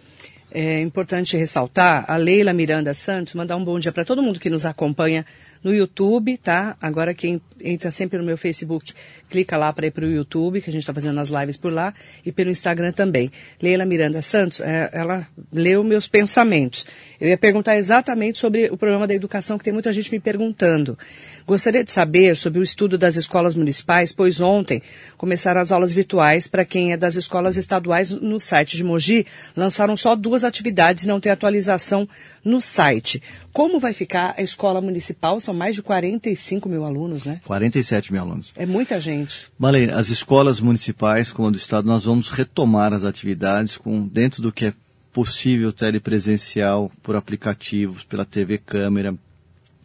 É 0.51 0.81
importante 0.81 1.37
ressaltar 1.37 2.05
a 2.07 2.17
Leila 2.17 2.53
Miranda 2.53 2.95
Santos, 2.95 3.35
mandar 3.35 3.57
um 3.57 3.65
bom 3.65 3.79
dia 3.81 3.91
para 3.91 4.05
todo 4.05 4.23
mundo 4.23 4.39
que 4.39 4.49
nos 4.49 4.65
acompanha 4.65 5.27
no 5.65 5.75
YouTube, 5.75 6.37
tá? 6.37 6.77
Agora 6.81 7.15
quem 7.15 7.41
entra 7.61 7.91
sempre 7.91 8.19
no 8.19 8.25
meu 8.25 8.37
Facebook, 8.37 8.93
clica 9.31 9.57
lá 9.57 9.73
para 9.73 9.87
ir 9.87 9.91
para 9.91 10.05
o 10.05 10.11
YouTube, 10.11 10.61
que 10.61 10.69
a 10.69 10.73
gente 10.73 10.83
está 10.83 10.93
fazendo 10.93 11.19
as 11.19 11.31
lives 11.31 11.57
por 11.57 11.73
lá, 11.73 11.95
e 12.25 12.31
pelo 12.31 12.51
Instagram 12.51 12.93
também. 12.93 13.33
Leila 13.61 13.87
Miranda 13.87 14.21
Santos, 14.21 14.61
é, 14.61 14.91
ela 14.93 15.27
leu 15.51 15.83
meus 15.83 16.07
pensamentos. 16.07 16.87
Eu 17.19 17.29
ia 17.29 17.39
perguntar 17.39 17.77
exatamente 17.77 18.39
sobre 18.39 18.67
o 18.67 18.77
problema 18.77 19.07
da 19.07 19.15
educação, 19.15 19.57
que 19.57 19.65
tem 19.65 19.73
muita 19.73 19.93
gente 19.93 20.13
me 20.13 20.21
perguntando. 20.21 20.99
Gostaria 21.47 21.83
de 21.83 21.91
saber 21.91 22.37
sobre 22.37 22.61
o 22.61 22.63
estudo 22.63 22.99
das 22.99 23.17
escolas 23.17 23.55
municipais, 23.55 24.13
pois 24.13 24.41
ontem 24.41 24.83
começaram 25.17 25.61
as 25.61 25.73
aulas 25.73 25.93
virtuais 25.93 26.47
para 26.47 26.65
quem 26.65 26.93
é 26.93 26.97
das 26.97 27.17
escolas 27.17 27.57
estaduais 27.57 28.11
no 28.11 28.39
site 28.39 28.77
de 28.77 28.85
Mogi, 28.85 29.27
lançaram 29.57 29.97
só 29.97 30.15
duas 30.15 30.45
atividades 30.45 31.05
e 31.05 31.09
não 31.09 31.21
tem 31.21 31.33
atualização 31.33 32.07
no 32.45 32.61
site. 32.61 33.23
Como 33.55 33.79
vai 33.79 33.95
ficar 33.95 34.35
a 34.37 34.43
escola 34.43 34.81
municipal? 34.81 35.39
São 35.39 35.55
mais 35.55 35.77
de 35.77 35.81
45 35.81 36.69
mil 36.69 36.85
alunos, 36.85 37.25
né? 37.25 37.41
47 37.45 38.13
mil 38.13 38.21
alunos. 38.21 38.53
É 38.57 38.67
muita 38.67 38.99
gente. 38.99 39.47
Malene, 39.57 39.93
as 39.93 40.09
escolas 40.09 40.59
municipais, 40.59 41.31
como 41.31 41.47
a 41.47 41.51
do 41.53 41.57
Estado, 41.57 41.87
nós 41.87 42.03
vamos 42.03 42.31
retomar 42.31 42.93
as 42.93 43.05
atividades 43.05 43.77
com 43.77 44.09
dentro 44.09 44.43
do 44.43 44.51
que 44.51 44.67
é 44.67 44.75
possível 45.13 45.73
telepresencial, 45.73 46.91
por 47.01 47.15
aplicativos, 47.15 48.03
pela 48.03 48.25
TV 48.25 48.59
câmera, 48.59 49.15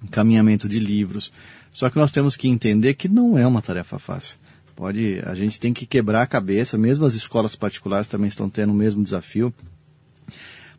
encaminhamento 0.03 0.67
de 0.67 0.79
livros. 0.79 1.31
Só 1.71 1.91
que 1.91 1.99
nós 1.99 2.09
temos 2.09 2.35
que 2.35 2.47
entender 2.47 2.95
que 2.95 3.07
não 3.07 3.37
é 3.37 3.45
uma 3.45 3.61
tarefa 3.61 3.99
fácil. 3.99 4.35
Pode, 4.75 5.21
a 5.23 5.35
gente 5.35 5.59
tem 5.59 5.73
que 5.73 5.85
quebrar 5.85 6.23
a 6.23 6.27
cabeça, 6.27 6.75
mesmo 6.75 7.05
as 7.05 7.13
escolas 7.13 7.55
particulares 7.55 8.07
também 8.07 8.29
estão 8.29 8.49
tendo 8.49 8.71
o 8.71 8.75
mesmo 8.75 9.03
desafio. 9.03 9.53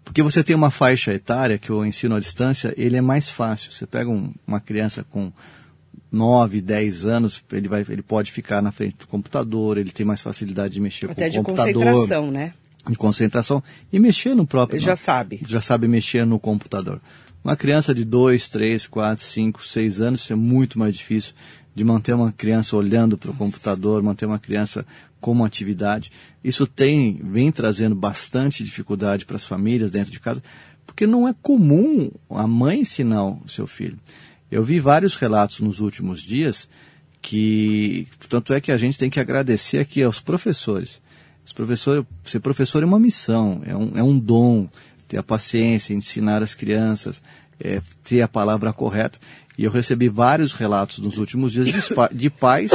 Porque 0.05 0.23
você 0.23 0.43
tem 0.43 0.57
uma 0.57 0.71
faixa 0.71 1.13
etária 1.13 1.59
que 1.59 1.71
o 1.71 1.85
ensino 1.85 2.15
à 2.15 2.21
distância, 2.21 2.75
ele 2.77 2.97
é 2.97 3.01
mais 3.01 3.29
fácil. 3.29 3.71
Você 3.73 3.87
pega 3.87 4.11
um, 4.11 4.33
uma 4.47 4.61
criança 4.61 5.05
com 5.09 5.33
9, 6.11 6.61
10 6.61 7.07
anos, 7.07 7.43
ele, 7.53 7.69
vai, 7.69 7.85
ele 7.89 8.03
pode 8.03 8.33
ficar 8.33 8.61
na 8.61 8.73
frente 8.73 8.97
do 8.97 9.07
computador, 9.07 9.79
ele 9.79 9.93
tem 9.93 10.05
mais 10.05 10.21
facilidade 10.21 10.75
de 10.75 10.81
mexer 10.81 11.11
Até 11.11 11.31
com 11.31 11.41
o 11.41 11.45
computador. 11.45 11.71
Até 11.71 11.79
de 11.79 11.95
concentração, 11.95 12.31
né? 12.31 12.55
De 12.89 12.97
concentração 12.97 13.63
e 13.93 13.99
mexer 13.99 14.35
no 14.35 14.47
próprio. 14.47 14.77
Ele 14.77 14.85
já 14.85 14.97
sabe. 14.97 15.41
Já 15.47 15.61
sabe 15.61 15.87
mexer 15.87 16.25
no 16.27 16.41
computador. 16.41 17.01
Uma 17.45 17.57
criança 17.57 17.95
de 17.95 18.05
2, 18.05 18.49
3, 18.49 18.87
4, 18.87 19.25
5, 19.25 19.65
6 19.65 20.01
anos, 20.01 20.21
isso 20.23 20.33
é 20.33 20.37
muito 20.37 20.79
mais 20.79 20.95
difícil 20.95 21.35
de 21.75 21.85
manter 21.85 22.15
uma 22.15 22.33
criança 22.33 22.77
olhando 22.77 23.17
para 23.17 23.31
o 23.31 23.35
computador, 23.35 24.03
manter 24.03 24.27
uma 24.27 24.39
criança 24.39 24.85
como 25.21 25.45
atividade. 25.45 26.11
Isso 26.43 26.67
tem, 26.67 27.21
vem 27.23 27.53
trazendo 27.53 27.95
bastante 27.95 28.65
dificuldade 28.65 29.25
para 29.25 29.37
as 29.37 29.45
famílias 29.45 29.91
dentro 29.91 30.11
de 30.11 30.21
casa, 30.21 30.43
porque 30.87 31.07
não 31.07 31.29
é 31.29 31.35
comum 31.41 32.11
a 32.31 32.47
mãe 32.47 32.81
ensinar 32.81 33.25
o 33.25 33.49
seu 33.49 33.67
filho. 33.67 33.99
Eu 34.51 34.65
vi 34.65 34.81
vários 34.81 35.15
relatos 35.15 35.61
nos 35.61 35.79
últimos 35.79 36.23
dias 36.23 36.69
que, 37.23 38.09
tanto 38.29 38.53
é 38.53 38.61
que 38.61 38.73
a 38.73 38.79
gente 38.79 38.99
tem 38.99 39.11
que 39.11 39.21
agradecer 39.21 39.79
aqui 39.79 40.03
aos 40.03 40.21
professores. 40.21 41.01
Os 41.45 41.53
professores 41.53 42.05
ser 42.25 42.41
professor 42.41 42.83
é 42.83 42.87
uma 42.87 42.99
missão, 42.99 43.63
é 43.65 43.77
um, 43.77 43.93
é 43.97 44.03
um 44.03 44.19
dom, 44.19 44.69
ter 45.07 45.19
a 45.19 45.23
paciência, 45.23 45.95
ensinar 45.95 46.43
as 46.43 46.55
crianças, 46.55 47.23
é, 47.59 47.83
ter 48.03 48.23
a 48.23 48.29
palavra 48.29 48.73
correta. 48.73 49.19
E 49.59 49.65
eu 49.65 49.71
recebi 49.71 50.09
vários 50.09 50.53
relatos 50.53 50.99
nos 50.99 51.19
últimos 51.19 51.53
dias 51.53 51.67
de, 51.67 52.17
de 52.17 52.31
pais 52.31 52.73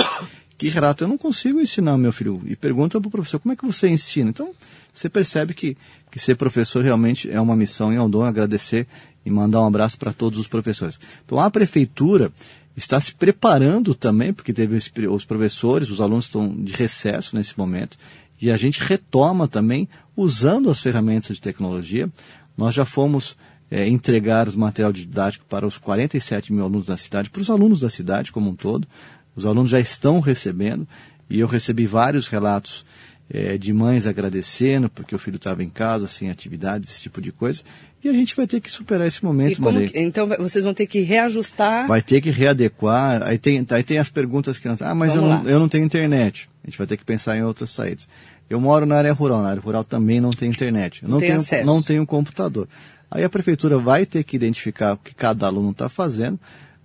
que 0.58 0.70
relatam, 0.70 1.08
eu 1.08 1.10
não 1.10 1.18
consigo 1.18 1.60
ensinar 1.60 1.98
meu 1.98 2.14
filho. 2.14 2.42
E 2.46 2.56
pergunta 2.56 3.00
para 3.00 3.08
o 3.08 3.12
professor, 3.12 3.40
como 3.40 3.54
é 3.54 3.56
que 3.56 3.66
você 3.66 3.88
ensina? 3.88 4.30
Então, 4.30 4.52
você 4.94 5.10
percebe 5.10 5.54
que, 5.54 5.78
que 6.10 6.20
ser 6.20 6.36
professor 6.36 6.84
realmente 6.84 7.30
é 7.30 7.40
uma 7.40 7.56
missão 7.56 7.92
e 7.92 7.98
é 7.98 8.02
um 8.02 8.10
dom 8.10 8.24
agradecer 8.24 8.88
e 9.26 9.32
mandar 9.32 9.62
um 9.62 9.68
abraço 9.68 9.98
para 9.98 10.14
todos 10.14 10.40
os 10.40 10.48
professores. 10.48 11.00
Então, 11.26 11.40
a 11.40 11.50
prefeitura 11.50 12.32
está 12.78 13.00
se 13.00 13.14
preparando 13.14 13.94
também, 13.96 14.34
porque 14.34 14.54
teve 14.54 14.78
os 15.08 15.26
professores, 15.26 15.90
os 15.90 16.00
alunos 16.00 16.26
estão 16.26 16.48
de 16.48 16.74
recesso 16.74 17.36
nesse 17.36 17.58
momento, 17.58 17.98
e 18.42 18.52
a 18.52 18.58
gente 18.58 18.82
retoma 18.82 19.48
também 19.48 19.88
usando 20.16 20.70
as 20.70 20.80
ferramentas 20.80 21.38
de 21.38 21.42
tecnologia. 21.42 22.10
Nós 22.58 22.76
já 22.76 22.86
fomos 22.86 23.38
é, 23.72 23.88
entregar 23.88 24.48
os 24.48 24.56
material 24.56 24.92
didático 24.92 25.46
para 25.50 25.66
os 25.66 25.78
47 25.78 26.54
mil 26.54 26.64
alunos 26.64 26.86
da 26.86 26.98
cidade, 26.98 27.30
para 27.30 27.42
os 27.42 27.50
alunos 27.50 27.80
da 27.80 27.90
cidade 27.90 28.32
como 28.32 28.50
um 28.50 28.56
todo. 28.56 28.88
Os 29.36 29.46
alunos 29.46 29.70
já 29.70 29.80
estão 29.80 30.20
recebendo 30.20 30.88
e 31.30 31.40
eu 31.40 31.48
recebi 31.48 31.86
vários 31.86 32.28
relatos 32.28 32.86
é, 33.30 33.58
de 33.58 33.74
mães 33.74 34.06
agradecendo 34.06 34.90
porque 34.90 35.16
o 35.16 35.20
filho 35.20 35.38
estava 35.38 35.64
em 35.64 35.70
casa, 35.70 36.08
sem 36.08 36.30
atividade, 36.30 36.86
esse 36.88 37.02
tipo 37.02 37.22
de 37.22 37.32
coisa. 37.32 37.64
E 38.04 38.10
a 38.10 38.14
gente 38.14 38.36
vai 38.36 38.46
ter 38.46 38.62
que 38.62 38.70
superar 38.70 39.08
esse 39.08 39.26
momento, 39.26 39.60
que, 39.60 40.00
Então 40.00 40.28
vocês 40.38 40.64
vão 40.64 40.76
ter 40.76 40.86
que 40.86 41.00
reajustar. 41.00 41.88
Vai 41.88 42.04
ter 42.04 42.22
que 42.22 42.30
readequar. 42.30 43.24
Aí 43.24 43.40
tem, 43.40 43.66
aí 43.72 43.84
tem 43.84 43.98
as 43.98 44.10
perguntas 44.10 44.60
que 44.60 44.68
nós. 44.68 44.80
Ah, 44.84 44.94
mas 44.94 45.16
eu 45.16 45.24
não, 45.24 45.50
eu 45.50 45.60
não 45.60 45.68
tenho 45.68 45.84
internet. 45.84 46.48
A 46.64 46.68
gente 46.68 46.78
vai 46.78 46.86
ter 46.86 46.98
que 46.98 47.04
pensar 47.04 47.36
em 47.36 47.42
outras 47.42 47.72
saídas. 47.72 48.08
Eu 48.48 48.62
moro 48.62 48.86
na 48.86 48.96
área 48.96 49.12
rural, 49.12 49.42
na 49.42 49.50
área 49.50 49.62
rural 49.62 49.84
também 49.84 50.22
não 50.22 50.30
tem 50.30 50.52
internet. 50.52 51.02
Eu 51.02 51.10
não, 51.10 51.18
tem 51.18 51.30
tenho, 51.30 51.40
acesso. 51.40 51.66
não 51.66 51.82
tenho 51.82 52.06
computador. 52.06 52.68
Aí 53.10 53.24
a 53.24 53.30
prefeitura 53.30 53.80
vai 53.80 54.06
ter 54.06 54.24
que 54.24 54.36
identificar 54.36 54.94
o 54.94 54.98
que 54.98 55.16
cada 55.16 55.48
aluno 55.48 55.72
está 55.72 55.90
fazendo, 55.90 56.40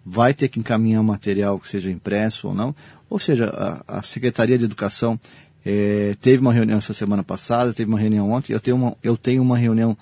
vai 0.05 0.33
ter 0.35 0.49
que 0.49 0.59
encaminhar 0.59 1.03
material 1.03 1.59
que 1.59 1.69
seja 1.69 1.91
impresso 1.91 2.49
ou 2.49 2.55
não. 2.55 2.75
Ou 3.09 3.19
seja, 3.19 3.47
a, 3.47 3.99
a 3.99 4.03
Secretaria 4.03 4.57
de 4.57 4.65
Educação 4.65 5.19
é, 5.65 6.17
teve 6.21 6.41
uma 6.41 6.53
reunião 6.53 6.79
essa 6.79 6.95
semana 6.95 7.23
passada, 7.23 7.73
teve 7.73 7.91
uma 7.91 7.99
reunião 7.99 8.31
ontem, 8.31 8.53
eu 8.53 8.61
tenho 8.61 8.77
uma, 8.77 8.97
eu 9.03 9.17
tenho 9.17 9.43
uma 9.43 9.59
reunião 9.59 9.97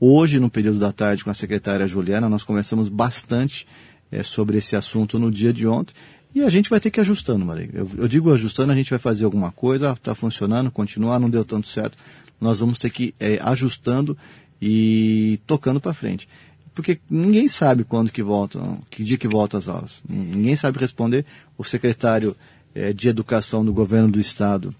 hoje 0.00 0.40
no 0.40 0.50
período 0.50 0.78
da 0.78 0.92
tarde 0.92 1.22
com 1.22 1.30
a 1.30 1.34
secretária 1.34 1.86
Juliana, 1.86 2.28
nós 2.28 2.42
conversamos 2.42 2.88
bastante 2.88 3.66
é, 4.10 4.22
sobre 4.22 4.58
esse 4.58 4.74
assunto 4.74 5.18
no 5.18 5.30
dia 5.30 5.52
de 5.52 5.66
ontem 5.66 5.94
e 6.34 6.42
a 6.42 6.48
gente 6.48 6.70
vai 6.70 6.80
ter 6.80 6.90
que 6.90 6.98
ir 6.98 7.02
ajustando, 7.02 7.44
Maria. 7.44 7.68
Eu, 7.74 7.88
eu 7.98 8.08
digo 8.08 8.32
ajustando, 8.32 8.72
a 8.72 8.74
gente 8.74 8.88
vai 8.88 8.98
fazer 8.98 9.24
alguma 9.24 9.52
coisa, 9.52 9.92
está 9.92 10.14
funcionando, 10.14 10.70
continuar, 10.70 11.18
não 11.18 11.28
deu 11.28 11.44
tanto 11.44 11.68
certo, 11.68 11.98
nós 12.40 12.60
vamos 12.60 12.78
ter 12.78 12.90
que 12.90 13.04
ir 13.04 13.14
é, 13.20 13.38
ajustando 13.42 14.16
e 14.60 15.38
tocando 15.46 15.80
para 15.80 15.92
frente. 15.92 16.28
Porque 16.74 16.98
ninguém 17.08 17.48
sabe 17.48 17.84
quando 17.84 18.10
que 18.10 18.22
volta, 18.22 18.60
que 18.90 19.04
dia 19.04 19.18
que 19.18 19.28
volta 19.28 19.58
as 19.58 19.68
aulas. 19.68 20.00
Ninguém 20.08 20.56
sabe 20.56 20.78
responder. 20.78 21.24
O 21.58 21.64
secretário 21.64 22.34
é, 22.74 22.92
de 22.92 23.08
Educação 23.08 23.64
do 23.64 23.72
Governo 23.72 24.10
do 24.10 24.20
Estado 24.20 24.70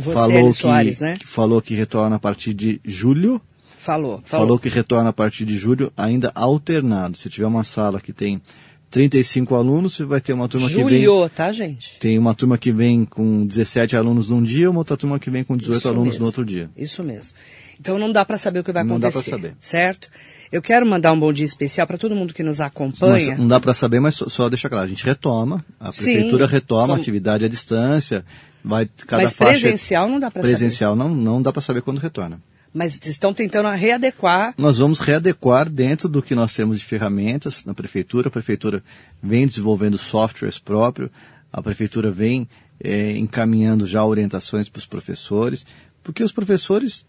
falou 0.00 0.52
que, 0.52 0.60
Soares, 0.60 1.00
né? 1.00 1.16
que, 1.18 1.26
falou 1.26 1.62
que 1.62 1.74
retorna 1.74 2.16
a 2.16 2.18
partir 2.18 2.52
de 2.52 2.80
julho. 2.84 3.40
Falou, 3.78 4.20
falou. 4.24 4.46
Falou 4.46 4.58
que 4.58 4.68
retorna 4.68 5.10
a 5.10 5.12
partir 5.12 5.44
de 5.44 5.56
julho, 5.56 5.92
ainda 5.96 6.32
alternado. 6.34 7.16
Se 7.16 7.30
tiver 7.30 7.46
uma 7.46 7.62
sala 7.62 8.00
que 8.00 8.12
tem 8.12 8.42
35 8.90 9.54
alunos, 9.54 9.94
você 9.94 10.04
vai 10.04 10.20
ter 10.20 10.32
uma 10.32 10.48
turma 10.48 10.68
que 10.68 10.74
vem. 10.74 11.02
Julho, 11.02 11.28
tá, 11.28 11.52
gente? 11.52 11.96
Tem 12.00 12.18
uma 12.18 12.34
turma 12.34 12.58
que 12.58 12.72
vem 12.72 13.04
com 13.04 13.46
17 13.46 13.94
alunos 13.94 14.30
num 14.30 14.42
dia, 14.42 14.68
uma 14.68 14.80
outra 14.80 14.96
turma 14.96 15.20
que 15.20 15.30
vem 15.30 15.44
com 15.44 15.56
18 15.56 15.78
Isso 15.78 15.88
alunos 15.88 16.06
mesmo. 16.06 16.20
no 16.20 16.26
outro 16.26 16.44
dia. 16.44 16.68
Isso 16.76 17.04
mesmo. 17.04 17.36
Então 17.78 17.98
não 17.98 18.10
dá 18.10 18.24
para 18.24 18.38
saber 18.38 18.60
o 18.60 18.64
que 18.64 18.72
vai 18.72 18.82
Não 18.84 18.98
dá 18.98 19.08
acontecer. 19.08 19.30
saber. 19.30 19.56
Certo? 19.60 20.08
Eu 20.50 20.62
quero 20.62 20.86
mandar 20.86 21.12
um 21.12 21.20
bom 21.20 21.32
dia 21.32 21.44
especial 21.44 21.86
para 21.86 21.98
todo 21.98 22.14
mundo 22.14 22.32
que 22.32 22.42
nos 22.42 22.60
acompanha. 22.60 23.30
Mas 23.30 23.38
não 23.38 23.48
dá 23.48 23.60
para 23.60 23.74
saber, 23.74 24.00
mas 24.00 24.14
só, 24.14 24.28
só 24.28 24.48
deixa 24.48 24.68
claro, 24.68 24.86
a 24.86 24.88
gente 24.88 25.04
retoma, 25.04 25.64
a 25.78 25.92
Sim, 25.92 26.04
prefeitura 26.04 26.46
retoma 26.46 26.86
som- 26.88 26.92
a 26.94 26.96
atividade 26.96 27.44
à 27.44 27.48
distância, 27.48 28.24
vai 28.64 28.88
cada 29.06 29.22
Mas 29.24 29.32
faixa 29.32 29.60
presencial 29.60 30.08
não 30.08 30.18
dá 30.18 30.30
para 30.30 30.42
saber. 30.42 30.54
presencial 30.56 30.96
não 30.96 31.08
não 31.08 31.42
dá 31.42 31.52
para 31.52 31.62
saber 31.62 31.82
quando 31.82 31.98
retorna. 31.98 32.40
Mas 32.74 32.98
estão 33.06 33.32
tentando 33.32 33.68
readequar. 33.70 34.52
Nós 34.58 34.76
vamos 34.78 35.00
readequar 35.00 35.68
dentro 35.70 36.08
do 36.10 36.22
que 36.22 36.34
nós 36.34 36.52
temos 36.54 36.78
de 36.78 36.84
ferramentas 36.84 37.64
na 37.64 37.72
prefeitura. 37.72 38.28
A 38.28 38.30
prefeitura 38.30 38.82
vem 39.22 39.46
desenvolvendo 39.46 39.96
softwares 39.96 40.58
próprios, 40.58 41.08
a 41.50 41.62
prefeitura 41.62 42.10
vem 42.10 42.46
é, 42.78 43.16
encaminhando 43.16 43.86
já 43.86 44.04
orientações 44.04 44.68
para 44.68 44.78
os 44.78 44.84
professores, 44.86 45.64
porque 46.02 46.22
os 46.22 46.32
professores 46.32 47.06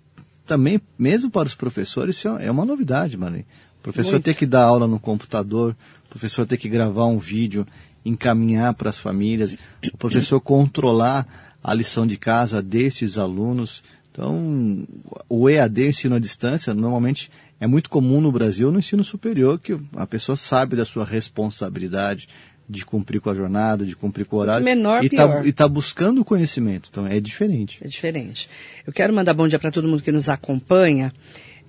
também, 0.47 0.81
mesmo 0.97 1.29
para 1.29 1.47
os 1.47 1.53
professores, 1.53 2.15
isso 2.15 2.29
é 2.29 2.49
uma 2.49 2.65
novidade, 2.65 3.17
mano. 3.17 3.37
O 3.79 3.83
professor 3.83 4.13
Muito. 4.13 4.25
ter 4.25 4.35
que 4.35 4.45
dar 4.45 4.63
aula 4.63 4.87
no 4.87 4.99
computador, 4.99 5.75
o 6.05 6.09
professor 6.09 6.45
ter 6.45 6.57
que 6.57 6.67
gravar 6.67 7.05
um 7.05 7.19
vídeo, 7.19 7.67
encaminhar 8.03 8.73
para 8.73 8.89
as 8.89 8.97
famílias, 8.97 9.55
o 9.93 9.97
professor 9.97 10.39
controlar 10.39 11.27
a 11.63 11.73
lição 11.73 12.07
de 12.07 12.17
casa 12.17 12.61
desses 12.61 13.17
alunos. 13.17 13.83
Então, 14.11 14.87
o 15.29 15.49
EAD, 15.49 15.87
ensino 15.89 16.15
à 16.15 16.19
distância, 16.19 16.73
normalmente 16.73 17.29
é 17.59 17.67
muito 17.67 17.89
comum 17.89 18.21
no 18.21 18.31
Brasil 18.31 18.71
no 18.71 18.79
ensino 18.79 19.03
superior, 19.03 19.59
que 19.59 19.77
a 19.95 20.07
pessoa 20.07 20.35
sabe 20.35 20.75
da 20.75 20.85
sua 20.85 21.05
responsabilidade 21.05 22.27
de 22.69 22.85
cumprir 22.85 23.21
com 23.21 23.29
a 23.29 23.35
jornada, 23.35 23.85
de 23.85 23.95
cumprir 23.95 24.25
com 24.25 24.35
o 24.35 24.39
horário. 24.39 24.63
Menor, 24.63 25.03
e 25.03 25.07
está 25.07 25.41
tá 25.55 25.67
buscando 25.67 26.25
conhecimento. 26.25 26.89
Então, 26.91 27.07
é 27.07 27.19
diferente. 27.19 27.79
É 27.81 27.87
diferente. 27.87 28.49
Eu 28.85 28.91
quero 28.91 29.13
mandar 29.13 29.33
bom 29.33 29.47
dia 29.47 29.57
para 29.57 29.71
todo 29.71 29.87
mundo 29.87 30.03
que 30.03 30.11
nos 30.11 30.27
acompanha. 30.27 31.13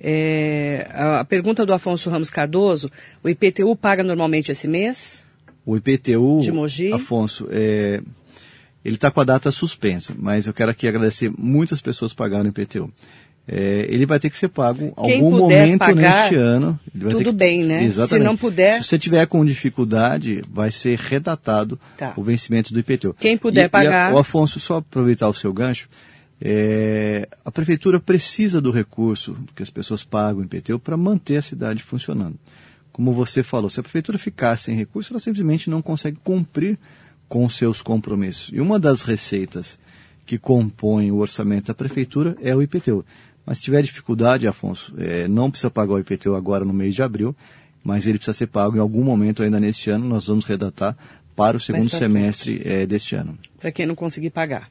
É, 0.01 0.89
a 0.93 1.25
pergunta 1.25 1.65
do 1.67 1.73
Afonso 1.73 2.11
Ramos 2.11 2.31
Cardoso, 2.31 2.91
o 3.23 3.29
IPTU 3.29 3.75
paga 3.77 4.03
normalmente 4.03 4.51
esse 4.51 4.67
mês? 4.67 5.23
O 5.65 5.77
IPTU, 5.77 6.41
de 6.41 6.53
Mogi? 6.53 6.93
Afonso, 6.93 7.49
é, 7.51 8.01
ele 8.85 8.95
está 8.95 9.11
com 9.11 9.21
a 9.21 9.25
data 9.25 9.51
suspensa, 9.51 10.15
mas 10.17 10.47
eu 10.47 10.55
quero 10.55 10.71
aqui 10.71 10.89
agradecer 10.89 11.31
muitas 11.37 11.81
pessoas 11.81 12.13
que 12.13 12.17
pagaram 12.17 12.47
o 12.47 12.49
IPTU. 12.49 12.93
É, 13.51 13.87
ele 13.89 14.05
vai 14.05 14.21
ter 14.21 14.29
que 14.29 14.37
ser 14.37 14.49
pago 14.49 14.85
em 14.85 14.93
algum 14.95 15.31
momento 15.31 15.79
pagar, 15.79 15.95
neste 15.95 16.35
ano. 16.35 16.79
tudo 16.93 17.25
que, 17.25 17.33
bem, 17.33 17.65
né? 17.65 17.83
Exatamente. 17.83 18.23
Se 18.23 18.29
não 18.29 18.37
puder. 18.37 18.83
Se 18.83 18.89
você 18.91 18.99
tiver 18.99 19.27
com 19.27 19.43
dificuldade, 19.43 20.43
vai 20.53 20.71
ser 20.71 20.99
redatado 20.99 21.81
tá. 21.97 22.13
o 22.15 22.23
vencimento 22.23 22.75
do 22.75 22.79
IPTU. 22.79 23.15
Quem 23.19 23.39
puder 23.39 23.65
e, 23.65 23.69
pagar. 23.71 24.11
E 24.11 24.13
a, 24.13 24.15
o 24.15 24.19
Afonso, 24.19 24.61
só 24.61 24.77
aproveitar 24.77 25.31
o 25.31 25.35
seu 25.35 25.51
gancho, 25.51 25.89
é, 26.39 27.27
a 27.43 27.51
prefeitura 27.51 27.99
precisa 27.99 28.61
do 28.61 28.71
recurso 28.71 29.35
que 29.57 29.63
as 29.63 29.71
pessoas 29.71 30.05
pagam 30.05 30.43
o 30.43 30.45
IPTU 30.45 30.79
para 30.79 30.97
manter 30.97 31.39
a 31.39 31.43
cidade 31.43 31.83
funcionando. 31.83 32.39
Como 32.93 33.15
você 33.15 33.43
falou, 33.43 33.71
se 33.71 33.81
a 33.81 33.83
prefeitura 33.83 34.19
ficar 34.19 34.59
sem 34.59 34.77
recurso, 34.77 35.13
ela 35.13 35.21
simplesmente 35.21 35.71
não 35.71 35.81
consegue 35.81 36.19
cumprir 36.23 36.79
com 37.27 37.49
seus 37.49 37.81
compromissos. 37.81 38.51
E 38.53 38.61
uma 38.61 38.79
das 38.79 39.03
receitas 39.03 39.79
que 40.27 40.37
compõem 40.37 41.11
o 41.11 41.17
orçamento 41.17 41.69
da 41.69 41.75
prefeitura 41.75 42.37
é 42.43 42.55
o 42.55 42.61
IPTU. 42.61 43.05
Mas 43.49 43.59
se 43.59 43.65
tiver 43.65 43.81
dificuldade, 43.81 44.47
Afonso, 44.47 44.93
é, 44.99 45.27
não 45.27 45.51
precisa 45.51 45.71
pagar 45.71 45.95
o 45.95 45.99
IPTU 45.99 46.35
agora 46.35 46.67
no 46.67 46.73
mês 46.75 46.95
de 46.95 47.03
abril, 47.03 47.35
mas 47.83 48.07
ele 48.07 48.19
precisa 48.19 48.37
ser 48.37 48.49
pago 48.49 48.77
em 48.77 48.79
algum 48.79 49.03
momento 49.03 49.43
ainda 49.43 49.59
neste 49.59 49.89
ano. 49.89 50.07
Nós 50.07 50.27
vamos 50.27 50.45
redatar 50.45 50.95
para 51.35 51.57
o 51.57 51.61
segundo 51.61 51.89
semestre 51.89 52.61
é, 52.63 52.85
deste 52.85 53.15
ano. 53.15 53.39
Para 53.59 53.73
quem 53.73 53.87
não 53.87 53.95
conseguir 53.95 54.29
pagar. 54.29 54.71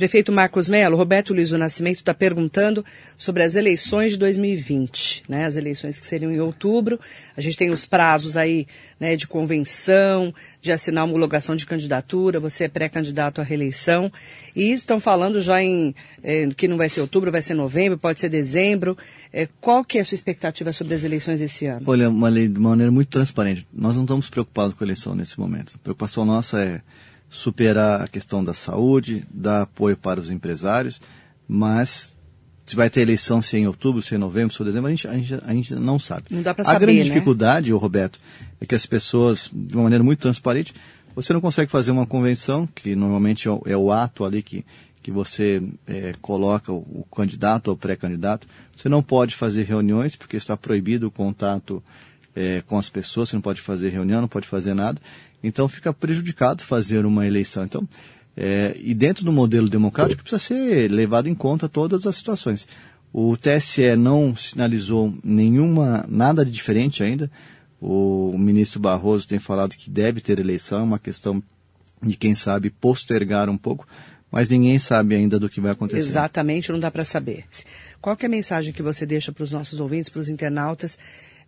Prefeito 0.00 0.32
Marcos 0.32 0.66
Melo, 0.66 0.96
Roberto 0.96 1.34
Luiz 1.34 1.50
do 1.50 1.58
Nascimento 1.58 1.96
está 1.96 2.14
perguntando 2.14 2.82
sobre 3.18 3.42
as 3.42 3.54
eleições 3.54 4.12
de 4.12 4.16
2020, 4.16 5.24
né? 5.28 5.44
As 5.44 5.56
eleições 5.56 6.00
que 6.00 6.06
seriam 6.06 6.32
em 6.32 6.40
outubro. 6.40 6.98
A 7.36 7.40
gente 7.42 7.58
tem 7.58 7.70
os 7.70 7.84
prazos 7.84 8.34
aí, 8.34 8.66
né, 8.98 9.14
de 9.14 9.26
convenção, 9.26 10.32
de 10.62 10.72
assinar 10.72 11.04
homologação 11.04 11.54
de 11.54 11.66
candidatura, 11.66 12.40
você 12.40 12.64
é 12.64 12.68
pré-candidato 12.68 13.42
à 13.42 13.44
reeleição. 13.44 14.10
E 14.56 14.72
estão 14.72 14.98
falando 14.98 15.42
já 15.42 15.62
em 15.62 15.94
eh, 16.24 16.48
que 16.56 16.66
não 16.66 16.78
vai 16.78 16.88
ser 16.88 17.02
outubro, 17.02 17.30
vai 17.30 17.42
ser 17.42 17.52
novembro, 17.52 17.98
pode 17.98 18.20
ser 18.20 18.30
dezembro. 18.30 18.96
Eh, 19.30 19.48
qual 19.60 19.84
que 19.84 19.98
é 19.98 20.00
a 20.00 20.04
sua 20.06 20.14
expectativa 20.14 20.72
sobre 20.72 20.94
as 20.94 21.04
eleições 21.04 21.42
esse 21.42 21.66
ano? 21.66 21.82
Olha, 21.84 22.08
uma 22.08 22.30
lei 22.30 22.48
de 22.48 22.58
maneira 22.58 22.90
muito 22.90 23.08
transparente. 23.08 23.66
Nós 23.70 23.96
não 23.96 24.04
estamos 24.04 24.30
preocupados 24.30 24.74
com 24.74 24.82
a 24.82 24.86
eleição 24.86 25.14
nesse 25.14 25.38
momento. 25.38 25.74
A 25.74 25.78
preocupação 25.78 26.24
nossa 26.24 26.58
é 26.64 26.80
superar 27.30 28.02
a 28.02 28.08
questão 28.08 28.44
da 28.44 28.52
saúde, 28.52 29.24
dar 29.32 29.62
apoio 29.62 29.96
para 29.96 30.20
os 30.20 30.30
empresários, 30.30 31.00
mas 31.48 32.14
se 32.66 32.76
vai 32.76 32.90
ter 32.90 33.00
eleição 33.00 33.40
se 33.40 33.56
é 33.56 33.60
em 33.60 33.66
outubro, 33.66 34.02
se 34.02 34.14
é 34.14 34.16
em 34.16 34.20
novembro, 34.20 34.54
se 34.54 34.60
é 34.60 34.62
em 34.62 34.66
dezembro, 34.66 34.88
a 34.88 34.90
gente, 34.90 35.08
a 35.08 35.14
gente, 35.14 35.34
a 35.34 35.54
gente 35.54 35.74
não 35.74 35.98
sabe. 35.98 36.24
Não 36.30 36.42
dá 36.42 36.52
para 36.52 36.64
saber, 36.64 36.76
A 36.76 36.78
grande 36.78 36.98
né? 36.98 37.04
dificuldade, 37.04 37.72
Roberto, 37.72 38.20
é 38.60 38.66
que 38.66 38.74
as 38.74 38.84
pessoas, 38.84 39.48
de 39.52 39.74
uma 39.74 39.84
maneira 39.84 40.04
muito 40.04 40.20
transparente, 40.20 40.74
você 41.14 41.32
não 41.32 41.40
consegue 41.40 41.70
fazer 41.70 41.90
uma 41.90 42.06
convenção, 42.06 42.66
que 42.66 42.94
normalmente 42.94 43.48
é 43.48 43.50
o, 43.50 43.62
é 43.66 43.94
ato 43.94 44.24
ali 44.24 44.42
que, 44.42 44.64
que 45.02 45.10
você 45.10 45.62
é, 45.86 46.14
coloca 46.20 46.72
o, 46.72 46.78
o, 46.78 47.06
candidato 47.14 47.68
ou 47.68 47.76
pré-candidato. 47.76 48.46
Você 48.76 48.88
não 48.88 49.02
pode 49.02 49.34
fazer 49.34 49.64
reuniões, 49.64 50.14
porque 50.14 50.36
está 50.36 50.56
proibido 50.56 51.08
o 51.08 51.10
contato 51.10 51.82
é, 52.34 52.62
com 52.66 52.78
as 52.78 52.88
pessoas, 52.88 53.28
você 53.28 53.36
não 53.36 53.42
pode 53.42 53.60
fazer 53.60 53.88
reunião, 53.88 54.20
não 54.20 54.28
pode 54.28 54.46
fazer 54.46 54.74
nada. 54.74 55.00
Então 55.42 55.68
fica 55.68 55.92
prejudicado 55.92 56.62
fazer 56.62 57.04
uma 57.06 57.26
eleição. 57.26 57.64
Então, 57.64 57.88
é, 58.36 58.76
e 58.80 58.94
dentro 58.94 59.24
do 59.24 59.32
modelo 59.32 59.68
democrático 59.68 60.22
precisa 60.22 60.38
ser 60.38 60.90
levado 60.90 61.28
em 61.28 61.34
conta 61.34 61.68
todas 61.68 62.06
as 62.06 62.16
situações. 62.16 62.66
O 63.12 63.36
TSE 63.36 63.96
não 63.96 64.36
sinalizou 64.36 65.12
nenhuma 65.24 66.04
nada 66.08 66.44
de 66.44 66.50
diferente 66.50 67.02
ainda. 67.02 67.30
O 67.80 68.36
ministro 68.38 68.78
Barroso 68.78 69.26
tem 69.26 69.38
falado 69.38 69.76
que 69.76 69.90
deve 69.90 70.20
ter 70.20 70.38
eleição, 70.38 70.80
é 70.80 70.82
uma 70.82 70.98
questão 70.98 71.42
de 72.02 72.16
quem 72.16 72.34
sabe 72.34 72.70
postergar 72.70 73.48
um 73.48 73.56
pouco, 73.56 73.86
mas 74.30 74.48
ninguém 74.48 74.78
sabe 74.78 75.14
ainda 75.14 75.38
do 75.38 75.48
que 75.48 75.60
vai 75.60 75.72
acontecer. 75.72 75.98
Exatamente, 76.08 76.70
não 76.70 76.78
dá 76.78 76.90
para 76.90 77.04
saber. 77.04 77.44
Qual 78.00 78.16
é 78.18 78.26
a 78.26 78.28
mensagem 78.28 78.72
que 78.72 78.82
você 78.82 79.04
deixa 79.04 79.32
para 79.32 79.42
os 79.42 79.50
nossos 79.50 79.80
ouvintes, 79.80 80.08
para 80.08 80.20
os 80.20 80.28
internautas, 80.28 80.98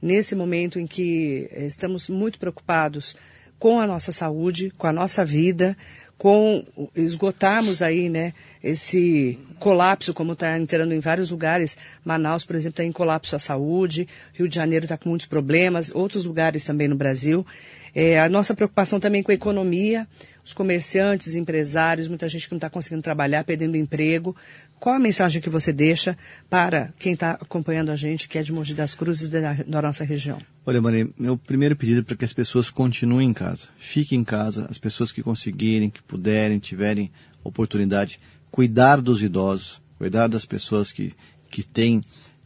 nesse 0.01 0.35
momento 0.35 0.81
em 0.81 0.87
que 0.87 1.49
estamos 1.53 2.09
muito 2.09 2.39
preocupados 2.39 3.15
com 3.63 3.79
a 3.79 3.87
nossa 3.87 4.11
saúde, 4.11 4.73
com 4.77 4.89
a 4.89 4.93
nossa 4.93 5.25
vida, 5.25 5.77
com 6.19 6.65
esgotarmos 6.97 7.81
aí, 7.81 8.09
né, 8.09 8.33
esse 8.61 9.39
colapso, 9.61 10.13
como 10.13 10.33
está 10.33 10.59
entrando 10.59 10.93
em 10.93 10.99
vários 10.99 11.31
lugares. 11.31 11.79
Manaus, 12.05 12.45
por 12.45 12.57
exemplo, 12.57 12.73
está 12.73 12.85
em 12.85 12.91
colapso 12.91 13.37
a 13.37 13.39
saúde, 13.39 14.09
Rio 14.33 14.49
de 14.49 14.57
Janeiro 14.57 14.87
está 14.87 14.99
com 14.99 15.11
muitos 15.11 15.29
problemas, 15.29 15.95
outros 15.95 16.25
lugares 16.25 16.65
também 16.65 16.89
no 16.89 16.97
Brasil. 16.97 17.47
É, 17.95 18.19
a 18.19 18.29
nossa 18.29 18.53
preocupação 18.53 18.99
também 18.99 19.23
com 19.23 19.31
a 19.31 19.35
economia, 19.35 20.09
os 20.45 20.53
comerciantes, 20.53 21.37
empresários, 21.37 22.09
muita 22.09 22.27
gente 22.27 22.49
que 22.49 22.53
não 22.55 22.59
está 22.59 22.69
conseguindo 22.69 23.03
trabalhar, 23.03 23.45
perdendo 23.45 23.77
emprego. 23.77 24.35
Qual 24.83 24.97
a 24.97 24.99
mensagem 24.99 25.41
que 25.41 25.49
você 25.49 25.73
deixa 25.73 26.19
para 26.51 26.93
quem 26.99 27.13
está 27.13 27.39
acompanhando 27.41 27.93
a 27.93 27.95
gente, 27.95 28.29
que 28.29 28.37
é 28.37 28.43
de 28.43 28.53
Mogi 28.53 28.75
das 28.75 28.97
Cruzes, 28.97 29.31
da, 29.31 29.53
da 29.53 29.81
nossa 29.81 30.03
região? 30.03 30.39
Olha, 30.67 30.83
Maria, 30.83 31.09
meu 31.17 31.39
primeiro 31.39 31.77
pedido 31.77 32.01
é 32.01 32.03
para 32.03 32.17
que 32.17 32.25
as 32.25 32.33
pessoas 32.33 32.69
continuem 32.69 33.29
em 33.29 33.33
casa. 33.33 33.69
Fiquem 33.77 34.19
em 34.19 34.25
casa, 34.25 34.67
as 34.69 34.79
pessoas 34.79 35.13
que 35.13 35.23
conseguirem, 35.23 35.89
que 35.89 36.03
puderem, 36.03 36.59
tiverem 36.59 37.13
oportunidade, 37.45 38.19
cuidar 38.51 39.01
dos 39.01 39.23
idosos, 39.23 39.81
cuidar 39.99 40.27
das 40.27 40.45
pessoas 40.45 40.91
que, 40.91 41.13
que 41.49 41.63
têm 41.63 42.01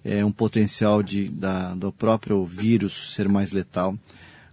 é, 0.04 0.22
um 0.22 0.30
potencial 0.30 1.02
de, 1.02 1.30
da, 1.30 1.74
do 1.74 1.90
próprio 1.90 2.44
vírus 2.44 3.14
ser 3.14 3.30
mais 3.30 3.50
letal. 3.50 3.98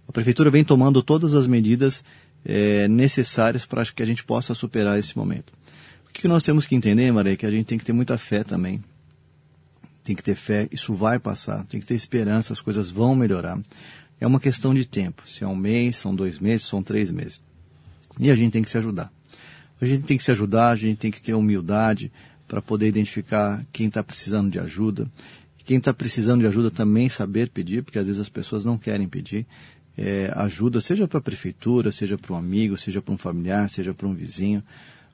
A 0.08 0.12
Prefeitura 0.14 0.50
vem 0.50 0.64
tomando 0.64 1.04
todas 1.04 1.34
as 1.34 1.48
medidas 1.48 2.02
é, 2.46 2.88
necessárias 2.88 3.66
para 3.66 3.84
que 3.84 4.02
a 4.02 4.06
gente 4.06 4.24
possa 4.24 4.56
superar 4.56 4.98
esse 4.98 5.18
momento. 5.18 5.52
O 6.16 6.20
que 6.24 6.28
nós 6.28 6.44
temos 6.44 6.66
que 6.68 6.76
entender, 6.76 7.12
Maria, 7.12 7.34
é 7.34 7.36
que 7.36 7.46
a 7.46 7.52
gente 7.52 7.66
tem 7.66 7.78
que 7.78 7.84
ter 7.84 7.92
muita 7.92 8.18
fé 8.18 8.44
também. 8.44 8.84
Tem 10.04 10.16
que 10.16 10.22
ter 10.24 10.36
fé, 10.36 10.68
isso 10.72 10.94
vai 10.94 11.18
passar, 11.18 11.66
tem 11.66 11.80
que 11.80 11.86
ter 11.86 11.96
esperança, 11.96 12.54
as 12.54 12.62
coisas 12.62 12.92
vão 12.92 13.16
melhorar. 13.16 13.60
É 14.20 14.28
uma 14.28 14.40
questão 14.40 14.74
de 14.74 14.86
tempo, 14.86 15.28
se 15.28 15.44
é 15.44 15.48
um 15.48 15.56
mês, 15.56 15.96
são 15.96 16.16
dois 16.16 16.40
meses, 16.40 16.68
são 16.68 16.84
três 16.84 17.10
meses. 17.10 17.42
E 18.20 18.30
a 18.30 18.36
gente 18.36 18.52
tem 18.52 18.64
que 18.64 18.70
se 18.70 18.78
ajudar. 18.78 19.12
A 19.82 19.86
gente 19.86 20.04
tem 20.04 20.18
que 20.18 20.24
se 20.24 20.32
ajudar, 20.32 20.70
a 20.70 20.76
gente 20.76 20.98
tem 20.98 21.12
que 21.12 21.22
ter 21.22 21.34
humildade 21.34 22.12
para 22.48 22.62
poder 22.62 22.88
identificar 22.88 23.66
quem 23.74 23.88
está 23.88 24.04
precisando 24.04 24.52
de 24.52 24.60
ajuda. 24.60 25.10
Quem 25.66 25.78
está 25.78 25.94
precisando 25.94 26.42
de 26.42 26.48
ajuda 26.48 26.70
também 26.70 27.10
saber 27.10 27.50
pedir, 27.50 27.84
porque 27.84 27.98
às 27.98 28.06
vezes 28.06 28.22
as 28.22 28.30
pessoas 28.30 28.64
não 28.64 28.78
querem 28.78 29.08
pedir 29.08 29.46
é, 29.98 30.32
ajuda, 30.36 30.82
seja 30.82 31.08
para 31.08 31.20
a 31.20 31.22
prefeitura, 31.22 31.92
seja 31.92 32.18
para 32.18 32.34
um 32.34 32.38
amigo, 32.38 32.78
seja 32.78 33.02
para 33.02 33.14
um 33.14 33.18
familiar, 33.18 33.70
seja 33.70 33.94
para 33.94 34.08
um 34.08 34.14
vizinho. 34.14 34.64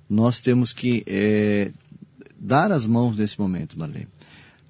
Nós 0.09 0.41
temos 0.41 0.73
que 0.73 1.03
é, 1.05 1.71
dar 2.39 2.71
as 2.71 2.85
mãos 2.85 3.15
nesse 3.15 3.39
momento, 3.39 3.77
Marlene. 3.77 4.07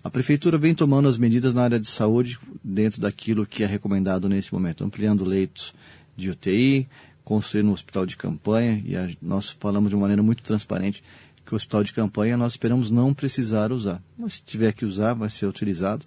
A 0.03 0.09
prefeitura 0.09 0.57
vem 0.57 0.73
tomando 0.73 1.07
as 1.07 1.17
medidas 1.17 1.53
na 1.53 1.63
área 1.63 1.79
de 1.79 1.87
saúde 1.87 2.39
dentro 2.63 3.01
daquilo 3.01 3.45
que 3.45 3.63
é 3.63 3.65
recomendado 3.65 4.27
nesse 4.29 4.53
momento, 4.53 4.83
ampliando 4.83 5.25
leitos 5.25 5.73
de 6.15 6.29
UTI, 6.29 6.87
construindo 7.23 7.69
um 7.69 7.73
hospital 7.73 8.05
de 8.05 8.17
campanha, 8.17 8.81
e 8.85 8.95
a, 8.95 9.09
nós 9.21 9.49
falamos 9.49 9.89
de 9.89 9.95
uma 9.95 10.01
maneira 10.01 10.23
muito 10.23 10.41
transparente 10.41 11.03
que 11.45 11.53
o 11.53 11.55
hospital 11.55 11.83
de 11.83 11.93
campanha 11.93 12.37
nós 12.37 12.53
esperamos 12.53 12.91
não 12.91 13.13
precisar 13.13 13.71
usar. 13.71 14.01
Mas 14.17 14.35
se 14.35 14.43
tiver 14.43 14.71
que 14.71 14.85
usar, 14.85 15.13
vai 15.13 15.29
ser 15.29 15.47
utilizado. 15.47 16.05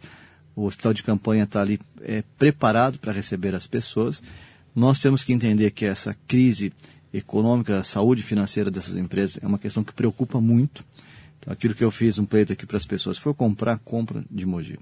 O 0.54 0.64
hospital 0.64 0.92
de 0.92 1.02
campanha 1.02 1.44
está 1.44 1.60
ali 1.60 1.80
é, 2.00 2.22
preparado 2.38 2.98
para 2.98 3.12
receber 3.12 3.54
as 3.54 3.66
pessoas. 3.66 4.22
Nós 4.74 5.00
temos 5.00 5.24
que 5.24 5.32
entender 5.32 5.72
que 5.72 5.84
essa 5.84 6.16
crise 6.28 6.72
econômica, 7.12 7.82
saúde 7.82 8.22
financeira 8.22 8.70
dessas 8.70 8.96
empresas 8.96 9.38
é 9.42 9.46
uma 9.46 9.58
questão 9.58 9.84
que 9.84 9.92
preocupa 9.92 10.40
muito. 10.40 10.84
Então, 11.38 11.52
aquilo 11.52 11.74
que 11.74 11.84
eu 11.84 11.90
fiz 11.90 12.18
um 12.18 12.24
pleito 12.24 12.52
aqui 12.52 12.64
para 12.64 12.76
as 12.76 12.86
pessoas, 12.86 13.16
se 13.16 13.22
for 13.22 13.34
comprar, 13.34 13.78
compra 13.78 14.24
de 14.30 14.46
Mogi. 14.46 14.78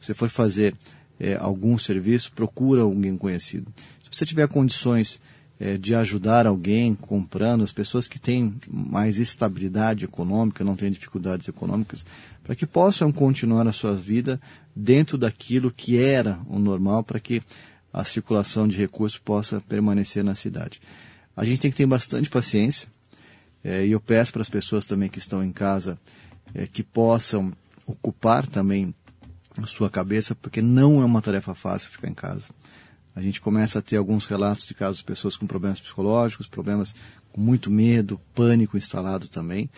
Se 0.00 0.14
for 0.14 0.28
fazer 0.28 0.74
é, 1.20 1.36
algum 1.36 1.76
serviço, 1.76 2.32
procura 2.32 2.82
alguém 2.82 3.16
conhecido. 3.16 3.72
Se 4.02 4.18
você 4.18 4.24
tiver 4.24 4.48
condições 4.48 5.20
é, 5.60 5.76
de 5.76 5.94
ajudar 5.94 6.46
alguém 6.46 6.94
comprando, 6.94 7.64
as 7.64 7.72
pessoas 7.72 8.06
que 8.06 8.18
têm 8.18 8.54
mais 8.70 9.18
estabilidade 9.18 10.04
econômica, 10.04 10.64
não 10.64 10.76
têm 10.76 10.90
dificuldades 10.90 11.48
econômicas, 11.48 12.04
para 12.42 12.54
que 12.54 12.66
possam 12.66 13.12
continuar 13.12 13.66
a 13.66 13.72
sua 13.72 13.94
vida 13.94 14.40
dentro 14.74 15.18
daquilo 15.18 15.70
que 15.70 15.98
era 16.00 16.40
o 16.46 16.58
normal, 16.58 17.02
para 17.02 17.20
que 17.20 17.42
a 17.92 18.04
circulação 18.04 18.68
de 18.68 18.76
recursos 18.76 19.18
possa 19.18 19.60
permanecer 19.60 20.22
na 20.22 20.34
cidade. 20.34 20.80
A 21.38 21.44
gente 21.44 21.60
tem 21.60 21.70
que 21.70 21.76
ter 21.76 21.86
bastante 21.86 22.28
paciência, 22.28 22.88
é, 23.62 23.86
e 23.86 23.92
eu 23.92 24.00
peço 24.00 24.32
para 24.32 24.42
as 24.42 24.50
pessoas 24.50 24.84
também 24.84 25.08
que 25.08 25.20
estão 25.20 25.42
em 25.42 25.52
casa 25.52 25.96
é, 26.52 26.66
que 26.66 26.82
possam 26.82 27.52
ocupar 27.86 28.44
também 28.44 28.92
a 29.56 29.64
sua 29.64 29.88
cabeça, 29.88 30.34
porque 30.34 30.60
não 30.60 31.00
é 31.00 31.04
uma 31.04 31.22
tarefa 31.22 31.54
fácil 31.54 31.90
ficar 31.90 32.08
em 32.08 32.14
casa. 32.14 32.48
A 33.14 33.22
gente 33.22 33.40
começa 33.40 33.78
a 33.78 33.82
ter 33.82 33.96
alguns 33.96 34.26
relatos 34.26 34.66
de 34.66 34.74
casos 34.74 34.98
de 34.98 35.04
pessoas 35.04 35.36
com 35.36 35.46
problemas 35.46 35.80
psicológicos, 35.80 36.48
problemas 36.48 36.92
com 37.30 37.40
muito 37.40 37.70
medo, 37.70 38.20
pânico 38.34 38.76
instalado 38.76 39.28
também, 39.28 39.70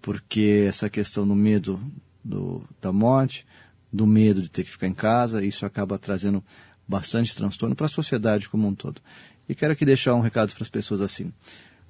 porque 0.00 0.64
essa 0.66 0.88
questão 0.88 1.28
do 1.28 1.34
medo 1.34 1.78
do, 2.24 2.66
da 2.80 2.90
morte, 2.90 3.46
do 3.92 4.06
medo 4.06 4.40
de 4.40 4.48
ter 4.48 4.64
que 4.64 4.70
ficar 4.70 4.86
em 4.86 4.94
casa, 4.94 5.44
isso 5.44 5.66
acaba 5.66 5.98
trazendo 5.98 6.42
bastante 6.88 7.36
transtorno 7.36 7.76
para 7.76 7.84
a 7.84 7.90
sociedade 7.90 8.48
como 8.48 8.66
um 8.66 8.74
todo. 8.74 9.02
E 9.48 9.54
quero 9.54 9.72
aqui 9.72 9.84
deixar 9.84 10.14
um 10.14 10.20
recado 10.20 10.52
para 10.54 10.62
as 10.62 10.68
pessoas 10.68 11.00
assim. 11.00 11.32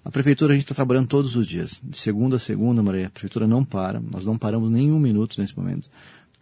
A 0.05 0.11
prefeitura 0.11 0.53
a 0.53 0.57
gente 0.57 0.65
está 0.65 0.75
trabalhando 0.75 1.07
todos 1.07 1.37
os 1.37 1.47
dias, 1.47 1.81
de 1.83 1.97
segunda 1.97 2.37
a 2.37 2.39
segunda, 2.39 2.83
Maria. 2.83 3.07
A 3.07 3.11
prefeitura 3.11 3.47
não 3.47 3.65
para, 3.65 4.01
nós 4.01 4.25
não 4.25 4.37
paramos 4.37 4.71
nenhum 4.71 4.99
minuto 4.99 5.41
nesse 5.41 5.57
momento. 5.57 5.89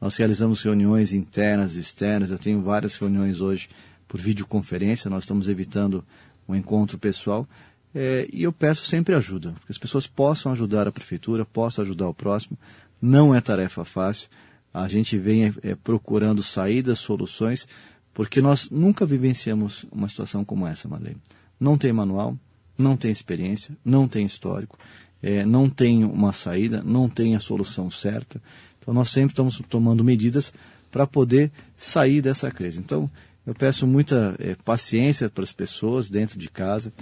Nós 0.00 0.16
realizamos 0.16 0.62
reuniões 0.62 1.12
internas 1.12 1.76
e 1.76 1.80
externas. 1.80 2.30
Eu 2.30 2.38
tenho 2.38 2.62
várias 2.62 2.96
reuniões 2.96 3.40
hoje 3.40 3.68
por 4.08 4.18
videoconferência. 4.18 5.10
Nós 5.10 5.24
estamos 5.24 5.46
evitando 5.46 6.02
um 6.48 6.56
encontro 6.56 6.96
pessoal. 6.96 7.46
É, 7.94 8.26
e 8.32 8.42
eu 8.42 8.52
peço 8.52 8.84
sempre 8.84 9.14
ajuda, 9.14 9.52
que 9.66 9.72
as 9.72 9.76
pessoas 9.76 10.06
possam 10.06 10.52
ajudar 10.52 10.88
a 10.88 10.92
prefeitura, 10.92 11.44
possam 11.44 11.84
ajudar 11.84 12.08
o 12.08 12.14
próximo. 12.14 12.56
Não 13.02 13.34
é 13.34 13.40
tarefa 13.40 13.84
fácil. 13.84 14.28
A 14.72 14.88
gente 14.88 15.18
vem 15.18 15.52
é 15.62 15.74
procurando 15.74 16.42
saídas, 16.42 17.00
soluções, 17.00 17.66
porque 18.12 18.40
nós 18.40 18.68
nunca 18.70 19.06
vivenciamos 19.06 19.86
uma 19.90 20.08
situação 20.08 20.44
como 20.44 20.66
essa, 20.66 20.88
Marlene. 20.88 21.16
Não 21.58 21.76
tem 21.78 21.92
manual, 21.92 22.36
não 22.76 22.96
tem 22.96 23.10
experiência, 23.10 23.76
não 23.84 24.08
tem 24.08 24.26
histórico, 24.26 24.78
é, 25.22 25.44
não 25.44 25.68
tem 25.68 26.04
uma 26.04 26.32
saída, 26.32 26.82
não 26.82 27.08
tem 27.08 27.36
a 27.36 27.40
solução 27.40 27.90
certa. 27.90 28.40
Então 28.78 28.92
nós 28.94 29.10
sempre 29.10 29.32
estamos 29.32 29.60
tomando 29.68 30.02
medidas 30.02 30.52
para 30.90 31.06
poder 31.06 31.52
sair 31.76 32.20
dessa 32.20 32.50
crise. 32.50 32.78
Então 32.78 33.10
eu 33.46 33.54
peço 33.54 33.86
muita 33.86 34.34
é, 34.38 34.54
paciência 34.54 35.28
para 35.28 35.44
as 35.44 35.52
pessoas 35.52 36.08
dentro 36.08 36.38
de 36.38 36.48
casa, 36.48 36.92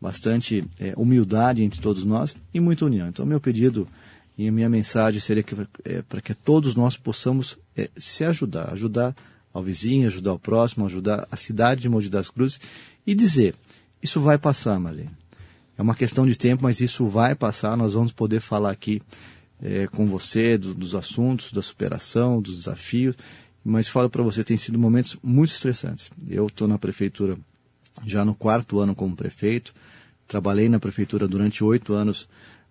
bastante 0.00 0.64
é, 0.78 0.94
humildade 0.96 1.62
entre 1.62 1.80
todos 1.80 2.04
nós 2.04 2.34
e 2.52 2.60
muita 2.60 2.86
união. 2.86 3.08
Então 3.08 3.26
meu 3.26 3.40
pedido 3.40 3.86
e 4.38 4.50
minha 4.50 4.68
mensagem 4.68 5.20
seria 5.20 5.42
que, 5.42 5.54
é, 5.84 6.02
para 6.02 6.20
que 6.20 6.34
todos 6.34 6.74
nós 6.74 6.96
possamos 6.96 7.58
é, 7.76 7.88
se 7.96 8.24
ajudar, 8.24 8.72
ajudar 8.72 9.14
ao 9.56 9.62
vizinho, 9.62 10.06
ajudar 10.06 10.34
o 10.34 10.38
próximo, 10.38 10.84
ajudar 10.84 11.26
a 11.30 11.36
cidade 11.36 11.80
de 11.80 11.88
Mogi 11.88 12.10
das 12.10 12.28
Cruzes 12.28 12.60
e 13.06 13.14
dizer, 13.14 13.54
isso 14.02 14.20
vai 14.20 14.36
passar, 14.36 14.78
Marlene. 14.78 15.10
É 15.78 15.82
uma 15.82 15.94
questão 15.94 16.26
de 16.26 16.36
tempo, 16.36 16.62
mas 16.62 16.80
isso 16.80 17.06
vai 17.06 17.34
passar, 17.34 17.74
nós 17.74 17.94
vamos 17.94 18.12
poder 18.12 18.40
falar 18.40 18.70
aqui 18.70 19.00
é, 19.62 19.86
com 19.86 20.06
você 20.06 20.58
do, 20.58 20.74
dos 20.74 20.94
assuntos, 20.94 21.52
da 21.52 21.62
superação, 21.62 22.42
dos 22.42 22.56
desafios, 22.56 23.16
mas 23.64 23.88
falo 23.88 24.10
para 24.10 24.22
você, 24.22 24.44
tem 24.44 24.58
sido 24.58 24.78
momentos 24.78 25.16
muito 25.22 25.50
estressantes. 25.50 26.10
Eu 26.28 26.48
estou 26.48 26.68
na 26.68 26.78
prefeitura 26.78 27.34
já 28.04 28.26
no 28.26 28.34
quarto 28.34 28.78
ano 28.78 28.94
como 28.94 29.16
prefeito, 29.16 29.74
trabalhei 30.28 30.68
na 30.68 30.78
prefeitura 30.78 31.26
durante 31.26 31.64
oito 31.64 31.94
anos 31.94 32.28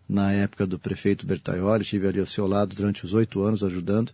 na 0.07 0.31
época 0.31 0.67
do 0.67 0.77
prefeito 0.77 1.25
Bertaioli, 1.25 1.81
estive 1.81 2.07
ali 2.07 2.19
ao 2.19 2.27
seu 2.27 2.45
lado 2.45 2.75
durante 2.75 3.05
os 3.05 3.13
oito 3.13 3.41
anos 3.41 3.63
ajudando, 3.63 4.11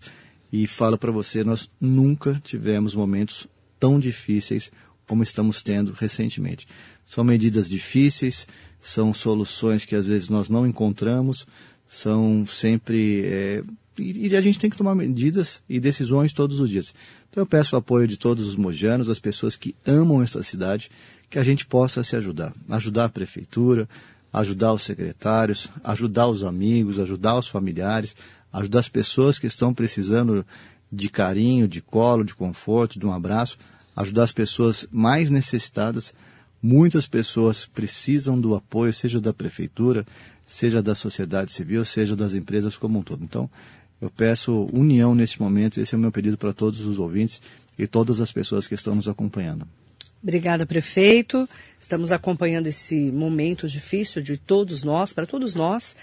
e 0.51 0.67
falo 0.67 0.97
para 0.97 1.11
você, 1.11 1.43
nós 1.43 1.69
nunca 1.79 2.41
tivemos 2.43 2.93
momentos 2.93 3.47
tão 3.79 3.99
difíceis 3.99 4.71
como 5.07 5.23
estamos 5.23 5.63
tendo 5.63 5.91
recentemente. 5.93 6.67
São 7.05 7.23
medidas 7.23 7.69
difíceis, 7.69 8.47
são 8.79 9.13
soluções 9.13 9.85
que 9.85 9.95
às 9.95 10.05
vezes 10.05 10.29
nós 10.29 10.49
não 10.49 10.65
encontramos, 10.67 11.45
são 11.87 12.45
sempre. 12.45 13.23
É, 13.25 13.63
e, 13.99 14.27
e, 14.27 14.35
a 14.35 14.41
gente 14.41 14.59
tem 14.59 14.69
que 14.69 14.77
tomar 14.77 14.95
medidas 14.95 15.61
e 15.69 15.79
decisões 15.79 16.33
todos 16.33 16.59
os 16.59 16.69
dias. 16.69 16.93
Então 17.29 17.41
eu 17.41 17.45
peço 17.45 17.75
o 17.75 17.79
apoio 17.79 18.07
de 18.07 18.17
todos 18.17 18.47
os 18.47 18.55
mojanos, 18.55 19.07
das 19.07 19.19
pessoas 19.19 19.55
que 19.55 19.75
amam 19.85 20.21
essa 20.21 20.41
cidade, 20.43 20.89
que 21.29 21.37
a 21.37 21.43
gente 21.43 21.65
possa 21.65 22.03
se 22.03 22.15
ajudar. 22.15 22.53
Ajudar 22.69 23.05
a 23.05 23.09
prefeitura, 23.09 23.87
ajudar 24.31 24.73
os 24.73 24.83
secretários, 24.83 25.69
ajudar 25.83 26.27
os 26.27 26.43
amigos, 26.43 26.99
ajudar 26.99 27.37
os 27.37 27.47
familiares, 27.47 28.15
ajudar 28.51 28.79
as 28.79 28.89
pessoas 28.89 29.39
que 29.39 29.47
estão 29.47 29.73
precisando 29.73 30.45
de 30.91 31.09
carinho, 31.09 31.67
de 31.67 31.81
colo, 31.81 32.23
de 32.23 32.35
conforto, 32.35 32.99
de 32.99 33.05
um 33.05 33.13
abraço, 33.13 33.57
ajudar 33.95 34.23
as 34.23 34.31
pessoas 34.31 34.87
mais 34.91 35.29
necessitadas. 35.29 36.13
Muitas 36.61 37.07
pessoas 37.07 37.65
precisam 37.65 38.39
do 38.39 38.53
apoio, 38.53 38.93
seja 38.93 39.19
da 39.19 39.33
prefeitura, 39.33 40.05
seja 40.45 40.81
da 40.81 40.93
sociedade 40.93 41.51
civil, 41.51 41.85
seja 41.85 42.15
das 42.15 42.33
empresas 42.33 42.75
como 42.75 42.99
um 42.99 43.03
todo. 43.03 43.23
Então, 43.23 43.49
eu 44.01 44.09
peço 44.09 44.67
união 44.73 45.15
neste 45.15 45.39
momento, 45.41 45.79
esse 45.79 45.95
é 45.95 45.97
o 45.97 46.01
meu 46.01 46.11
pedido 46.11 46.37
para 46.37 46.51
todos 46.51 46.81
os 46.81 46.99
ouvintes 46.99 47.41
e 47.77 47.87
todas 47.87 48.19
as 48.19 48.31
pessoas 48.31 48.67
que 48.67 48.75
estão 48.75 48.95
nos 48.95 49.07
acompanhando. 49.07 49.65
Obrigada, 50.21 50.67
prefeito. 50.67 51.49
Estamos 51.79 52.11
acompanhando 52.11 52.67
esse 52.67 52.95
momento 52.95 53.67
difícil 53.67 54.21
de 54.21 54.37
todos 54.37 54.83
nós, 54.83 55.13
para 55.13 55.25
todos 55.25 55.55
nós. 55.55 55.95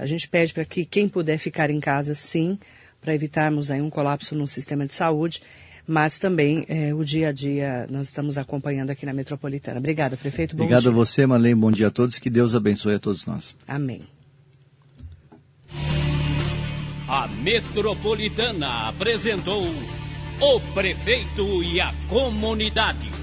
A 0.00 0.06
gente 0.06 0.28
pede 0.28 0.52
para 0.52 0.64
que 0.64 0.84
quem 0.84 1.08
puder 1.08 1.38
ficar 1.38 1.70
em 1.70 1.78
casa, 1.78 2.14
sim, 2.14 2.58
para 3.00 3.14
evitarmos 3.14 3.70
aí 3.70 3.80
um 3.80 3.90
colapso 3.90 4.34
no 4.34 4.48
sistema 4.48 4.86
de 4.86 4.94
saúde 4.94 5.42
mas 5.90 6.20
também 6.20 6.64
é, 6.68 6.94
o 6.94 7.04
dia 7.04 7.30
a 7.30 7.32
dia 7.32 7.86
nós 7.90 8.06
estamos 8.06 8.38
acompanhando 8.38 8.90
aqui 8.90 9.04
na 9.04 9.12
Metropolitana. 9.12 9.78
Obrigada, 9.78 10.16
prefeito. 10.16 10.54
Bom 10.54 10.62
Obrigado 10.62 10.82
dia. 10.82 10.90
a 10.90 10.94
você, 10.94 11.26
Marlene. 11.26 11.60
Bom 11.60 11.72
dia 11.72 11.88
a 11.88 11.90
todos. 11.90 12.16
Que 12.16 12.30
Deus 12.30 12.54
abençoe 12.54 12.94
a 12.94 12.98
todos 13.00 13.26
nós. 13.26 13.56
Amém. 13.66 14.02
A 17.08 17.26
Metropolitana 17.26 18.88
apresentou 18.88 19.64
o 20.40 20.60
prefeito 20.72 21.62
e 21.64 21.80
a 21.80 21.92
comunidade. 22.08 23.19